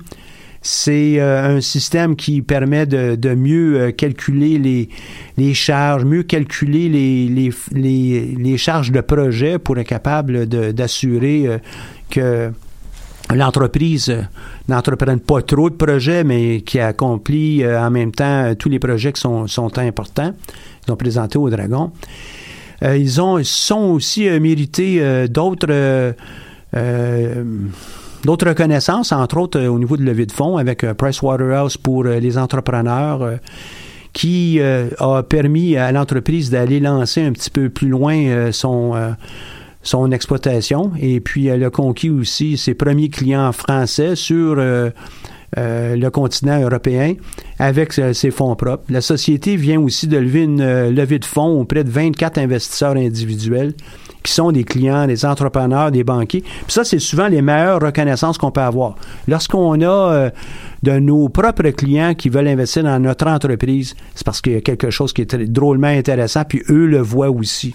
C'est 0.62 1.20
un 1.20 1.60
système 1.60 2.16
qui 2.16 2.42
permet 2.42 2.86
de, 2.86 3.34
mieux 3.34 3.92
calculer 3.92 4.88
les, 5.36 5.54
charges, 5.54 6.04
mieux 6.04 6.24
calculer 6.24 6.88
les, 6.88 8.56
charges 8.56 8.90
de 8.90 9.00
projet 9.00 9.58
pour 9.60 9.78
être 9.78 9.86
capable 9.86 10.46
d'assurer 10.46 11.60
que 12.10 12.50
l'entreprise 13.34 14.10
euh, 14.10 14.22
n'entreprenne 14.68 15.20
pas 15.20 15.42
trop 15.42 15.70
de 15.70 15.74
projets, 15.74 16.24
mais 16.24 16.60
qui 16.60 16.80
accomplit 16.80 17.62
euh, 17.62 17.80
en 17.80 17.90
même 17.90 18.12
temps 18.12 18.54
tous 18.58 18.68
les 18.68 18.78
projets 18.78 19.12
qui 19.12 19.20
sont, 19.20 19.46
sont 19.46 19.78
importants. 19.78 20.32
Ils 20.86 20.92
ont 20.92 20.96
présenté 20.96 21.38
au 21.38 21.48
Dragon. 21.50 21.92
Euh, 22.82 22.96
ils 22.96 23.20
ont 23.20 23.42
sont 23.42 23.92
aussi 23.92 24.28
mérité 24.40 25.28
d'autres 25.28 26.14
d'autres 28.24 28.48
reconnaissances, 28.48 29.12
entre 29.12 29.38
autres 29.38 29.60
au 29.66 29.78
niveau 29.78 29.96
de 29.96 30.02
levée 30.02 30.26
de 30.26 30.32
fonds 30.32 30.56
avec 30.58 30.84
Pricewaterhouse 30.94 31.76
pour 31.76 32.04
les 32.04 32.36
entrepreneurs 32.36 33.38
qui 34.12 34.60
a 34.60 35.22
permis 35.22 35.76
à 35.76 35.92
l'entreprise 35.92 36.50
d'aller 36.50 36.80
lancer 36.80 37.22
un 37.22 37.32
petit 37.32 37.50
peu 37.50 37.70
plus 37.70 37.88
loin 37.88 38.50
son 38.52 38.94
son 39.86 40.10
exploitation 40.10 40.90
et 41.00 41.20
puis 41.20 41.46
elle 41.46 41.62
a 41.64 41.70
conquis 41.70 42.10
aussi 42.10 42.58
ses 42.58 42.74
premiers 42.74 43.08
clients 43.08 43.52
français 43.52 44.16
sur 44.16 44.56
euh, 44.58 44.90
euh, 45.56 45.94
le 45.94 46.10
continent 46.10 46.60
européen 46.60 47.14
avec 47.60 47.96
euh, 47.98 48.12
ses 48.12 48.32
fonds 48.32 48.56
propres. 48.56 48.82
La 48.90 49.00
société 49.00 49.54
vient 49.54 49.80
aussi 49.80 50.08
de 50.08 50.18
lever 50.18 50.42
une 50.42 50.90
levée 50.90 51.20
de 51.20 51.24
fonds 51.24 51.60
auprès 51.60 51.84
de 51.84 51.90
24 51.90 52.38
investisseurs 52.38 52.96
individuels 52.96 53.74
qui 54.24 54.32
sont 54.32 54.50
des 54.50 54.64
clients, 54.64 55.06
des 55.06 55.24
entrepreneurs, 55.24 55.92
des 55.92 56.02
banquiers. 56.02 56.40
Puis 56.40 56.72
ça, 56.72 56.82
c'est 56.82 56.98
souvent 56.98 57.28
les 57.28 57.40
meilleures 57.40 57.80
reconnaissances 57.80 58.38
qu'on 58.38 58.50
peut 58.50 58.60
avoir. 58.60 58.96
Lorsqu'on 59.28 59.80
a 59.82 60.30
de 60.82 60.98
nos 60.98 61.28
propres 61.28 61.70
clients 61.70 62.12
qui 62.14 62.28
veulent 62.28 62.48
investir 62.48 62.82
dans 62.82 62.98
notre 62.98 63.28
entreprise, 63.28 63.94
c'est 64.16 64.26
parce 64.26 64.40
qu'il 64.40 64.54
y 64.54 64.56
a 64.56 64.62
quelque 64.62 64.90
chose 64.90 65.12
qui 65.12 65.22
est 65.22 65.36
drôlement 65.36 65.86
intéressant, 65.86 66.42
puis 66.42 66.60
eux 66.70 66.86
le 66.86 66.98
voient 66.98 67.30
aussi. 67.30 67.72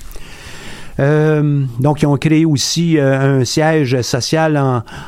Euh, 1.01 1.63
donc, 1.79 2.01
ils 2.03 2.05
ont 2.05 2.17
créé 2.17 2.45
aussi 2.45 2.97
euh, 2.97 3.39
un 3.39 3.45
siège 3.45 3.99
social 4.01 4.61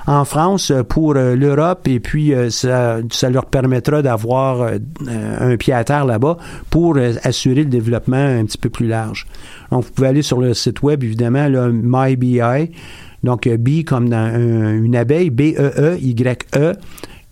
en, 0.07 0.25
France 0.25 0.71
pour 0.89 1.15
euh, 1.15 1.35
l'Europe 1.35 1.87
et 1.87 1.99
puis 1.99 2.33
ça, 2.49 2.99
leur 3.29 3.45
permettra 3.45 4.01
d'avoir 4.01 4.71
un 5.07 5.57
pied 5.57 5.73
à 5.73 5.83
terre 5.83 6.05
là-bas 6.05 6.37
pour 6.69 6.97
assurer 7.23 7.63
le 7.63 7.69
développement 7.69 8.17
un 8.17 8.45
petit 8.45 8.57
peu 8.57 8.69
plus 8.69 8.87
large. 8.87 9.27
Donc, 9.71 9.85
vous 9.85 9.91
pouvez 9.91 10.07
aller 10.07 10.21
sur 10.21 10.41
le 10.41 10.53
site 10.53 10.81
web, 10.81 11.03
évidemment, 11.03 11.47
le 11.47 11.71
MyBI. 11.71 12.71
Donc, 13.23 13.47
B 13.47 13.83
comme 13.85 14.11
une 14.13 14.95
abeille, 14.95 15.29
B-E-E-Y-E 15.29 16.73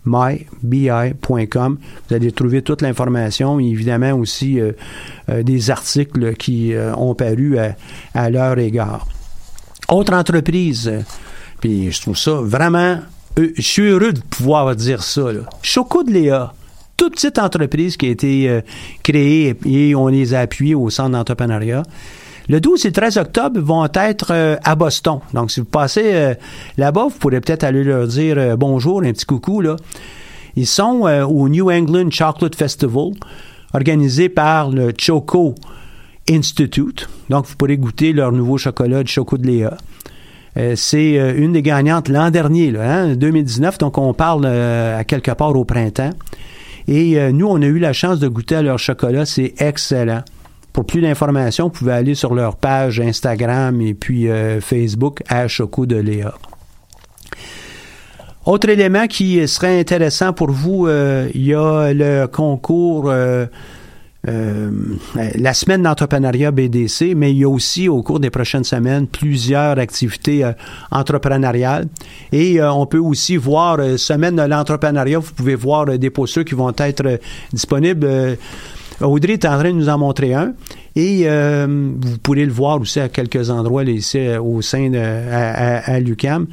mybi.com. 0.04 1.78
Vous 2.08 2.14
allez 2.14 2.32
trouver 2.32 2.62
toute 2.62 2.82
l'information, 2.82 3.58
évidemment 3.60 4.12
aussi 4.12 4.60
euh, 4.60 4.72
euh, 5.28 5.42
des 5.42 5.70
articles 5.70 6.34
qui 6.34 6.74
euh, 6.74 6.94
ont 6.96 7.14
paru 7.14 7.56
à, 8.14 8.30
leur 8.30 8.58
égard. 8.58 9.06
Autre 9.88 10.14
entreprise, 10.14 10.92
puis 11.60 11.92
je 11.92 12.00
trouve 12.00 12.16
ça 12.16 12.32
vraiment, 12.32 12.98
je 13.36 13.60
suis 13.60 13.82
heureux 13.82 14.12
de 14.12 14.20
pouvoir 14.20 14.74
dire 14.74 15.02
ça. 15.02 15.32
Là. 15.32 15.42
Toute 16.96 17.14
petite 17.14 17.38
entreprise 17.38 17.96
qui 17.96 18.06
a 18.06 18.10
été 18.10 18.60
créée 19.02 19.56
et 19.66 19.94
on 19.94 20.06
les 20.06 20.34
a 20.34 20.40
appuyés 20.40 20.74
au 20.74 20.88
centre 20.88 21.10
d'entrepreneuriat. 21.10 21.82
Le 22.48 22.60
12 22.60 22.84
et 22.84 22.88
le 22.88 22.92
13 22.92 23.18
octobre 23.18 23.60
vont 23.60 23.88
être 23.94 24.28
euh, 24.30 24.56
à 24.64 24.74
Boston. 24.74 25.20
Donc, 25.32 25.50
si 25.50 25.60
vous 25.60 25.66
passez 25.66 26.12
euh, 26.12 26.34
là-bas, 26.76 27.04
vous 27.04 27.18
pourrez 27.18 27.40
peut-être 27.40 27.62
aller 27.62 27.84
leur 27.84 28.08
dire 28.08 28.36
euh, 28.36 28.56
bonjour, 28.56 29.02
un 29.02 29.12
petit 29.12 29.26
coucou. 29.26 29.60
Là. 29.60 29.76
Ils 30.56 30.66
sont 30.66 31.08
au 31.30 31.48
New 31.48 31.70
England 31.70 32.10
Chocolate 32.10 32.56
Festival, 32.56 33.12
organisé 33.72 34.28
par 34.28 34.70
le 34.70 34.92
Choco 34.98 35.54
Institute. 36.28 37.08
Donc, 37.30 37.46
vous 37.46 37.56
pourrez 37.56 37.78
goûter 37.78 38.12
leur 38.12 38.32
nouveau 38.32 38.58
chocolat 38.58 39.02
de 39.02 39.08
Choco 39.08 39.38
de 39.38 39.46
Léa. 39.46 39.78
c'est 40.76 41.14
une 41.38 41.54
des 41.54 41.62
gagnantes 41.62 42.10
l'an 42.10 42.30
dernier, 42.30 42.70
là, 42.70 43.14
2019, 43.14 43.72
hein, 43.72 43.76
donc 43.80 43.96
on 43.96 44.12
parle 44.12 44.44
à 44.44 45.04
quelque 45.04 45.30
part 45.30 45.56
au 45.56 45.64
printemps. 45.64 46.10
Et 46.86 47.32
nous, 47.32 47.46
on 47.46 47.62
a 47.62 47.66
eu 47.66 47.78
la 47.78 47.94
chance 47.94 48.18
de 48.18 48.28
goûter 48.28 48.56
à 48.56 48.62
leur 48.62 48.78
chocolat, 48.78 49.24
c'est 49.24 49.54
excellent. 49.56 50.22
Pour 50.72 50.86
plus 50.86 51.02
d'informations, 51.02 51.64
vous 51.64 51.70
pouvez 51.70 51.92
aller 51.92 52.14
sur 52.14 52.34
leur 52.34 52.56
page 52.56 52.98
Instagram 52.98 53.80
et 53.82 53.92
puis 53.92 54.28
euh, 54.28 54.60
Facebook 54.60 55.22
à 55.28 55.46
Choco 55.46 55.84
de 55.84 55.96
Léa. 55.96 56.34
Autre 58.46 58.70
élément 58.70 59.06
qui 59.06 59.46
serait 59.46 59.78
intéressant 59.78 60.32
pour 60.32 60.50
vous, 60.50 60.86
euh, 60.86 61.28
il 61.34 61.44
y 61.44 61.54
a 61.54 61.92
le 61.92 62.26
concours 62.26 63.10
euh, 63.10 63.46
la 64.24 65.52
semaine 65.52 65.82
d'entrepreneuriat 65.82 66.52
BDC, 66.52 67.14
mais 67.16 67.32
il 67.32 67.38
y 67.38 67.44
a 67.44 67.48
aussi 67.48 67.88
au 67.88 68.02
cours 68.02 68.20
des 68.20 68.30
prochaines 68.30 68.64
semaines 68.64 69.06
plusieurs 69.08 69.78
activités 69.78 70.48
entrepreneuriales. 70.90 71.88
Et 72.30 72.62
on 72.62 72.86
peut 72.86 72.98
aussi 72.98 73.36
voir 73.36 73.78
semaine 73.98 74.36
de 74.36 74.42
l'entrepreneuriat, 74.42 75.18
vous 75.18 75.32
pouvez 75.32 75.56
voir 75.56 75.86
des 75.86 76.10
postures 76.10 76.44
qui 76.44 76.54
vont 76.54 76.72
être 76.78 77.18
disponibles 77.52 78.38
Audrey 79.00 79.34
est 79.34 79.44
en 79.44 79.58
train 79.58 79.70
de 79.70 79.76
nous 79.76 79.88
en 79.88 79.98
montrer 79.98 80.34
un. 80.34 80.54
Et 80.94 81.22
euh, 81.24 81.66
vous 82.00 82.18
pourrez 82.18 82.44
le 82.44 82.52
voir 82.52 82.80
aussi 82.80 83.00
à 83.00 83.08
quelques 83.08 83.50
endroits 83.50 83.84
ici 83.84 84.18
euh, 84.18 84.40
au 84.40 84.62
sein 84.62 84.90
de 84.90 84.98
à, 84.98 85.98
l'UCAM. 86.00 86.46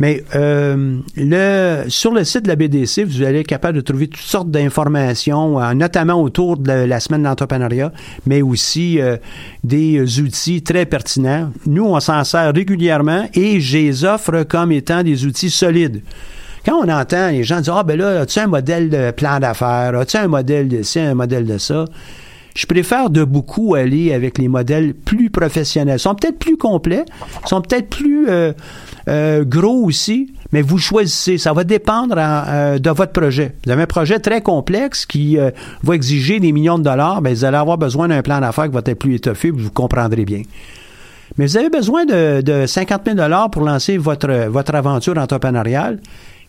Mais 0.00 0.24
euh, 0.34 0.98
sur 1.88 2.12
le 2.12 2.24
site 2.24 2.44
de 2.44 2.48
la 2.48 2.56
BDC, 2.56 3.04
vous 3.04 3.22
allez 3.22 3.40
être 3.40 3.46
capable 3.46 3.76
de 3.76 3.82
trouver 3.82 4.08
toutes 4.08 4.22
sortes 4.22 4.50
d'informations, 4.50 5.60
notamment 5.74 6.22
autour 6.22 6.56
de 6.56 6.72
la, 6.72 7.00
semaine 7.00 7.24
d'entrepreneuriat, 7.24 7.92
mais 8.24 8.40
aussi 8.40 8.98
des 9.62 10.20
outils 10.20 10.62
très 10.62 10.86
pertinents. 10.86 11.52
Nous, 11.66 11.84
on 11.84 12.00
s'en 12.00 12.24
sert 12.24 12.54
régulièrement 12.54 13.28
et 13.34 13.60
je 13.60 13.76
les 13.76 14.04
offre 14.06 14.42
comme 14.44 14.72
étant 14.72 15.02
des 15.02 15.26
outils 15.26 15.50
solides. 15.50 16.00
Quand 16.64 16.76
on 16.76 16.88
entend 16.88 17.30
les 17.30 17.44
gens 17.44 17.60
dire 17.60 17.76
Ah, 17.76 17.84
ben 17.84 17.98
là, 17.98 18.20
as-tu 18.20 18.38
un 18.38 18.46
modèle 18.46 18.90
de 18.90 19.10
plan 19.10 19.38
d'affaires? 19.38 19.94
As-tu 19.94 20.16
un 20.16 20.28
modèle 20.28 20.68
de 20.68 20.82
ci, 20.82 20.98
un 20.98 21.14
modèle 21.14 21.46
de 21.46 21.58
ça? 21.58 21.84
Je 22.54 22.66
préfère 22.66 23.10
de 23.10 23.24
beaucoup 23.24 23.74
aller 23.74 24.12
avec 24.12 24.38
les 24.38 24.48
modèles 24.48 24.94
plus 24.94 25.30
professionnels. 25.30 25.96
Ils 25.96 26.00
sont 26.00 26.14
peut-être 26.14 26.38
plus 26.38 26.56
complets, 26.56 27.04
sont 27.46 27.62
peut-être 27.62 27.88
plus 27.88 28.28
euh, 28.28 28.52
euh, 29.08 29.44
gros 29.44 29.84
aussi, 29.84 30.34
mais 30.52 30.60
vous 30.60 30.78
choisissez. 30.78 31.38
Ça 31.38 31.52
va 31.52 31.64
dépendre 31.64 32.16
euh, 32.18 32.78
de 32.78 32.90
votre 32.90 33.12
projet. 33.12 33.54
Vous 33.64 33.70
avez 33.70 33.82
un 33.82 33.86
projet 33.86 34.18
très 34.18 34.42
complexe 34.42 35.06
qui 35.06 35.38
va 35.82 35.94
exiger 35.94 36.40
des 36.40 36.52
millions 36.52 36.78
de 36.78 36.84
dollars, 36.84 37.22
bien, 37.22 37.32
vous 37.32 37.44
allez 37.44 37.56
avoir 37.56 37.78
besoin 37.78 38.08
d'un 38.08 38.22
plan 38.22 38.40
d'affaires 38.40 38.64
qui 38.64 38.72
va 38.72 38.82
être 38.84 38.98
plus 38.98 39.14
étoffé, 39.14 39.50
vous 39.50 39.70
comprendrez 39.70 40.24
bien. 40.24 40.42
Mais 41.38 41.46
vous 41.46 41.56
avez 41.56 41.70
besoin 41.70 42.04
de, 42.04 42.40
de 42.40 42.66
50 42.66 43.02
000 43.04 43.16
dollars 43.16 43.50
pour 43.50 43.62
lancer 43.62 43.96
votre, 43.96 44.48
votre 44.48 44.74
aventure 44.74 45.16
entrepreneuriale 45.16 46.00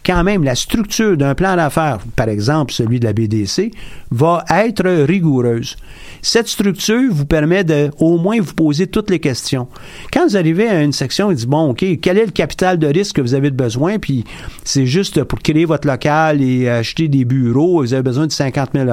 quand 0.05 0.23
même 0.23 0.43
la 0.43 0.55
structure 0.55 1.17
d'un 1.17 1.35
plan 1.35 1.55
d'affaires, 1.55 1.99
par 2.15 2.29
exemple 2.29 2.73
celui 2.73 2.99
de 2.99 3.05
la 3.05 3.13
BDC, 3.13 3.71
va 4.09 4.43
être 4.49 4.89
rigoureuse. 5.05 5.75
Cette 6.21 6.47
structure 6.47 7.11
vous 7.11 7.25
permet 7.25 7.63
de 7.63 7.89
au 7.99 8.17
moins 8.17 8.39
vous 8.39 8.53
poser 8.53 8.87
toutes 8.87 9.09
les 9.09 9.19
questions. 9.19 9.67
Quand 10.11 10.27
vous 10.27 10.37
arrivez 10.37 10.67
à 10.67 10.81
une 10.81 10.91
section, 10.91 11.27
vous 11.27 11.33
dites 11.33 11.47
bon, 11.47 11.71
ok, 11.71 11.85
quel 12.01 12.17
est 12.17 12.25
le 12.25 12.31
capital 12.31 12.77
de 12.77 12.87
risque 12.87 13.15
que 13.15 13.21
vous 13.21 13.33
avez 13.33 13.51
besoin, 13.51 13.99
puis 13.99 14.23
c'est 14.63 14.85
juste 14.85 15.23
pour 15.23 15.39
créer 15.39 15.65
votre 15.65 15.87
local 15.87 16.41
et 16.41 16.69
acheter 16.69 17.07
des 17.07 17.25
bureaux, 17.25 17.81
vous 17.81 17.93
avez 17.93 18.03
besoin 18.03 18.27
de 18.27 18.31
50 18.31 18.69
000 18.73 18.87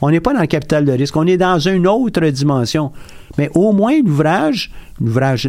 On 0.00 0.10
n'est 0.10 0.20
pas 0.20 0.34
dans 0.34 0.40
le 0.40 0.46
capital 0.46 0.84
de 0.84 0.92
risque, 0.92 1.16
on 1.16 1.26
est 1.26 1.36
dans 1.36 1.58
une 1.58 1.86
autre 1.86 2.24
dimension. 2.28 2.92
Mais 3.38 3.50
au 3.54 3.72
moins 3.72 4.00
l'ouvrage, 4.02 4.70
l'ouvrage, 5.00 5.48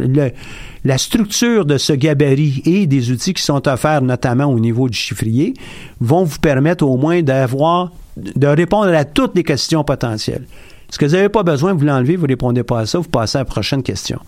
la 0.84 0.98
structure 0.98 1.64
de 1.64 1.78
ce 1.78 1.92
gabarit 1.92 2.62
et 2.64 2.86
des 2.86 3.10
outils 3.10 3.34
qui 3.34 3.42
sont 3.42 3.66
offerts, 3.68 4.02
notamment 4.02 4.46
au 4.46 4.58
niveau 4.58 4.88
du 4.88 4.96
chiffrier, 4.96 5.54
vont 6.00 6.24
vous 6.24 6.38
permettre 6.38 6.84
au 6.86 6.96
moins 6.96 7.22
d'avoir, 7.22 7.92
de 8.16 8.46
répondre 8.46 8.94
à 8.94 9.04
toutes 9.04 9.36
les 9.36 9.44
questions 9.44 9.84
potentielles. 9.84 10.44
Ce 10.90 10.98
que 10.98 11.06
vous 11.06 11.12
n'avez 11.12 11.28
pas 11.28 11.42
besoin, 11.42 11.72
vous 11.72 11.84
l'enlevez, 11.84 12.16
vous 12.16 12.26
ne 12.26 12.32
répondez 12.32 12.62
pas 12.62 12.80
à 12.80 12.86
ça, 12.86 12.98
vous 12.98 13.08
passez 13.08 13.38
à 13.38 13.40
la 13.40 13.44
prochaine 13.44 13.82
question. 13.82 14.20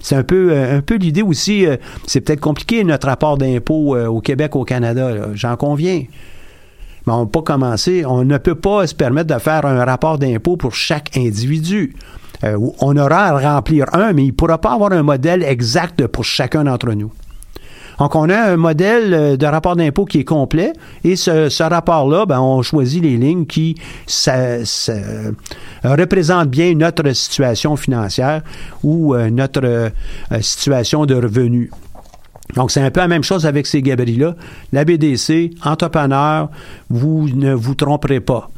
C'est 0.00 0.16
un 0.16 0.22
peu, 0.22 0.52
euh, 0.52 0.78
un 0.78 0.80
peu 0.80 0.96
l'idée 0.96 1.22
aussi, 1.22 1.66
euh, 1.66 1.76
c'est 2.06 2.20
peut-être 2.20 2.40
compliqué 2.40 2.84
notre 2.84 3.06
rapport 3.06 3.36
d'impôt 3.36 3.94
euh, 3.94 4.06
au 4.06 4.20
Québec, 4.20 4.56
au 4.56 4.64
Canada, 4.64 5.28
j'en 5.34 5.56
conviens. 5.56 6.04
Mais 7.06 7.12
on 7.12 7.20
ne 7.20 7.24
peut 7.24 7.42
pas 7.42 7.54
commencer, 7.54 8.04
on 8.06 8.24
ne 8.24 8.38
peut 8.38 8.54
pas 8.54 8.86
se 8.86 8.94
permettre 8.94 9.34
de 9.34 9.38
faire 9.38 9.64
un 9.64 9.84
rapport 9.84 10.18
d'impôt 10.18 10.56
pour 10.56 10.74
chaque 10.74 11.16
individu. 11.16 11.94
Euh, 12.44 12.58
on 12.80 12.96
aura 12.96 13.26
à 13.26 13.54
remplir 13.54 13.86
un, 13.92 14.12
mais 14.12 14.24
il 14.24 14.28
ne 14.28 14.32
pourra 14.32 14.58
pas 14.58 14.72
avoir 14.72 14.92
un 14.92 15.02
modèle 15.02 15.42
exact 15.42 16.06
pour 16.06 16.24
chacun 16.24 16.64
d'entre 16.64 16.90
nous. 16.92 17.12
Donc, 17.98 18.14
on 18.14 18.30
a 18.30 18.52
un 18.52 18.56
modèle 18.56 19.12
euh, 19.12 19.36
de 19.36 19.44
rapport 19.44 19.76
d'impôt 19.76 20.06
qui 20.06 20.20
est 20.20 20.24
complet 20.24 20.72
et 21.04 21.16
ce, 21.16 21.62
rapport-là, 21.62 22.24
ben, 22.24 22.40
on 22.40 22.62
choisit 22.62 23.02
les 23.02 23.18
lignes 23.18 23.44
qui 23.44 23.76
représentent 25.84 26.48
bien 26.48 26.74
notre 26.74 27.12
situation 27.12 27.76
financière 27.76 28.40
ou 28.82 29.14
euh, 29.14 29.28
notre 29.28 29.92
situation 30.40 31.04
de 31.04 31.14
revenus. 31.14 31.70
Donc, 32.56 32.70
c'est 32.70 32.80
un 32.80 32.90
peu 32.90 33.00
la 33.00 33.08
même 33.08 33.22
chose 33.22 33.46
avec 33.46 33.66
ces 33.66 33.82
gabarits-là. 33.82 34.34
La 34.72 34.84
BDC, 34.84 35.50
entrepreneur, 35.62 36.48
vous 36.88 37.28
ne 37.28 37.52
vous 37.52 37.74
tromperez 37.74 38.20
pas. 38.20 38.50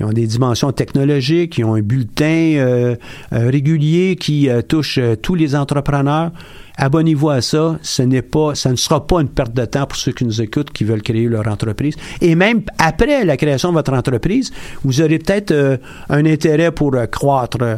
Ils 0.00 0.06
ont 0.06 0.12
des 0.12 0.26
dimensions 0.26 0.72
technologiques, 0.72 1.58
ils 1.58 1.64
ont 1.64 1.74
un 1.74 1.82
bulletin 1.82 2.24
euh, 2.56 2.96
euh, 3.34 3.50
régulier 3.50 4.16
qui 4.16 4.48
euh, 4.48 4.62
touche 4.62 4.98
tous 5.20 5.34
les 5.34 5.54
entrepreneurs 5.54 6.32
abonnez-vous 6.76 7.30
à 7.30 7.40
ça. 7.40 7.78
Ce 7.82 8.02
n'est 8.02 8.22
pas, 8.22 8.54
ça 8.54 8.70
ne 8.70 8.76
sera 8.76 9.06
pas 9.06 9.20
une 9.20 9.28
perte 9.28 9.54
de 9.54 9.64
temps 9.64 9.86
pour 9.86 9.96
ceux 9.96 10.12
qui 10.12 10.24
nous 10.24 10.40
écoutent, 10.40 10.70
qui 10.70 10.84
veulent 10.84 11.02
créer 11.02 11.26
leur 11.26 11.46
entreprise. 11.48 11.94
Et 12.20 12.34
même 12.34 12.62
après 12.78 13.24
la 13.24 13.36
création 13.36 13.70
de 13.70 13.74
votre 13.74 13.92
entreprise, 13.92 14.52
vous 14.84 15.00
aurez 15.00 15.18
peut-être 15.18 15.50
euh, 15.50 15.76
un 16.08 16.24
intérêt 16.26 16.70
pour 16.70 16.94
euh, 16.94 17.06
croître, 17.06 17.58
euh, 17.62 17.76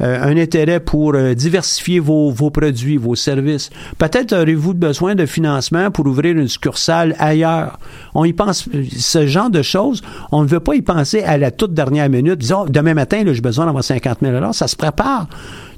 un 0.00 0.36
intérêt 0.36 0.80
pour 0.80 1.14
diversifier 1.34 1.98
vos, 2.00 2.32
produits, 2.50 2.96
vos 2.96 3.14
services. 3.14 3.70
Peut-être 3.98 4.32
aurez-vous 4.32 4.74
besoin 4.74 5.14
de 5.14 5.26
financement 5.26 5.90
pour 5.90 6.06
ouvrir 6.06 6.36
une 6.36 6.48
succursale 6.48 7.16
ailleurs. 7.18 7.78
On 8.14 8.24
y 8.24 8.32
pense, 8.32 8.68
ce 8.96 9.26
genre 9.26 9.50
de 9.50 9.62
choses, 9.62 10.02
on 10.30 10.42
ne 10.42 10.48
veut 10.48 10.60
pas 10.60 10.74
y 10.74 10.82
penser 10.82 11.22
à 11.22 11.36
la 11.36 11.50
toute 11.50 11.74
dernière 11.74 12.08
minute. 12.08 12.38
Disons, 12.38 12.66
demain 12.66 12.94
matin, 12.94 13.22
j'ai 13.26 13.40
besoin 13.40 13.66
d'avoir 13.66 13.84
50 13.84 14.18
000 14.22 14.52
Ça 14.52 14.68
se 14.68 14.76
prépare 14.76 15.26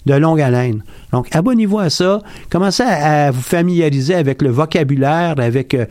de 0.07 0.15
longue 0.15 0.41
haleine. 0.41 0.83
Donc, 1.13 1.29
abonnez-vous 1.35 1.79
à 1.79 1.91
ça. 1.91 2.21
Commencez 2.51 2.83
à, 2.83 3.31
vous 3.31 3.43
familiariser 3.43 4.15
avec 4.15 4.43
le 4.43 4.51
vocabulaire, 4.51 5.35
avec 5.39 5.75
euh, 5.75 5.87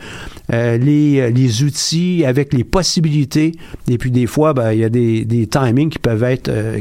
euh, 0.54 0.78
les, 0.78 1.32
les, 1.32 1.64
outils, 1.64 2.24
avec 2.26 2.54
les 2.54 2.64
possibilités. 2.64 3.54
Et 3.88 3.98
puis, 3.98 4.12
des 4.12 4.26
fois, 4.26 4.54
ben, 4.54 4.72
il 4.72 4.80
y 4.80 4.84
a 4.84 4.90
des, 4.90 5.26
des, 5.26 5.48
timings 5.48 5.90
qui 5.90 6.00
peuvent 6.00 6.24
être 6.24 6.50
euh, 6.50 6.80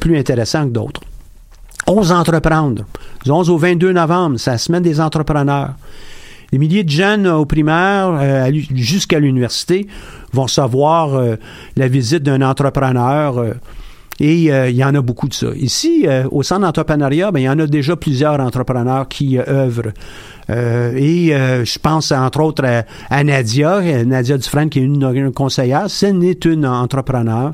plus 0.00 0.18
intéressants 0.18 0.64
que 0.64 0.72
d'autres. 0.72 1.00
11 1.86 2.12
entreprendre. 2.12 2.84
Du 3.24 3.30
11 3.30 3.50
au 3.50 3.56
22 3.56 3.92
novembre, 3.92 4.38
c'est 4.38 4.50
la 4.50 4.58
semaine 4.58 4.82
des 4.82 5.00
entrepreneurs. 5.00 5.74
Des 6.52 6.58
milliers 6.58 6.84
de 6.84 6.90
jeunes 6.90 7.26
au 7.26 7.44
primaire 7.44 8.50
jusqu'à 8.74 9.18
l'université 9.18 9.86
vont 10.32 10.48
savoir 10.48 11.20
la 11.76 11.88
visite 11.88 12.22
d'un 12.22 12.40
entrepreneur 12.40 13.54
Et 14.20 14.52
euh, 14.52 14.68
il 14.68 14.76
y 14.76 14.84
en 14.84 14.94
a 14.94 15.00
beaucoup 15.00 15.28
de 15.28 15.34
ça. 15.34 15.48
Ici, 15.56 16.04
euh, 16.06 16.24
au 16.32 16.42
centre 16.42 16.62
d'entrepreneuriat, 16.62 17.30
ben, 17.30 17.40
il 17.40 17.44
y 17.44 17.48
en 17.48 17.58
a 17.58 17.66
déjà 17.66 17.94
plusieurs 17.94 18.40
entrepreneurs 18.40 19.06
qui 19.06 19.38
euh, 19.38 19.44
œuvrent. 19.48 19.92
et 20.48 21.28
je 21.64 21.78
pense 21.78 22.10
entre 22.10 22.40
autres 22.40 22.64
à, 23.10 23.24
Nadia, 23.24 24.04
Nadia 24.04 24.38
Dufresne, 24.38 24.70
qui 24.70 24.80
est 24.80 24.82
une, 24.82 25.32
conseillère. 25.32 25.88
Ce 25.88 26.06
n'est 26.06 26.40
une 26.44 26.66
entrepreneur. 26.66 27.52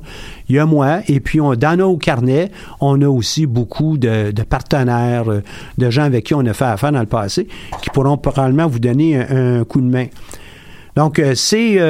Il 0.49 0.57
y 0.57 0.59
a 0.59 0.65
moi, 0.65 1.01
et 1.09 1.21
puis 1.21 1.41
on, 1.41 1.55
dans 1.55 1.77
nos 1.77 1.97
carnets, 1.97 2.51
on 2.81 3.01
a 3.03 3.09
aussi 3.09 3.47
beaucoup 3.47 3.99
de, 3.99 4.33
partenaires, 4.49 5.25
de 5.77 5.91
gens 5.91 6.05
avec 6.05 6.25
qui 6.25 6.35
on 6.35 6.47
a 6.47 6.53
fait 6.53 6.65
affaire 6.65 6.93
dans 6.93 7.01
le 7.01 7.07
passé, 7.07 7.49
qui 7.83 7.91
pourront 7.91 8.17
probablement 8.17 8.69
vous 8.69 8.79
donner 8.79 9.17
un 9.19 9.65
coup 9.65 9.81
de 9.81 9.91
main. 9.91 10.07
Donc, 10.95 11.21
c'est 11.35 11.81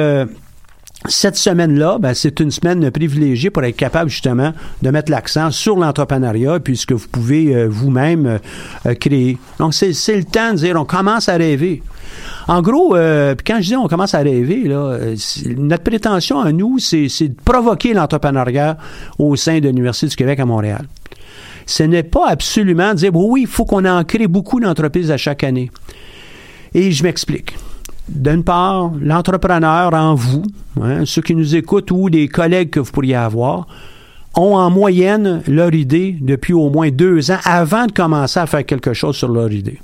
cette 1.07 1.35
semaine-là, 1.35 1.97
ben, 1.99 2.13
c'est 2.13 2.39
une 2.39 2.51
semaine 2.51 2.89
privilégiée 2.91 3.49
pour 3.49 3.63
être 3.63 3.75
capable 3.75 4.09
justement 4.09 4.53
de 4.81 4.89
mettre 4.89 5.11
l'accent 5.11 5.51
sur 5.51 5.77
l'entrepreneuriat 5.77 6.59
puisque 6.59 6.93
vous 6.93 7.07
pouvez 7.07 7.55
euh, 7.55 7.67
vous-même 7.69 8.25
euh, 8.25 8.37
euh, 8.85 8.93
créer. 8.95 9.37
Donc, 9.59 9.73
c'est, 9.73 10.15
le 10.15 10.23
temps 10.23 10.51
de 10.51 10.57
dire 10.57 10.75
on 10.79 10.85
commence 10.85 11.29
à 11.29 11.35
rêver. 11.35 11.83
En 12.47 12.61
gros, 12.61 12.91
quand 12.91 13.57
je 13.59 13.67
dis 13.67 13.75
on 13.75 13.87
commence 13.87 14.13
à 14.13 14.19
rêver, 14.19 14.63
là, 14.65 14.99
notre 15.57 15.83
prétention 15.83 16.39
à 16.39 16.51
nous, 16.51 16.77
c'est, 16.79 17.07
de 17.07 17.35
provoquer 17.43 17.93
l'entrepreneuriat 17.93 18.77
au 19.17 19.35
sein 19.35 19.59
de 19.59 19.67
l'Université 19.67 20.07
du 20.07 20.15
Québec 20.15 20.39
à 20.39 20.45
Montréal. 20.45 20.85
Ce 21.65 21.83
n'est 21.83 22.03
pas 22.03 22.27
absolument 22.27 22.93
dire 22.93 23.15
oui, 23.15 23.41
il 23.41 23.47
faut 23.47 23.65
qu'on 23.65 23.83
en 23.85 24.03
crée 24.03 24.27
beaucoup 24.27 24.59
d'entreprises 24.59 25.09
à 25.11 25.17
chaque 25.17 25.43
année. 25.43 25.71
Et 26.73 26.91
je 26.91 27.03
m'explique 27.03 27.55
d'une 28.07 28.43
part, 28.43 28.91
l'entrepreneur 29.01 29.93
en 29.93 30.15
vous, 30.15 30.43
hein, 30.81 31.03
ceux 31.05 31.21
qui 31.21 31.35
nous 31.35 31.55
écoutent 31.55 31.91
ou 31.91 32.09
des 32.09 32.27
collègues 32.27 32.69
que 32.69 32.79
vous 32.79 32.91
pourriez 32.91 33.15
avoir, 33.15 33.67
ont 34.35 34.55
en 34.55 34.69
moyenne 34.69 35.41
leur 35.47 35.73
idée 35.73 36.17
depuis 36.19 36.53
au 36.53 36.69
moins 36.69 36.89
deux 36.89 37.31
ans 37.31 37.39
avant 37.45 37.87
de 37.87 37.91
commencer 37.91 38.39
à 38.39 38.45
faire 38.45 38.65
quelque 38.65 38.93
chose 38.93 39.15
sur 39.15 39.29
leur 39.29 39.51
idée. 39.51 39.79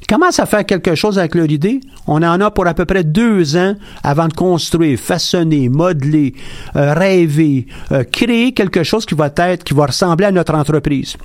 Ils 0.00 0.06
commencent 0.06 0.38
à 0.38 0.46
faire 0.46 0.64
quelque 0.64 0.94
chose 0.94 1.18
avec 1.18 1.34
leur 1.34 1.50
idée. 1.50 1.80
On 2.06 2.22
en 2.22 2.40
a 2.40 2.50
pour 2.52 2.66
à 2.68 2.74
peu 2.74 2.84
près 2.84 3.02
deux 3.02 3.56
ans 3.56 3.74
avant 4.04 4.28
de 4.28 4.32
construire, 4.32 4.98
façonner, 4.98 5.68
modeler, 5.68 6.34
euh, 6.76 6.94
rêver, 6.94 7.66
euh, 7.90 8.04
créer 8.04 8.52
quelque 8.52 8.84
chose 8.84 9.04
qui 9.04 9.16
va 9.16 9.32
être, 9.36 9.64
qui 9.64 9.74
va 9.74 9.86
ressembler 9.86 10.26
à 10.26 10.30
notre 10.30 10.54
entreprise. 10.54 11.16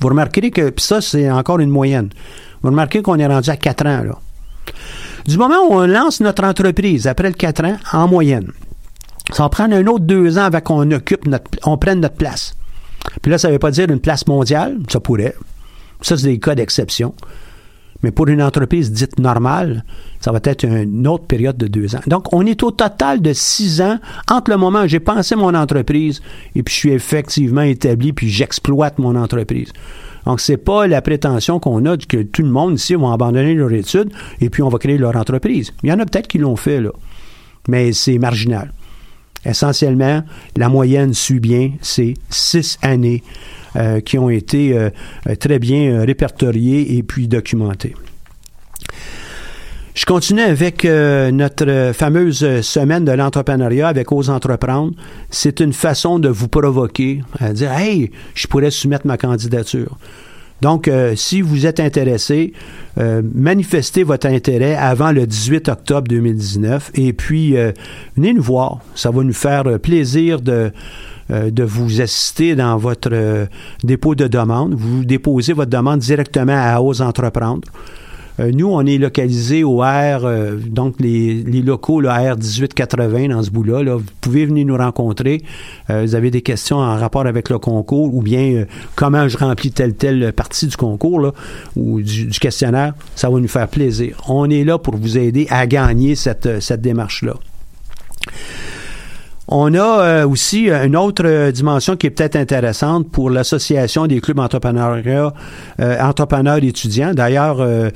Vous 0.00 0.08
remarquerez 0.08 0.50
que 0.50 0.72
ça, 0.78 1.02
c'est 1.02 1.30
encore 1.30 1.60
une 1.60 1.70
moyenne. 1.70 2.08
Vous 2.62 2.70
remarquez 2.70 3.02
qu'on 3.02 3.18
est 3.18 3.26
rendu 3.26 3.50
à 3.50 3.56
quatre 3.56 3.86
ans, 3.86 4.02
là. 4.02 4.18
Du 5.26 5.38
moment 5.38 5.66
où 5.68 5.74
on 5.74 5.86
lance 5.86 6.20
notre 6.20 6.44
entreprise, 6.44 7.06
après 7.06 7.28
le 7.28 7.34
4 7.34 7.64
ans, 7.64 7.76
en 7.92 8.08
moyenne, 8.08 8.52
ça 9.32 9.44
va 9.44 9.48
prendre 9.48 9.74
un 9.74 9.86
autre 9.86 10.04
deux 10.04 10.38
ans 10.38 10.44
avant 10.44 10.60
qu'on 10.60 10.90
occupe 10.90 11.26
notre, 11.26 11.50
on 11.64 11.78
prenne 11.78 12.00
notre 12.00 12.16
place. 12.16 12.54
Puis 13.22 13.30
là, 13.30 13.38
ça 13.38 13.48
ne 13.48 13.54
veut 13.54 13.58
pas 13.58 13.70
dire 13.70 13.90
une 13.90 14.00
place 14.00 14.26
mondiale, 14.26 14.78
ça 14.88 15.00
pourrait. 15.00 15.34
Ça, 16.02 16.16
c'est 16.16 16.26
des 16.26 16.38
cas 16.38 16.54
d'exception. 16.54 17.14
Mais 18.02 18.10
pour 18.10 18.28
une 18.28 18.42
entreprise 18.42 18.92
dite 18.92 19.18
normale, 19.18 19.82
ça 20.20 20.30
va 20.30 20.38
être 20.44 20.64
une 20.64 21.06
autre 21.06 21.24
période 21.24 21.56
de 21.56 21.66
deux 21.66 21.96
ans. 21.96 22.02
Donc, 22.06 22.30
on 22.34 22.44
est 22.44 22.62
au 22.62 22.70
total 22.70 23.22
de 23.22 23.32
six 23.32 23.80
ans 23.80 23.98
entre 24.30 24.50
le 24.50 24.58
moment 24.58 24.82
où 24.82 24.86
j'ai 24.86 25.00
pensé 25.00 25.36
mon 25.36 25.54
entreprise 25.54 26.20
et 26.54 26.62
puis 26.62 26.74
je 26.74 26.78
suis 26.80 26.92
effectivement 26.92 27.62
établi 27.62 28.12
puis 28.12 28.28
j'exploite 28.28 28.98
mon 28.98 29.16
entreprise. 29.16 29.72
Donc, 30.26 30.40
c'est 30.40 30.56
pas 30.56 30.86
la 30.86 31.02
prétention 31.02 31.60
qu'on 31.60 31.84
a 31.86 31.96
que 31.96 32.22
tout 32.22 32.42
le 32.42 32.48
monde 32.50 32.74
ici 32.78 32.94
va 32.94 33.12
abandonner 33.12 33.54
leur 33.54 33.72
études 33.72 34.12
et 34.40 34.50
puis 34.50 34.62
on 34.62 34.68
va 34.68 34.78
créer 34.78 34.98
leur 34.98 35.16
entreprise. 35.16 35.72
Il 35.82 35.90
y 35.90 35.92
en 35.92 35.98
a 35.98 36.06
peut-être 36.06 36.28
qui 36.28 36.38
l'ont 36.38 36.56
fait, 36.56 36.80
là. 36.80 36.90
Mais 37.68 37.92
c'est 37.92 38.18
marginal. 38.18 38.72
Essentiellement, 39.44 40.22
la 40.56 40.68
moyenne 40.68 41.12
suit 41.12 41.40
bien, 41.40 41.72
c'est 41.82 42.14
six 42.30 42.78
années 42.82 43.22
euh, 43.76 44.00
qui 44.00 44.18
ont 44.18 44.30
été 44.30 44.76
euh, 44.76 44.90
très 45.38 45.58
bien 45.58 45.90
euh, 45.90 46.04
répertoriées 46.04 46.96
et 46.96 47.02
puis 47.02 47.28
documentées. 47.28 47.94
Je 49.94 50.06
continue 50.06 50.40
avec 50.40 50.84
euh, 50.84 51.30
notre 51.30 51.92
fameuse 51.94 52.60
semaine 52.62 53.04
de 53.04 53.12
l'entrepreneuriat 53.12 53.86
avec 53.86 54.10
Ose 54.10 54.28
Entreprendre. 54.28 54.92
C'est 55.30 55.60
une 55.60 55.72
façon 55.72 56.18
de 56.18 56.28
vous 56.28 56.48
provoquer 56.48 57.22
à 57.38 57.52
dire 57.52 57.70
Hey, 57.70 58.10
je 58.34 58.48
pourrais 58.48 58.72
soumettre 58.72 59.06
ma 59.06 59.16
candidature. 59.16 59.96
Donc, 60.60 60.88
euh, 60.88 61.14
si 61.14 61.42
vous 61.42 61.64
êtes 61.64 61.78
intéressé, 61.78 62.54
euh, 62.98 63.22
manifestez 63.34 64.02
votre 64.02 64.26
intérêt 64.26 64.74
avant 64.74 65.12
le 65.12 65.28
18 65.28 65.68
octobre 65.68 66.08
2019 66.08 66.90
et 66.94 67.12
puis 67.12 67.54
venez 68.16 68.32
nous 68.32 68.42
voir. 68.42 68.80
Ça 68.96 69.12
va 69.12 69.22
nous 69.22 69.32
faire 69.32 69.78
plaisir 69.78 70.40
de, 70.40 70.72
de 71.30 71.62
vous 71.62 72.00
assister 72.00 72.56
dans 72.56 72.76
votre 72.78 73.46
dépôt 73.84 74.16
de 74.16 74.26
demande. 74.26 74.74
Vous 74.74 75.04
déposez 75.04 75.52
votre 75.52 75.70
demande 75.70 76.00
directement 76.00 76.58
à 76.58 76.80
Ose 76.80 77.00
Entreprendre. 77.00 77.62
Euh, 78.40 78.50
nous, 78.52 78.66
on 78.66 78.84
est 78.84 78.98
localisé 78.98 79.62
au 79.62 79.78
R, 79.78 80.24
euh, 80.24 80.56
donc 80.56 80.96
les, 80.98 81.42
locaux, 81.62 82.00
le 82.00 82.08
R 82.08 82.36
1880 82.36 83.28
dans 83.28 83.42
ce 83.42 83.50
bout-là. 83.50 83.96
Vous 83.96 84.04
pouvez 84.20 84.46
venir 84.46 84.66
nous 84.66 84.76
rencontrer. 84.76 85.42
Euh, 85.90 86.02
vous 86.02 86.14
avez 86.14 86.30
des 86.30 86.42
questions 86.42 86.78
en 86.78 86.96
rapport 86.96 87.26
avec 87.26 87.48
le 87.48 87.58
concours 87.58 88.14
ou 88.14 88.22
bien 88.22 88.64
comment 88.96 89.28
je 89.28 89.38
remplis 89.38 89.70
telle 89.70 89.94
telle 89.94 90.32
partie 90.32 90.66
du 90.66 90.76
concours 90.76 91.32
ou 91.76 92.02
du, 92.02 92.28
questionnaire. 92.40 92.94
Ça 93.14 93.30
va 93.30 93.38
nous 93.38 93.48
faire 93.48 93.68
plaisir. 93.68 94.20
On 94.28 94.50
est 94.50 94.64
là 94.64 94.78
pour 94.78 94.96
vous 94.96 95.16
aider 95.16 95.46
à 95.50 95.66
gagner 95.66 96.16
cette, 96.16 96.60
cette 96.60 96.80
démarche-là. 96.80 97.34
On 99.48 99.74
a 99.74 100.26
aussi 100.26 100.70
une 100.70 100.96
autre 100.96 101.50
dimension 101.50 101.96
qui 101.96 102.06
est 102.06 102.10
peut-être 102.10 102.36
intéressante 102.36 103.10
pour 103.10 103.28
l'association 103.28 104.06
des 104.06 104.20
clubs 104.20 104.38
entrepreneuriat, 104.38 105.32
entrepreneurs 105.78 106.62
étudiants. 106.62 107.12
D'ailleurs, 107.12 107.60
euh, 107.60 107.90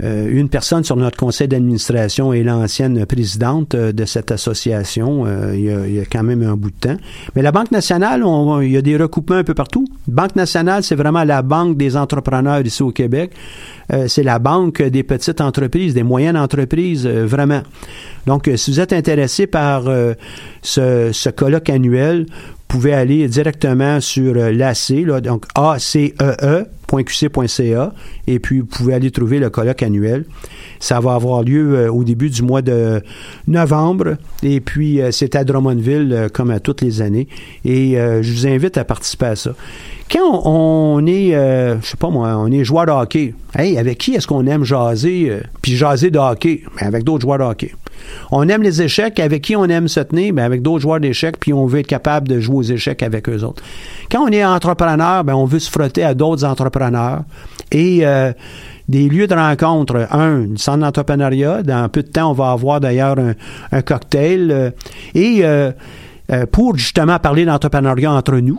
une 0.00 0.48
personne 0.48 0.84
sur 0.84 0.96
notre 0.96 1.16
conseil 1.16 1.48
d'administration 1.48 2.32
est 2.32 2.42
l'ancienne 2.42 3.04
présidente 3.06 3.74
euh, 3.74 3.92
de 3.92 4.04
cette 4.04 4.30
association. 4.30 5.24
Euh, 5.26 5.54
il, 5.54 5.94
y 5.94 6.00
a, 6.00 6.04
quand 6.04 6.22
même 6.22 6.42
un 6.42 6.54
bout 6.54 6.70
de 6.70 6.76
temps. 6.76 6.96
Mais 7.34 7.42
la 7.42 7.52
Banque 7.52 7.70
nationale, 7.70 8.22
il 8.62 8.70
y 8.70 8.76
a 8.76 8.82
des 8.82 8.96
recoupements 8.96 9.36
un 9.36 9.44
peu 9.44 9.54
partout. 9.54 9.86
Banque 10.06 10.36
nationale, 10.36 10.82
c'est 10.82 10.94
vraiment 10.94 11.24
la 11.24 11.42
banque 11.42 11.76
des 11.76 11.96
entrepreneurs 11.96 12.64
ici 12.64 12.82
au 12.82 12.92
Québec. 12.92 13.32
c'est 14.06 14.22
la 14.22 14.38
banque 14.38 14.82
des 14.82 15.02
petites 15.02 15.40
entreprises, 15.40 15.94
des 15.94 16.02
moyennes 16.02 16.36
entreprises, 16.36 17.06
vraiment. 17.06 17.62
Donc, 18.26 18.50
si 18.56 18.70
vous 18.70 18.80
êtes 18.80 18.92
intéressé 18.92 19.46
par 19.46 19.84
ce, 20.62 21.10
ce 21.12 21.30
colloque 21.30 21.70
annuel, 21.70 22.26
pouvez 22.68 22.92
aller 22.92 23.26
directement 23.26 24.00
sur 24.00 24.36
euh, 24.36 24.52
l'AC, 24.52 24.92
donc 25.22 25.46
acee.qc.ca, 26.92 27.92
et 28.26 28.38
puis 28.38 28.60
vous 28.60 28.66
pouvez 28.66 28.94
aller 28.94 29.10
trouver 29.10 29.38
le 29.38 29.50
colloque 29.50 29.82
annuel. 29.82 30.24
Ça 30.80 31.00
va 31.00 31.14
avoir 31.14 31.42
lieu 31.42 31.74
euh, 31.74 31.92
au 31.92 32.04
début 32.04 32.30
du 32.30 32.42
mois 32.42 32.62
de 32.62 33.02
novembre, 33.46 34.16
et 34.42 34.60
puis 34.60 35.00
euh, 35.00 35.10
c'est 35.10 35.36
à 35.36 35.44
Drummondville 35.44 36.28
comme 36.32 36.50
à 36.50 36.60
toutes 36.60 36.82
les 36.82 37.02
années, 37.02 37.28
et 37.64 37.94
je 37.94 38.32
vous 38.32 38.46
invite 38.46 38.76
à 38.78 38.84
participer 38.84 39.26
à 39.26 39.36
ça. 39.36 39.54
Quand 40.10 40.42
on, 40.44 41.06
est, 41.06 41.32
je 41.32 41.86
sais 41.86 41.96
pas 41.96 42.08
moi, 42.08 42.36
on 42.36 42.50
est 42.50 42.64
joueur 42.64 42.86
de 42.86 42.92
hockey, 42.92 43.34
hey, 43.54 43.76
avec 43.76 43.98
qui 43.98 44.14
est-ce 44.14 44.26
qu'on 44.26 44.46
aime 44.46 44.64
jaser, 44.64 45.32
puis 45.60 45.76
jaser 45.76 46.10
de 46.10 46.18
hockey? 46.18 46.62
Ben, 46.80 46.86
avec 46.86 47.04
d'autres 47.04 47.22
joueurs 47.22 47.38
de 47.38 47.44
hockey. 47.44 47.72
On 48.30 48.48
aime 48.48 48.62
les 48.62 48.82
échecs. 48.82 49.18
Avec 49.20 49.42
qui 49.42 49.56
on 49.56 49.64
aime 49.64 49.88
se 49.88 50.00
tenir? 50.00 50.34
Ben 50.34 50.44
avec 50.44 50.62
d'autres 50.62 50.80
joueurs 50.80 51.00
d'échecs, 51.00 51.38
puis 51.38 51.52
on 51.52 51.66
veut 51.66 51.80
être 51.80 51.86
capable 51.86 52.28
de 52.28 52.40
jouer 52.40 52.56
aux 52.56 52.62
échecs 52.62 53.02
avec 53.02 53.28
eux 53.28 53.42
autres. 53.42 53.62
Quand 54.10 54.22
on 54.22 54.28
est 54.28 54.44
entrepreneur, 54.44 55.24
ben 55.24 55.34
on 55.34 55.44
veut 55.44 55.58
se 55.58 55.70
frotter 55.70 56.02
à 56.02 56.14
d'autres 56.14 56.44
entrepreneurs. 56.44 57.22
Et 57.70 58.06
euh, 58.06 58.32
des 58.88 59.08
lieux 59.08 59.26
de 59.26 59.34
rencontre. 59.34 60.08
Un, 60.10 60.46
le 60.46 60.56
centre 60.56 60.78
d'entrepreneuriat. 60.78 61.62
Dans 61.62 61.88
peu 61.88 62.02
de 62.02 62.08
temps, 62.08 62.30
on 62.30 62.34
va 62.34 62.50
avoir 62.52 62.80
d'ailleurs 62.80 63.16
un, 63.72 63.82
cocktail. 63.82 64.50
Euh, 64.50 64.70
et 65.14 65.40
euh, 65.44 65.72
pour 66.52 66.76
justement 66.76 67.18
parler 67.18 67.44
d'entrepreneuriat 67.44 68.12
entre 68.12 68.36
nous 68.36 68.58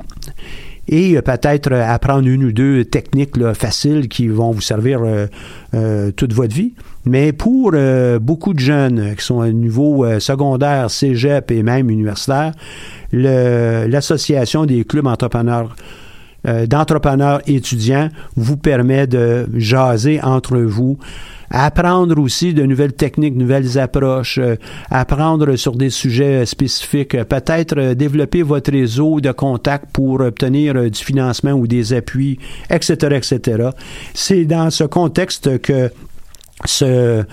et 0.87 1.21
peut-être 1.21 1.71
apprendre 1.71 2.27
une 2.27 2.45
ou 2.45 2.51
deux 2.51 2.83
techniques 2.83 3.35
faciles 3.53 4.07
qui 4.07 4.27
vont 4.27 4.49
vous 4.49 4.61
servir 4.61 5.01
toute 6.15 6.33
votre 6.33 6.55
vie. 6.55 6.73
Mais 7.09 7.33
pour 7.33 7.71
euh, 7.73 8.19
beaucoup 8.19 8.53
de 8.53 8.59
jeunes 8.59 9.15
qui 9.15 9.25
sont 9.25 9.41
à 9.41 9.49
niveau 9.49 10.05
euh, 10.05 10.19
secondaire, 10.19 10.91
cégep 10.91 11.49
et 11.49 11.63
même 11.63 11.89
universitaire, 11.89 12.51
l'association 13.11 14.67
des 14.67 14.83
clubs 14.83 15.07
entrepreneurs 15.07 15.75
euh, 16.47 16.67
d'entrepreneurs 16.67 17.41
étudiants 17.47 18.09
vous 18.35 18.57
permet 18.57 19.07
de 19.07 19.47
jaser 19.55 20.21
entre 20.21 20.59
vous, 20.59 20.99
apprendre 21.49 22.21
aussi 22.21 22.53
de 22.53 22.63
nouvelles 22.63 22.93
techniques, 22.93 23.33
de 23.33 23.39
nouvelles 23.39 23.79
approches, 23.79 24.39
apprendre 24.91 25.55
sur 25.55 25.75
des 25.75 25.89
sujets 25.89 26.45
spécifiques, 26.45 27.17
peut-être 27.23 27.93
développer 27.93 28.43
votre 28.43 28.71
réseau 28.71 29.19
de 29.19 29.31
contacts 29.31 29.91
pour 29.91 30.21
obtenir 30.21 30.75
du 30.91 31.03
financement 31.03 31.53
ou 31.53 31.65
des 31.65 31.91
appuis, 31.91 32.37
etc., 32.69 32.93
etc. 33.15 33.69
C'est 34.13 34.45
dans 34.45 34.69
ce 34.69 34.83
contexte 34.83 35.59
que 35.59 35.89
ce, 36.65 37.23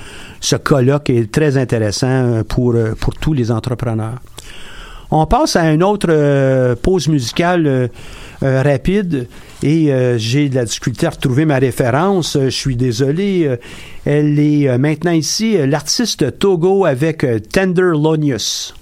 ce 0.41 0.57
colloque 0.57 1.11
est 1.11 1.31
très 1.31 1.57
intéressant 1.57 2.43
pour, 2.49 2.74
pour 3.01 3.14
tous 3.14 3.33
les 3.33 3.51
entrepreneurs. 3.51 4.18
On 5.11 5.24
passe 5.27 5.55
à 5.55 5.72
une 5.72 5.85
autre 5.85 6.09
euh, 6.11 6.74
pause 6.74 7.07
musicale 7.07 7.66
euh, 7.66 7.89
euh, 8.43 8.62
rapide 8.62 9.29
et 9.62 9.93
euh, 9.93 10.18
j'ai 10.18 10.49
de 10.49 10.57
la 10.57 10.64
difficulté 10.64 11.07
à 11.07 11.11
retrouver 11.11 11.45
ma 11.45 11.59
référence. 11.59 12.35
Euh, 12.37 12.47
Je 12.47 12.51
suis 12.51 12.74
désolé. 12.77 13.47
Euh, 13.47 13.57
Elle 14.05 14.39
est 14.41 14.68
euh, 14.68 14.79
maintenant 14.79 15.12
ici, 15.12 15.57
euh, 15.57 15.66
l'artiste 15.66 16.39
Togo 16.41 16.85
avec 16.85 17.22
euh, 17.22 17.39
Tender 17.39 17.93
Lonius. 17.95 18.74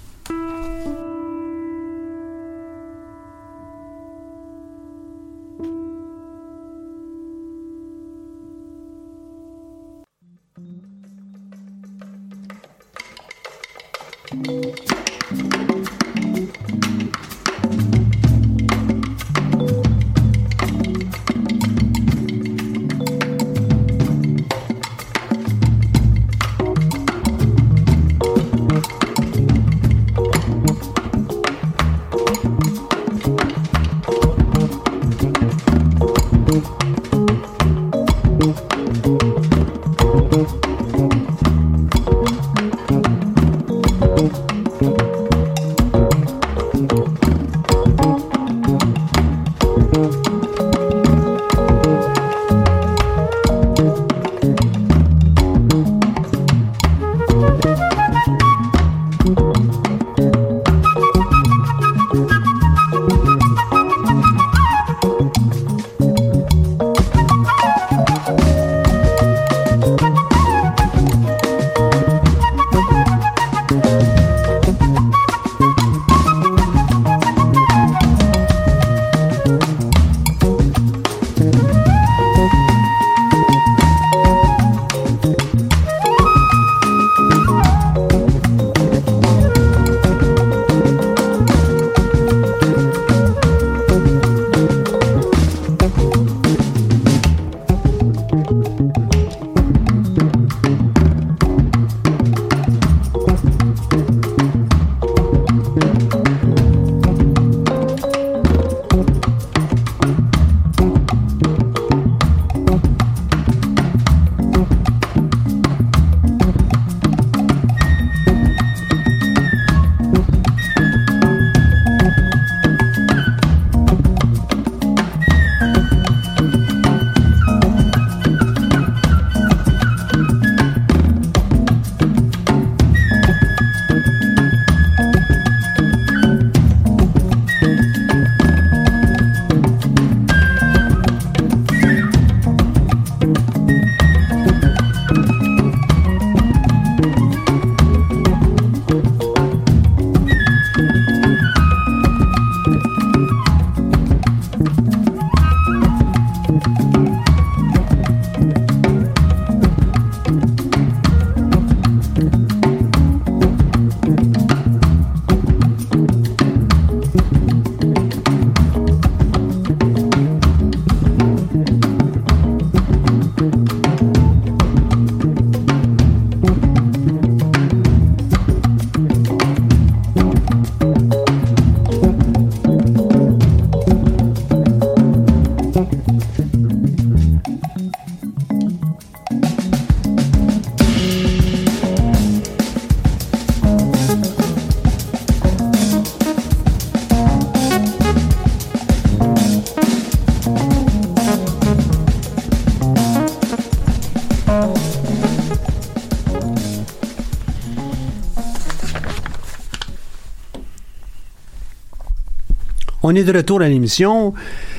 On 213.07 213.13
est 213.13 213.23
de 213.23 213.37
retour 213.37 213.61
à 213.61 213.69
l'émission. 213.69 214.33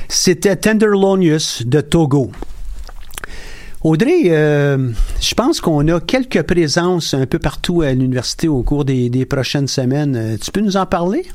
C'était 0.09 0.57
Tenderlonius 0.57 1.65
de 1.65 1.79
Togo. 1.79 2.29
Audrey, 3.85 4.23
euh, 4.25 4.89
je 5.21 5.33
pense 5.33 5.61
qu'on 5.61 5.87
a 5.87 6.01
quelques 6.01 6.43
présences 6.43 7.13
un 7.13 7.25
peu 7.25 7.39
partout 7.39 7.83
à 7.83 7.93
l'université 7.93 8.49
au 8.49 8.63
cours 8.63 8.83
des, 8.83 9.25
prochaines 9.25 9.69
semaines. 9.69 10.17
Euh, 10.17 10.35
Tu 10.41 10.51
peux 10.51 10.59
nous 10.59 10.75
en 10.75 10.85
parler? 10.85 11.25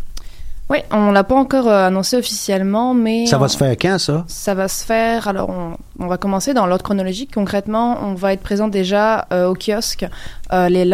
Oui, 0.72 0.78
on 0.90 1.10
l'a 1.10 1.22
pas 1.22 1.34
encore 1.34 1.68
euh, 1.68 1.88
annoncé 1.88 2.16
officiellement, 2.16 2.94
mais 2.94 3.26
Ça 3.26 3.36
va 3.36 3.48
se 3.48 3.58
faire 3.58 3.72
quand, 3.72 3.98
ça? 3.98 4.24
Ça 4.26 4.54
va 4.54 4.68
se 4.68 4.86
faire. 4.86 5.28
Alors, 5.28 5.50
on, 5.50 5.76
on 6.02 6.06
va 6.06 6.16
commencer 6.16 6.54
dans 6.54 6.64
l'ordre 6.66 6.82
chronologique. 6.82 7.30
Concrètement, 7.34 7.98
on 8.02 8.14
va 8.14 8.32
être 8.32 8.40
présent 8.40 8.68
déjà 8.68 9.26
euh, 9.34 9.48
au 9.48 9.54
kiosque 9.54 10.06
euh, 10.54 10.70
les 10.70 10.84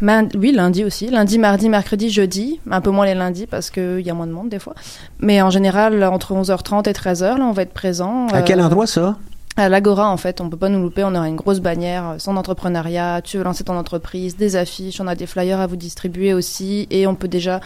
man- 0.00 0.28
oui, 0.38 0.52
lundi 0.52 0.84
aussi, 0.84 1.08
lundi, 1.10 1.40
mardi, 1.40 1.68
mercredi, 1.68 2.08
jeudi. 2.08 2.60
Un 2.70 2.80
peu 2.80 2.90
moins 2.90 3.04
les 3.04 3.14
lundis 3.14 3.48
parce 3.48 3.70
qu'il 3.70 4.00
y 4.00 4.10
a 4.10 4.14
moins 4.14 4.28
de 4.28 4.32
monde 4.32 4.48
des 4.48 4.60
fois. 4.60 4.74
Mais 5.18 5.42
en 5.42 5.50
général, 5.50 6.04
entre 6.04 6.32
11h30 6.32 6.88
et 6.88 6.92
13h, 6.92 7.36
là, 7.38 7.44
on 7.44 7.52
va 7.52 7.62
être 7.62 7.74
présent. 7.74 8.28
À 8.28 8.42
quel 8.42 8.60
euh, 8.60 8.64
endroit, 8.64 8.86
ça? 8.86 9.16
À 9.56 9.68
l'Agora, 9.68 10.08
en 10.08 10.16
fait, 10.18 10.40
on 10.40 10.48
peut 10.48 10.56
pas 10.56 10.68
nous 10.68 10.80
louper. 10.80 11.02
On 11.02 11.16
aura 11.16 11.26
une 11.28 11.34
grosse 11.34 11.58
bannière, 11.58 12.14
son 12.18 12.36
entrepreneuriat. 12.36 13.22
Tu 13.24 13.38
veux 13.38 13.42
lancer 13.44 13.64
ton 13.64 13.76
entreprise, 13.76 14.36
des 14.36 14.54
affiches. 14.54 15.00
On 15.00 15.08
a 15.08 15.16
des 15.16 15.26
flyers 15.26 15.58
à 15.58 15.66
vous 15.66 15.74
distribuer 15.76 16.32
aussi, 16.32 16.86
et 16.92 17.08
on 17.08 17.16
peut 17.16 17.26
déjà 17.28 17.60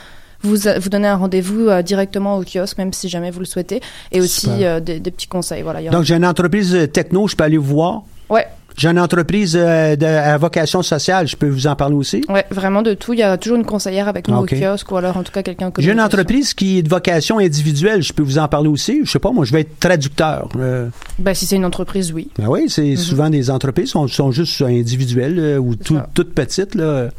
vous 0.44 0.68
a- 0.68 0.78
vous 0.78 0.88
donner 0.88 1.08
un 1.08 1.16
rendez-vous 1.16 1.68
euh, 1.68 1.82
directement 1.82 2.36
au 2.38 2.44
kiosque, 2.44 2.78
même 2.78 2.92
si 2.92 3.08
jamais 3.08 3.30
vous 3.30 3.40
le 3.40 3.46
souhaitez, 3.46 3.80
et 4.12 4.20
aussi 4.20 4.48
euh, 4.64 4.80
des, 4.80 5.00
des 5.00 5.10
petits 5.10 5.26
conseils. 5.28 5.62
Voilà. 5.62 5.80
y 5.80 5.88
Donc, 5.88 6.04
j'ai 6.04 6.14
une 6.14 6.26
entreprise 6.26 6.74
euh, 6.74 6.86
techno, 6.86 7.26
je 7.28 7.34
peux 7.36 7.44
aller 7.44 7.56
vous 7.56 7.74
voir. 7.74 8.02
Ouais, 8.30 8.46
J'ai 8.76 8.88
une 8.88 8.98
entreprise 8.98 9.54
euh, 9.54 9.96
de, 9.96 10.06
à 10.06 10.36
vocation 10.38 10.82
sociale, 10.82 11.28
je 11.28 11.36
peux 11.36 11.46
vous 11.48 11.66
en 11.66 11.76
parler 11.76 11.94
aussi. 11.94 12.22
ouais, 12.30 12.44
vraiment 12.50 12.80
de 12.82 12.94
tout. 12.94 13.12
Il 13.12 13.18
y 13.18 13.22
a 13.22 13.36
toujours 13.36 13.58
une 13.58 13.66
conseillère 13.66 14.08
avec 14.08 14.28
nous 14.28 14.36
au 14.36 14.46
kiosque, 14.46 14.90
ou 14.90 14.96
alors 14.96 15.16
en 15.18 15.22
tout 15.22 15.30
cas 15.30 15.42
quelqu'un 15.42 15.70
que 15.70 15.82
J'ai 15.82 15.92
une 15.92 16.00
entreprise 16.00 16.54
qui 16.54 16.78
est 16.78 16.82
de 16.82 16.88
vocation 16.88 17.38
individuelle, 17.38 18.02
je 18.02 18.12
peux 18.14 18.22
vous 18.22 18.38
en 18.38 18.48
parler 18.48 18.68
aussi. 18.68 19.02
Je 19.04 19.10
sais 19.10 19.18
pas, 19.18 19.30
moi, 19.30 19.44
je 19.44 19.52
vais 19.52 19.60
être 19.60 19.78
traducteur. 19.78 20.48
Euh, 20.58 20.88
Ben, 21.18 21.34
si 21.34 21.44
c'est 21.46 21.56
une 21.56 21.66
entreprise, 21.66 22.12
oui. 22.12 22.28
ben 22.38 22.46
oui, 22.48 22.64
c'est 22.68 22.96
souvent 22.96 23.28
des 23.30 23.50
entreprises 23.50 23.90
sont, 23.90 24.08
sont 24.08 24.32
juste 24.32 24.62
individuelles 24.62 25.38
euh, 25.38 25.58
ou 25.58 25.74
tout- 25.76 26.00
toutes 26.14 26.34
petites. 26.34 26.74
Là. 26.74 27.10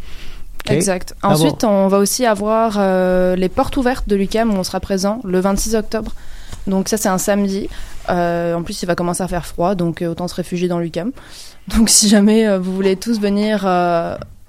Exact. 0.67 1.15
Ah 1.21 1.29
Ensuite, 1.29 1.63
on 1.63 1.87
va 1.87 1.99
aussi 1.99 2.25
avoir 2.25 2.77
euh, 2.77 3.35
les 3.35 3.49
portes 3.49 3.77
ouvertes 3.77 4.07
de 4.07 4.15
l'UCAM 4.15 4.51
où 4.51 4.57
on 4.57 4.63
sera 4.63 4.79
présent 4.79 5.21
le 5.23 5.39
26 5.39 5.75
octobre. 5.75 6.13
Donc 6.67 6.89
ça, 6.89 6.97
c'est 6.97 7.09
un 7.09 7.17
samedi. 7.17 7.69
Euh, 8.09 8.55
en 8.55 8.63
plus, 8.63 8.81
il 8.81 8.85
va 8.85 8.95
commencer 8.95 9.21
à 9.21 9.27
faire 9.27 9.45
froid, 9.45 9.75
donc 9.75 10.01
euh, 10.01 10.07
autant 10.07 10.27
se 10.27 10.35
réfugier 10.35 10.67
dans 10.67 10.79
l'UCAM. 10.79 11.11
Donc 11.75 11.89
si 11.89 12.09
jamais 12.09 12.57
vous 12.57 12.73
voulez 12.73 12.95
tous 12.95 13.19
venir 13.19 13.65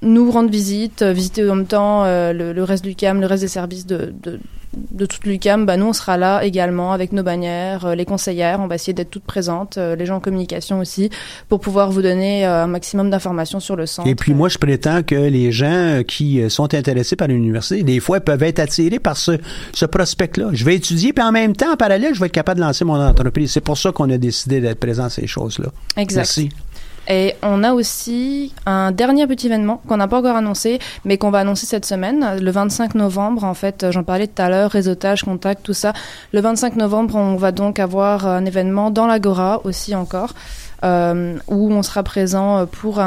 nous 0.07 0.31
rendre 0.31 0.51
visite, 0.51 1.03
euh, 1.03 1.13
visiter 1.13 1.49
en 1.51 1.57
même 1.57 1.67
temps 1.67 2.05
euh, 2.05 2.33
le, 2.33 2.53
le 2.53 2.65
reste 2.65 2.85
de 2.85 2.89
l'UCAM, 2.89 3.21
le 3.21 3.27
reste 3.27 3.43
des 3.43 3.49
services 3.49 3.87
de, 3.87 4.15
de, 4.23 4.39
de 4.91 5.07
toute 5.07 5.25
l'UCAM, 5.25 5.67
bah, 5.67 5.77
nous, 5.77 5.87
on 5.87 5.93
sera 5.93 6.17
là 6.17 6.45
également 6.45 6.93
avec 6.93 7.13
nos 7.13 7.23
bannières, 7.23 7.87
euh, 7.87 7.95
les 7.95 8.05
conseillères. 8.05 8.61
On 8.61 8.67
va 8.67 8.75
essayer 8.77 8.93
d'être 8.93 9.11
toutes 9.11 9.25
présentes, 9.25 9.77
les 9.79 10.07
gens 10.07 10.17
en 10.17 10.21
communication 10.21 10.81
aussi, 10.81 11.11
pour 11.49 11.61
pouvoir 11.61 11.91
vous 11.91 12.03
donner 12.03 12.45
un 12.45 12.67
maximum 12.67 13.11
d'informations 13.11 13.61
sur 13.61 13.77
le 13.77 13.87
centre. 13.87 14.09
Et 14.09 14.15
puis 14.15 14.35
moi, 14.35 14.49
je 14.49 14.59
prétends 14.59 15.03
que 15.03 15.15
les 15.15 15.51
gens 15.53 16.03
qui 16.07 16.49
sont 16.51 16.75
intéressés 16.75 17.17
par 17.17 17.29
l'université, 17.29 17.83
des 17.83 18.01
fois, 18.01 18.21
peuvent 18.21 18.43
être 18.43 18.59
attirés 18.59 18.99
par 18.99 19.17
ce, 19.17 19.33
ce 19.73 19.87
prospect-là. 19.87 20.51
Je 20.53 20.65
vais 20.65 20.77
étudier, 20.77 21.13
puis 21.13 21.25
en 21.25 21.33
même 21.33 21.57
temps, 21.57 21.73
en 21.73 21.77
parallèle, 21.77 22.15
je 22.15 22.21
vais 22.21 22.27
être 22.27 22.33
capable 22.33 22.61
de 22.61 22.67
lancer 22.67 22.85
mon 22.85 23.01
entreprise. 23.01 23.53
C'est 23.53 23.61
pour 23.61 23.79
ça 23.79 23.93
qu'on 23.93 24.11
a 24.11 24.19
décidé 24.19 24.61
d'être 24.61 24.79
présent 24.79 25.05
à 25.05 25.11
ces 25.11 25.27
choses-là. 25.27 25.69
Exact. 25.97 26.17
Merci. 26.17 26.51
Et 27.09 27.35
on 27.43 27.63
a 27.63 27.73
aussi 27.73 28.53
un 28.67 28.91
dernier 28.91 29.27
petit 29.27 29.47
événement 29.47 29.81
qu'on 29.87 29.97
n'a 29.97 30.09
pas 30.09 30.19
encore 30.19 30.37
annoncé, 30.37 30.79
mais 31.05 31.19
qu'on 31.19 31.31
va 31.31 31.39
annoncer 31.41 31.67
cette 31.67 31.85
semaine, 31.85 32.39
le 32.41 32.51
25 32.51 32.95
novembre. 32.95 33.45
En 33.45 33.55
fait, 33.55 33.87
j'en 33.91 34.03
parlais 34.03 34.27
tout 34.27 34.43
à 34.43 34.49
l'heure, 34.49 34.71
réseautage, 34.71 35.23
contact, 35.23 35.63
tout 35.63 35.75
ça. 35.75 35.93
Le 36.33 36.41
25 36.41 36.77
novembre, 36.77 37.17
on 37.17 37.37
va 37.37 37.53
donc 37.53 37.79
avoir 37.79 38.27
un 38.27 38.45
événement 38.45 38.91
dans 38.91 39.07
l'Agora 39.07 39.61
aussi 39.65 39.95
encore, 39.95 40.35
euh, 40.85 41.37
où 41.49 41.73
on 41.73 41.83
sera 41.83 42.03
présent 42.03 42.67
pour 42.67 43.01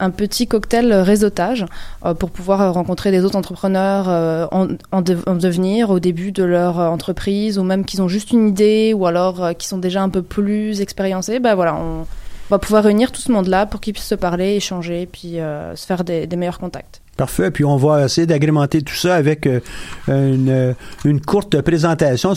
un 0.00 0.10
petit 0.10 0.46
cocktail 0.46 0.92
réseautage 0.92 1.66
euh, 2.04 2.14
pour 2.14 2.30
pouvoir 2.30 2.72
rencontrer 2.72 3.10
des 3.10 3.24
autres 3.24 3.36
entrepreneurs 3.36 4.08
euh, 4.08 4.46
en, 4.50 4.68
en, 4.90 5.02
de, 5.02 5.18
en, 5.26 5.34
devenir 5.34 5.90
au 5.90 6.00
début 6.00 6.32
de 6.32 6.42
leur 6.42 6.78
entreprise 6.78 7.58
ou 7.58 7.62
même 7.62 7.84
qui 7.84 8.00
ont 8.00 8.08
juste 8.08 8.32
une 8.32 8.48
idée 8.48 8.94
ou 8.94 9.06
alors 9.06 9.44
euh, 9.44 9.52
qui 9.52 9.68
sont 9.68 9.78
déjà 9.78 10.02
un 10.02 10.08
peu 10.08 10.22
plus 10.22 10.80
expériencés. 10.80 11.38
Ben 11.38 11.54
voilà, 11.54 11.76
on, 11.76 12.06
on 12.50 12.56
va 12.56 12.58
pouvoir 12.58 12.82
réunir 12.82 13.12
tout 13.12 13.20
ce 13.20 13.30
monde-là 13.30 13.66
pour 13.66 13.80
qu'ils 13.80 13.92
puissent 13.92 14.06
se 14.06 14.16
parler, 14.16 14.56
échanger, 14.56 15.06
puis 15.10 15.38
euh, 15.38 15.76
se 15.76 15.86
faire 15.86 16.02
des, 16.02 16.26
des, 16.26 16.36
meilleurs 16.36 16.58
contacts. 16.58 17.00
Parfait. 17.16 17.52
Puis 17.52 17.64
on 17.64 17.76
va 17.76 18.06
essayer 18.06 18.26
d'agrémenter 18.26 18.82
tout 18.82 18.94
ça 18.94 19.14
avec 19.14 19.46
euh, 19.46 19.60
une, 20.08 20.74
une, 21.04 21.20
courte 21.20 21.60
présentation, 21.60 22.34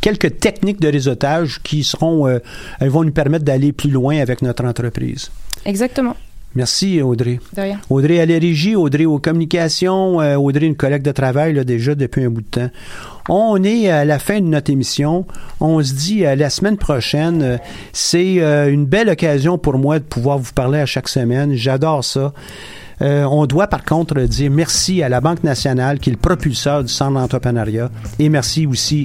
quelques 0.00 0.38
techniques 0.38 0.80
de 0.80 0.88
réseautage 0.88 1.60
qui 1.64 1.82
seront, 1.82 2.28
euh, 2.28 2.38
elles 2.78 2.90
vont 2.90 3.02
nous 3.02 3.12
permettre 3.12 3.44
d'aller 3.44 3.72
plus 3.72 3.90
loin 3.90 4.18
avec 4.20 4.40
notre 4.40 4.64
entreprise. 4.64 5.30
Exactement. 5.64 6.14
Merci, 6.56 7.02
Audrey. 7.02 7.38
De 7.54 7.60
rien. 7.60 7.78
Audrey 7.90 8.18
à 8.18 8.26
la 8.26 8.38
régie, 8.38 8.74
Audrey 8.74 9.04
aux 9.04 9.18
communications, 9.18 10.20
euh, 10.22 10.36
Audrey, 10.36 10.66
une 10.66 10.74
collègue 10.74 11.02
de 11.02 11.12
travail 11.12 11.52
là, 11.52 11.64
déjà 11.64 11.94
depuis 11.94 12.24
un 12.24 12.30
bout 12.30 12.40
de 12.40 12.46
temps. 12.46 12.70
On 13.28 13.62
est 13.62 13.90
à 13.90 14.04
la 14.04 14.18
fin 14.18 14.40
de 14.40 14.46
notre 14.46 14.70
émission. 14.70 15.26
On 15.60 15.82
se 15.82 15.92
dit 15.92 16.24
à 16.24 16.34
la 16.34 16.48
semaine 16.48 16.78
prochaine. 16.78 17.42
Euh, 17.42 17.58
C'est 17.92 18.40
euh, 18.40 18.72
une 18.72 18.86
belle 18.86 19.10
occasion 19.10 19.58
pour 19.58 19.78
moi 19.78 19.98
de 19.98 20.04
pouvoir 20.04 20.38
vous 20.38 20.52
parler 20.54 20.80
à 20.80 20.86
chaque 20.86 21.08
semaine. 21.08 21.54
J'adore 21.54 22.02
ça. 22.04 22.32
Euh, 23.02 23.24
on 23.24 23.44
doit 23.44 23.66
par 23.66 23.84
contre 23.84 24.18
dire 24.22 24.50
merci 24.50 25.02
à 25.02 25.10
la 25.10 25.20
Banque 25.20 25.44
nationale 25.44 25.98
qui 25.98 26.08
est 26.08 26.14
le 26.14 26.18
propulseur 26.18 26.82
du 26.82 26.88
centre 26.88 27.12
d'entrepreneuriat 27.12 27.90
et 28.18 28.30
merci 28.30 28.66
aussi 28.66 28.94